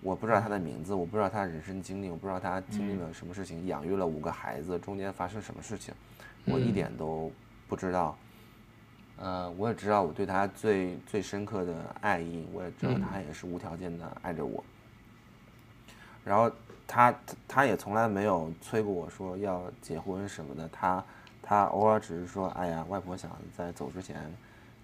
[0.00, 5.92] 我不知道她的名字，我不知道她人生经历，我不知道她经历了什么事情，养育了五个孩子，中间发生什么事情，
[6.44, 7.32] 我一嗯点都
[7.66, 8.16] 不知道。
[9.16, 14.62] 呃，我也知道我对她最最深刻的爱意，我也知道嗯他也是无条件的爱着我。
[16.24, 16.48] 然后
[16.86, 21.04] 他他他也从来没有催过我说要结婚什么的，他
[21.52, 24.16] 他偶尔只是说，哎呀，外婆想在走之前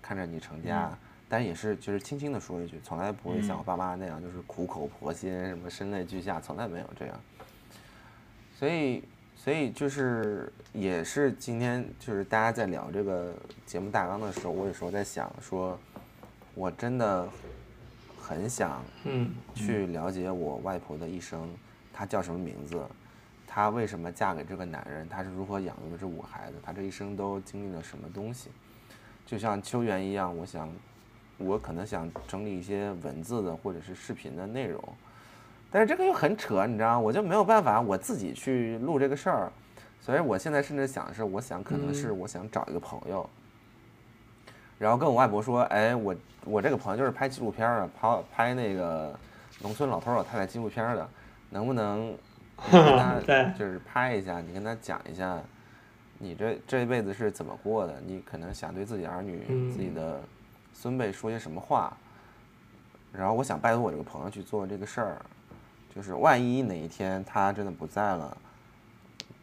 [0.03, 0.91] 看着你成家，
[1.27, 7.19] 但也是就是轻轻的说一句，从来不会像我爸妈那样就是苦口婆心，什么声泪俱下，从来没有这样。
[8.55, 9.03] 所以
[9.35, 13.33] 所以就是也是今天就是大家在聊这个
[13.65, 15.79] 节目大纲的时候，我有时候在想说，
[16.55, 17.27] 我真的
[18.21, 19.31] 很想嗯。
[19.55, 21.49] 去了解我外婆的一生，
[21.95, 22.79] 她叫什么名字，
[23.59, 28.51] 她为什么嫁给这个男人，她是如何养育了这五个孩子，她这一生都经历了什么东西。
[29.27, 30.71] 就像秋园一样，我想，
[31.39, 34.81] 我可能想整理一些文字的或者是视频的内容，
[35.73, 39.53] 但是这个又很扯，你知道吗，我就没有办法我自己去录这个事儿，
[40.01, 43.29] 所以我现在甚至想是，我想可能是我想找一个朋友，
[44.79, 46.15] 然后跟我外婆说，哎，我
[46.45, 49.19] 我这个朋友就是拍纪录片儿的，拍拍那个
[49.61, 51.09] 农村老头儿老太太纪录片儿的，
[51.51, 52.17] 能不能
[52.67, 55.41] 你跟 他对就是拍一下，你跟他讲一下，
[56.19, 58.01] 你这这一辈子是怎么过的？
[58.05, 60.21] 你可能想对自己儿女、嗯自己的
[60.73, 61.97] 孙辈说些什么话？
[63.13, 65.23] 然后我想拜托我这个朋友去做这个事儿，
[65.95, 68.37] 就是万一哪一天他真的不在了，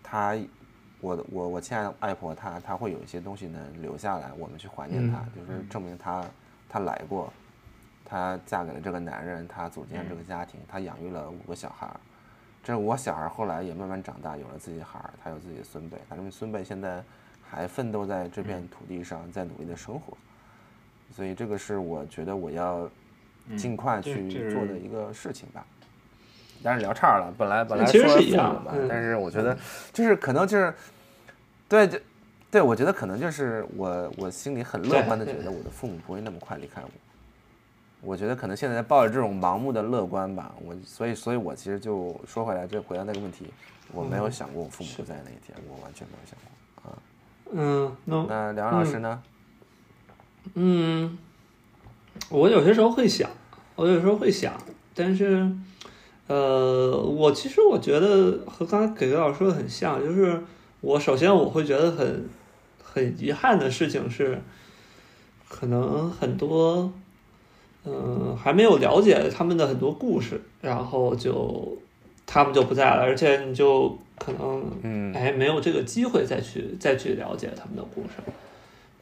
[0.04, 0.38] 他，
[1.02, 6.24] 我的我我亲爱的外婆她她会有一些东西能留下来，我们去怀念她，嗯就是证明她
[6.70, 7.34] 她来过，
[8.06, 12.00] 她嫁给了这个男人，她组建这个家庭，她养育了五个小孩儿。
[12.66, 17.04] 这五个小孩后来也慢慢长大，有了自己的孩儿，他有自己的孙辈，他们孙辈现在
[17.48, 20.18] 还奋斗在这嗯片土地上，在努力的生活。
[21.16, 22.90] 所以这个是我觉得我要
[23.56, 25.64] 尽快去做的一个事情吧。
[26.64, 29.56] 但是聊岔了，本来本来说是一样父母嘛嗯但是我觉得
[29.94, 30.74] 就是可能就是
[31.70, 32.02] 对这
[32.50, 36.90] 对我觉得可能就是我我心里很乐观的觉得我的父母不会那么快离开我。
[38.06, 43.48] 我觉得可能现在抱着这种盲目的乐观吧，我所以所以我其实就说回来，这回到那个问题，
[43.92, 46.98] 我没有想过我父母不在那一天，我完全没有想过啊。
[47.52, 49.22] 嗯，那那梁老师呢？
[50.54, 51.18] 嗯，
[52.30, 53.30] 我有些时候会想，
[53.76, 54.54] 我有时候会想，
[54.94, 55.52] 但是，
[56.28, 60.44] 呃，我其实我觉得和刚才给给老师说的很像，就是
[60.82, 62.30] 我首先我会觉得很
[62.84, 64.42] 很遗憾的事情是，
[65.50, 66.94] 可能很多，
[67.86, 71.78] 嗯、还没有了解他们的很多故事，然后就
[72.26, 78.16] 他们就不在了，而且你就可能嗯哎，没有这个机会再去再去了解他们的故事。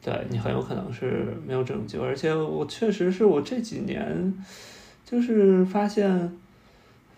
[0.02, 4.34] 对你很有可能是没有这种机会，而且我确实是我这几年
[5.06, 6.30] 就是发现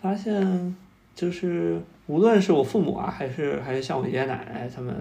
[0.01, 0.75] 发现
[1.13, 4.95] 就是无论是我父母啊，还是还是像我爷爷奶奶他们，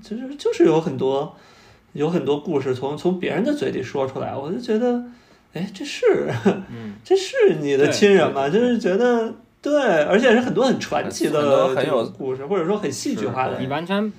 [0.00, 1.34] 就是就是有很多
[1.94, 5.04] 有很多故事从从别人的嘴里说出来，我就觉得，
[5.54, 6.30] 哎，这是
[6.70, 8.48] 嗯， 这是你的亲人吗？
[8.48, 14.12] 就是觉得对，而且是很多很传奇很多的很有故事，或者说很戏剧化的你完全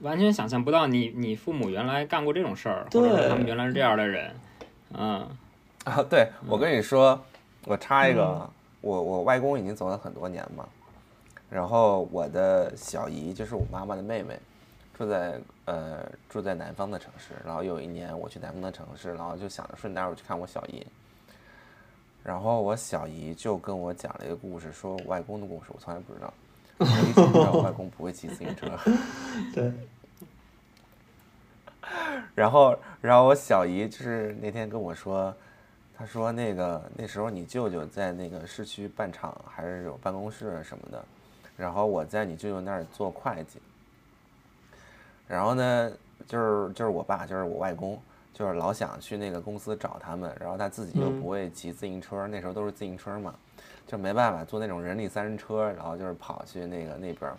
[0.00, 4.30] 完全想象不到你你父母原来干过这种事儿，对或者他们原来是这样的人，
[4.94, 5.26] 嗯，
[5.84, 7.20] 啊，对，我跟你说，
[7.64, 8.50] 我插一个，嗯。
[8.82, 10.64] 我我外公已经走了很多年嘛，
[11.50, 14.38] 然后我的小姨就是我妈妈的妹妹，
[14.96, 20.84] 住在呃住在南方的城市，然后有一年我去南方的城市，然后就想着顺带我去看我小姨，
[22.24, 26.32] 然后我小姨就跟我讲了一个故事，说我外公的故事，我从来不知道，
[26.78, 28.66] 我一直不知道我外公不会骑自行车。
[29.54, 29.72] 对，
[32.34, 35.34] 然后，然后我小姨就是那天跟我说，
[35.96, 41.04] 她说那个那时候你舅舅在那个市区办厂，还是有办公室什么的，
[41.56, 43.60] 然后我在你舅舅那儿做会计。
[45.28, 45.90] 然后呢，
[46.26, 48.00] 就是就是我爸，就是我外公，
[48.32, 53.34] 就是老想去那个公司找他们，然后他自己又嗯不会骑自行车，那时候都是自行车嘛，
[53.86, 57.30] 就没办法坐那种人力三轮车，然后就是跑去那个那边。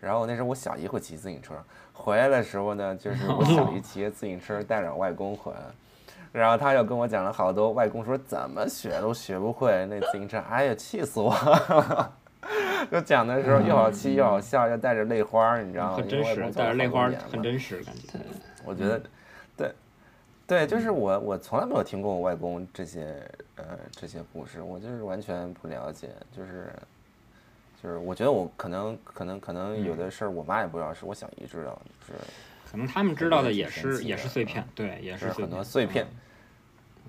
[0.00, 1.54] 然后那时候我小姨会骑自行车，
[1.92, 5.60] 回来的时候呢，就是我小姨骑着自行车带着我外公回来，
[6.30, 12.12] 然后他又跟我讲了好多，外公说怎么学都学不会那自行车，哎呀气死我了！
[12.90, 15.96] 就讲的时候又好气又好笑，又带着泪花，你知道吗？
[15.96, 18.18] 很真实带着泪花很真实感觉。
[18.64, 19.02] 我觉得，
[19.56, 19.72] 对，
[20.46, 23.16] 对，就是我，我从来没有听过我外公这些
[23.56, 26.72] 呃这些故事，我就是完全不了解，就是
[27.82, 32.20] 就是我觉得我可能可能可能有的事儿我妈也不知道，是我小姨知道，就是。
[32.70, 36.04] 可能他们知道的也是也是碎片，对，也是很多碎片，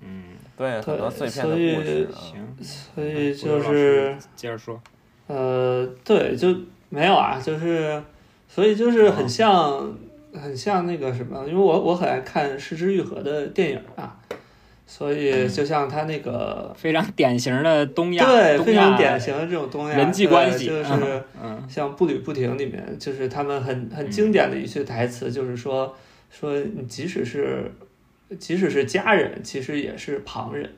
[0.00, 2.08] 嗯，对，很多碎片的故事。
[2.12, 4.80] 啊行，所以就是接着说，
[5.26, 6.54] 呃，对，就
[6.88, 8.02] 没有啊，就是，
[8.48, 9.92] 所以就是很像，
[10.32, 14.16] 很像那个什么，因为我我很爱看《失之愈合》的电影啊，
[14.86, 20.92] 所以就像他那个， 非常典型的东亚，对，非常典型的这种东亚人际关系就是
[21.42, 21.62] 嗯。
[21.68, 25.92] 像《步履不停》里面，就是他们很很经典的一句台词，就是说
[26.30, 27.72] 说你即使是
[28.38, 30.70] 即使是家人，其实也是旁人。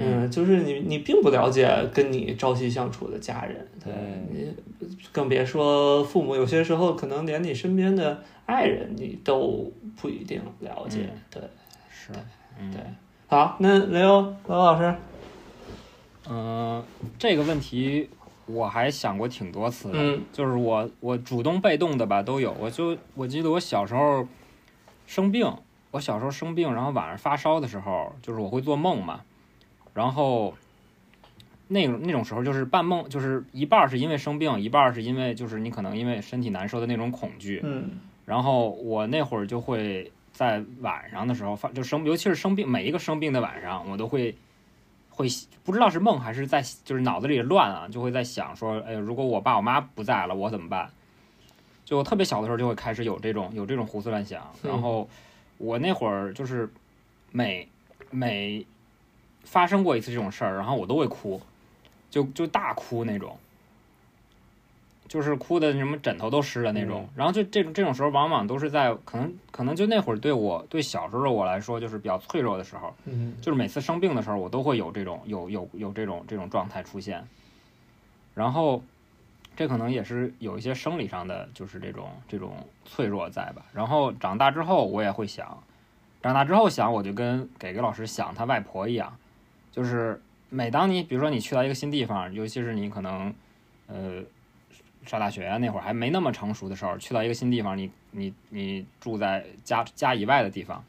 [0.00, 6.36] 嗯，就是你，你并不了解跟你朝夕相处的家人，对嗯你，更别说父母。
[6.36, 11.08] 有些时候，可能连你身边的爱人，你都不一定了解。
[11.12, 11.42] 嗯对
[11.90, 12.12] 是，
[12.60, 12.80] 嗯对，
[13.26, 14.94] 好，那雷欧罗老师，
[16.28, 16.82] 嗯，
[17.18, 18.08] 这个问题
[18.46, 22.54] 我还想过挺多次的，嗯就是我我主动被动的吧都有。
[22.60, 24.26] 我就我记得我小时候
[25.06, 25.52] 生病，
[25.90, 29.20] 我小时候生病，然后晚上发烧的时候，就是我会做梦嘛，
[29.94, 30.54] 然后
[31.66, 37.60] 那种那种时候就是半梦，就是一半儿是因为生病，一半儿是因为就是你可能因为身体难受的那种恐惧。
[37.64, 44.36] 嗯然后我那会儿就会在晚上的时候发，就生，尤其是生病，每一个生病的晚上，我都会
[45.08, 45.26] 会
[45.64, 50.90] 不知道是梦还是在就是脑子里乱啊，就会在想说，哎，如果我爸我妈不在了，我怎么办？
[51.86, 55.08] 就特别小的时候就会开始有这种有这种胡思乱想，嗯然后
[55.56, 56.70] 我那会儿就是
[57.32, 57.66] 每
[58.10, 58.66] 每
[59.50, 61.40] 发生过一次这种事儿，然后我都会哭，
[62.10, 63.36] 就就大哭那种。
[65.08, 77.26] 就是哭的什么枕头都湿了那种，然后就这种这种时候，往往都是在可能可能就那会儿对我对小时候的我来说，就是比较脆弱的时候，嗯就是每次生病的时候，我都会有这种有有有这种这种状态出现，
[78.34, 78.82] 然后
[79.56, 82.52] 这可能也是有一些生理上的就是这种这种
[82.84, 83.64] 脆弱在吧。
[83.72, 85.62] 然后长大之后，我也会想，
[86.22, 89.16] 长大之后想，我就跟给给老师想他外婆一样，
[89.78, 93.32] 就是每当你比如说你去到一个新地方，尤其是你可能
[93.86, 94.20] 呃
[95.06, 100.84] 上大学啊那会儿还没那么成熟的时候，去到一个新地方，你你你住在家家以外的地方。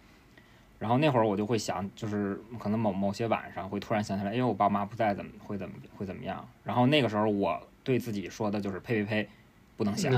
[0.79, 6.43] 然后那会儿我就会想，就是可能某某些晚上会突然想起来，哎呦，我爸妈不在，怎么会怎么会怎么样？
[6.63, 9.29] 然后那个时候我对自己说的就是呸呸呸，
[9.77, 10.11] 不能想，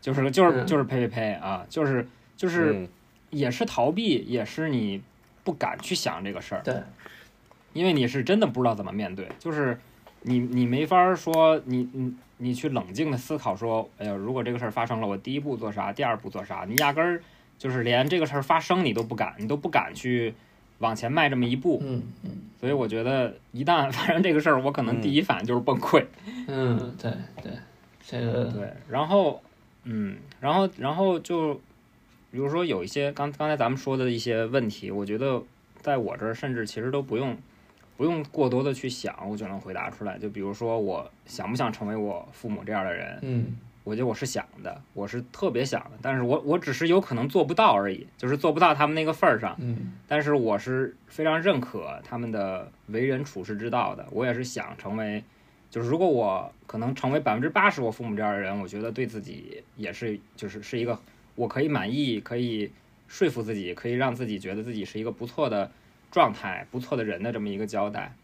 [0.00, 2.08] 就是就是嗯就是呸呸呸啊，就是
[2.38, 2.88] 就是嗯
[3.28, 5.02] 也是逃避，也是你
[5.44, 6.80] 不敢去想这个事儿，对，
[7.76, 9.78] 因为你是真的不知道怎么面对，就是
[10.22, 17.22] 你你没法儿说你你你去冷静的思考说，哎呀，如果这个事儿发生了，我第一步做啥，第二步做啥，你压根儿
[17.58, 20.34] 就是连这个事儿发生你都不敢，你都不敢去
[20.78, 22.30] 往前迈这么一步，嗯嗯
[22.60, 26.04] 所以我觉得一旦发生这个事儿，我可能第一反应就是崩溃。
[26.48, 27.12] 嗯，对
[27.42, 27.52] 对，
[28.06, 29.42] 这个对，然后，
[29.84, 31.54] 嗯，然后，然后就，
[32.30, 35.42] 比如说有一些刚刚才咱们说的一些问题，我觉得
[35.80, 37.36] 在我这儿甚至其实都不用
[37.96, 40.18] 不用过多的去想，我就能回答出来。
[40.18, 43.18] 就比如说，我想不想成为我父母这样的人？
[43.22, 49.54] 嗯我觉得我是想的，我是特别想的，但是我我只是有可能做不到而已，就是做不到他们那个份儿上。
[49.60, 54.04] 嗯但是我是非常认可他们的为人处事之道的。
[54.10, 55.22] 我也是想成为，
[55.70, 60.98] 就是如果我可能成为百分之八十我父母这样的人，我觉得对自己也是就是是一个
[61.36, 62.68] 我可以满意，可以
[63.06, 65.70] 说服自己，可以让自己觉得自己是一个不错的
[66.10, 68.14] 状态、不错的人的这么一个交代。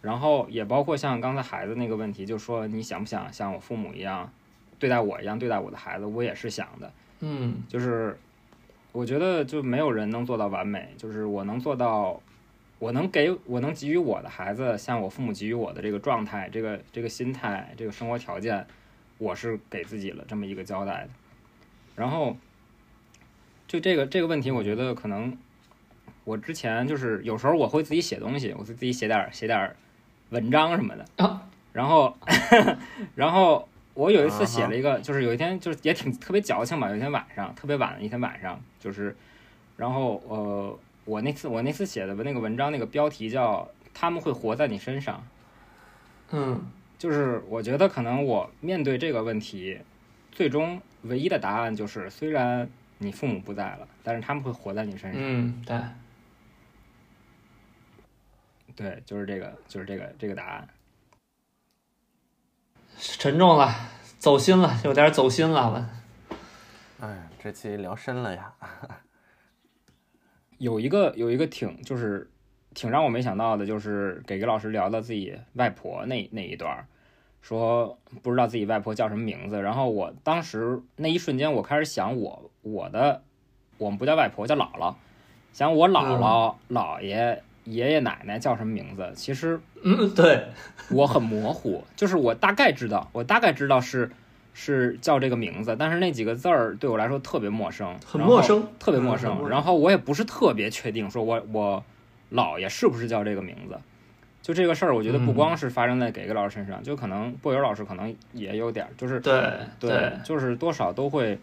[0.00, 4.32] 然后也包括像刚才孩子那个问题，就说你想不想像我父母一样
[4.78, 6.06] 对待我一样对待我的孩子？
[6.06, 6.92] 我也是想的。
[7.20, 8.16] 嗯就是
[8.92, 12.22] 我觉得就没有人能做到完美，就是我能做到，
[12.78, 18.64] 我能给我能给予我的孩子像我父母给予我的这个状态、这个这个心态、这个生活条件，
[19.18, 21.10] 我是给自己了这么一个交代的。
[21.96, 22.36] 然后
[23.66, 25.36] 就这个这个问题，我觉得可能
[26.28, 29.74] 我之前就是有时候我会自己写东西，我会自己写点写点
[30.28, 32.14] 文章什么的啊， 然后
[33.16, 39.16] 然后我有一次写了一个，就是有一天就是也挺特别矫情吧，有一天晚上特别晚的一天晚上，就是
[39.78, 45.24] 然后呃，我那次我那次写的那个文章那个标题叫“他们会活在你身上”，
[46.30, 46.60] 嗯。
[46.98, 49.78] 就是我觉得可能我面对这个问题，
[50.32, 52.68] 最终唯一的答案就是，虽然
[52.98, 55.12] 你父母不在了，但是他们会活在你身上。
[55.14, 55.76] 嗯，对，
[58.78, 60.68] 对，就是这个，就是这个这个答案。
[62.96, 63.74] 沉重了，
[64.20, 65.68] 走心了，有点走心了，
[67.00, 68.54] 我哎，这期聊深了呀。
[70.58, 72.30] 有一个有一个挺就是
[72.72, 76.86] 挺让我没想到的，就是给给老师聊到自己外婆那那一段，
[77.42, 79.60] 说不知道自己外婆叫什么名字。
[79.60, 83.24] 然后我当时那一瞬间，我开始想我我的
[83.76, 84.94] 我们不叫外婆，叫姥姥。
[85.52, 90.46] 想我姥姥、姥爷、爷爷奶奶叫什么名字，其实嗯，对，
[90.90, 94.10] 我很模糊， 就是我大概知道，我大概知道是
[94.54, 99.48] 是叫这个名字，但是那几个字儿对我来说特别陌生，很陌生特别陌生。
[99.48, 101.84] 然后我也不是特别确定，说我我
[102.32, 103.78] 姥爷是不是叫这个名字。
[104.40, 111.38] 就这个事儿，我觉得不嗯光是发生在给给老师身上，就可能波友老师可能也有点儿，就是对对，就是多少都会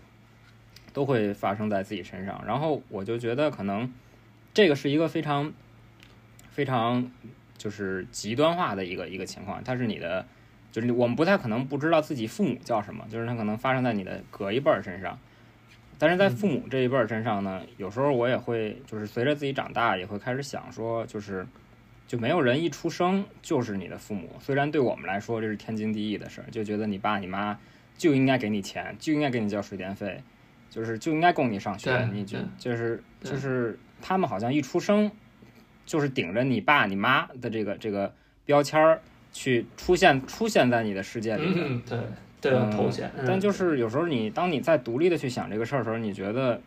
[0.91, 2.41] 都会发生在自己身上。
[2.47, 3.91] 然后我就觉得可能
[4.55, 5.53] 这个是一个非常
[6.55, 7.11] 非常
[7.57, 10.25] 就是极端化的一个一个情况，它是你的，
[10.71, 15.19] 就是我们不太可能不知道自己父母叫什么，就是它可能发生在你的隔一辈儿身上。
[15.99, 21.45] 但是在父母这一辈儿身上呢，有时候我也会，就是随着自己长大，也会开始想说，就是
[22.07, 24.29] 就没有人一出生就是你的父母。
[24.39, 27.59] 虽然对我们来说这是天经地义的事儿，就觉得你爸你妈
[27.97, 30.21] 就应该给你钱，就应该给你交水电费，
[30.69, 32.09] 就是就应该供你上学。
[32.13, 35.11] 你就就是就是他们好像一出生
[35.85, 38.13] 就是顶着你爸你妈的这个这个
[38.45, 39.01] 标签儿
[39.31, 41.61] 去出现出现在你的世界里的。
[41.63, 41.99] 嗯，对
[42.41, 46.61] 对嗯头衔，嗯但就是有时候你当你在独立的去想这个事儿的时候，你觉得，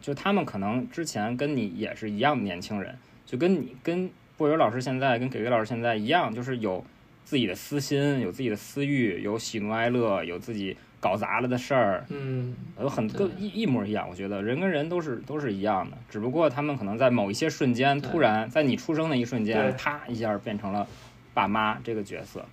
[0.00, 2.96] 就他们可能之前跟你也是一样的年轻人，
[3.26, 6.84] 就跟你跟波友老师现在跟给给老师现在一样，就是有
[7.24, 14.08] 自己的私心，有自己的私欲，有喜怒哀乐，有自己搞砸了的事儿，嗯有很多一一模一样。
[14.08, 20.86] 我觉得人跟人都是都是一样的，只不过他们可能在某一些瞬间，突然在你出生的一瞬间，啪一下变成了
[21.34, 22.46] 爸妈这个角色。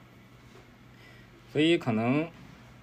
[1.53, 2.27] 所以可能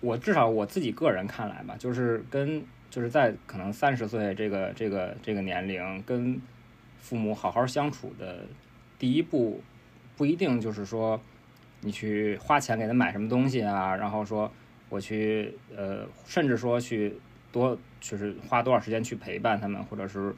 [0.00, 6.40] 我至少我自己个人看来吧，就是跟就是在可能三十岁这个这个这个年龄，跟
[7.00, 8.44] 父母好好相处的
[9.00, 9.60] 第一步，
[10.16, 11.20] 不一定就是说
[11.80, 14.50] 你去花钱给他买什么东西啊，然后说
[14.88, 17.18] 我去呃，甚至说去
[17.50, 20.34] 多就是花多少时间去陪伴他们，或者是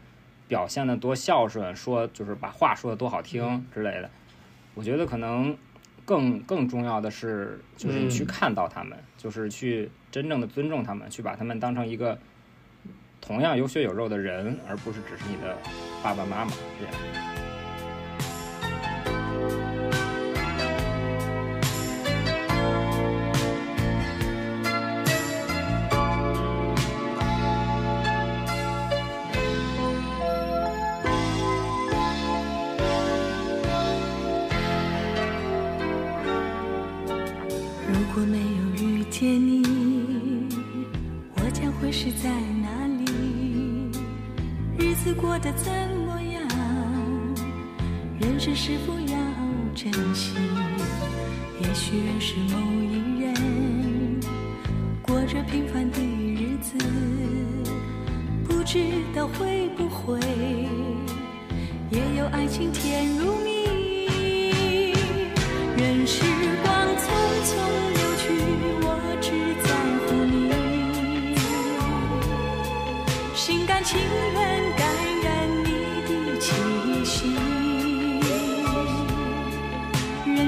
[0.46, 4.10] 表现的多孝顺，说就是把话说的多好听之类的。
[4.74, 5.56] 我觉得可能
[6.04, 12.18] 更更重要的是，就是你去嗯看到他们，就是去真正的尊重他们，去把他们当成一个
[13.20, 15.56] 同样有血有肉的人，而不是只是你的
[16.02, 17.37] 爸爸妈妈这样。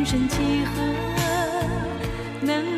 [0.00, 0.82] 人生几何
[2.40, 2.69] 能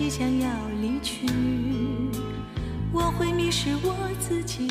[0.00, 0.48] 即将要
[0.80, 1.26] 离去，
[2.90, 4.66] 我会迷失我自己，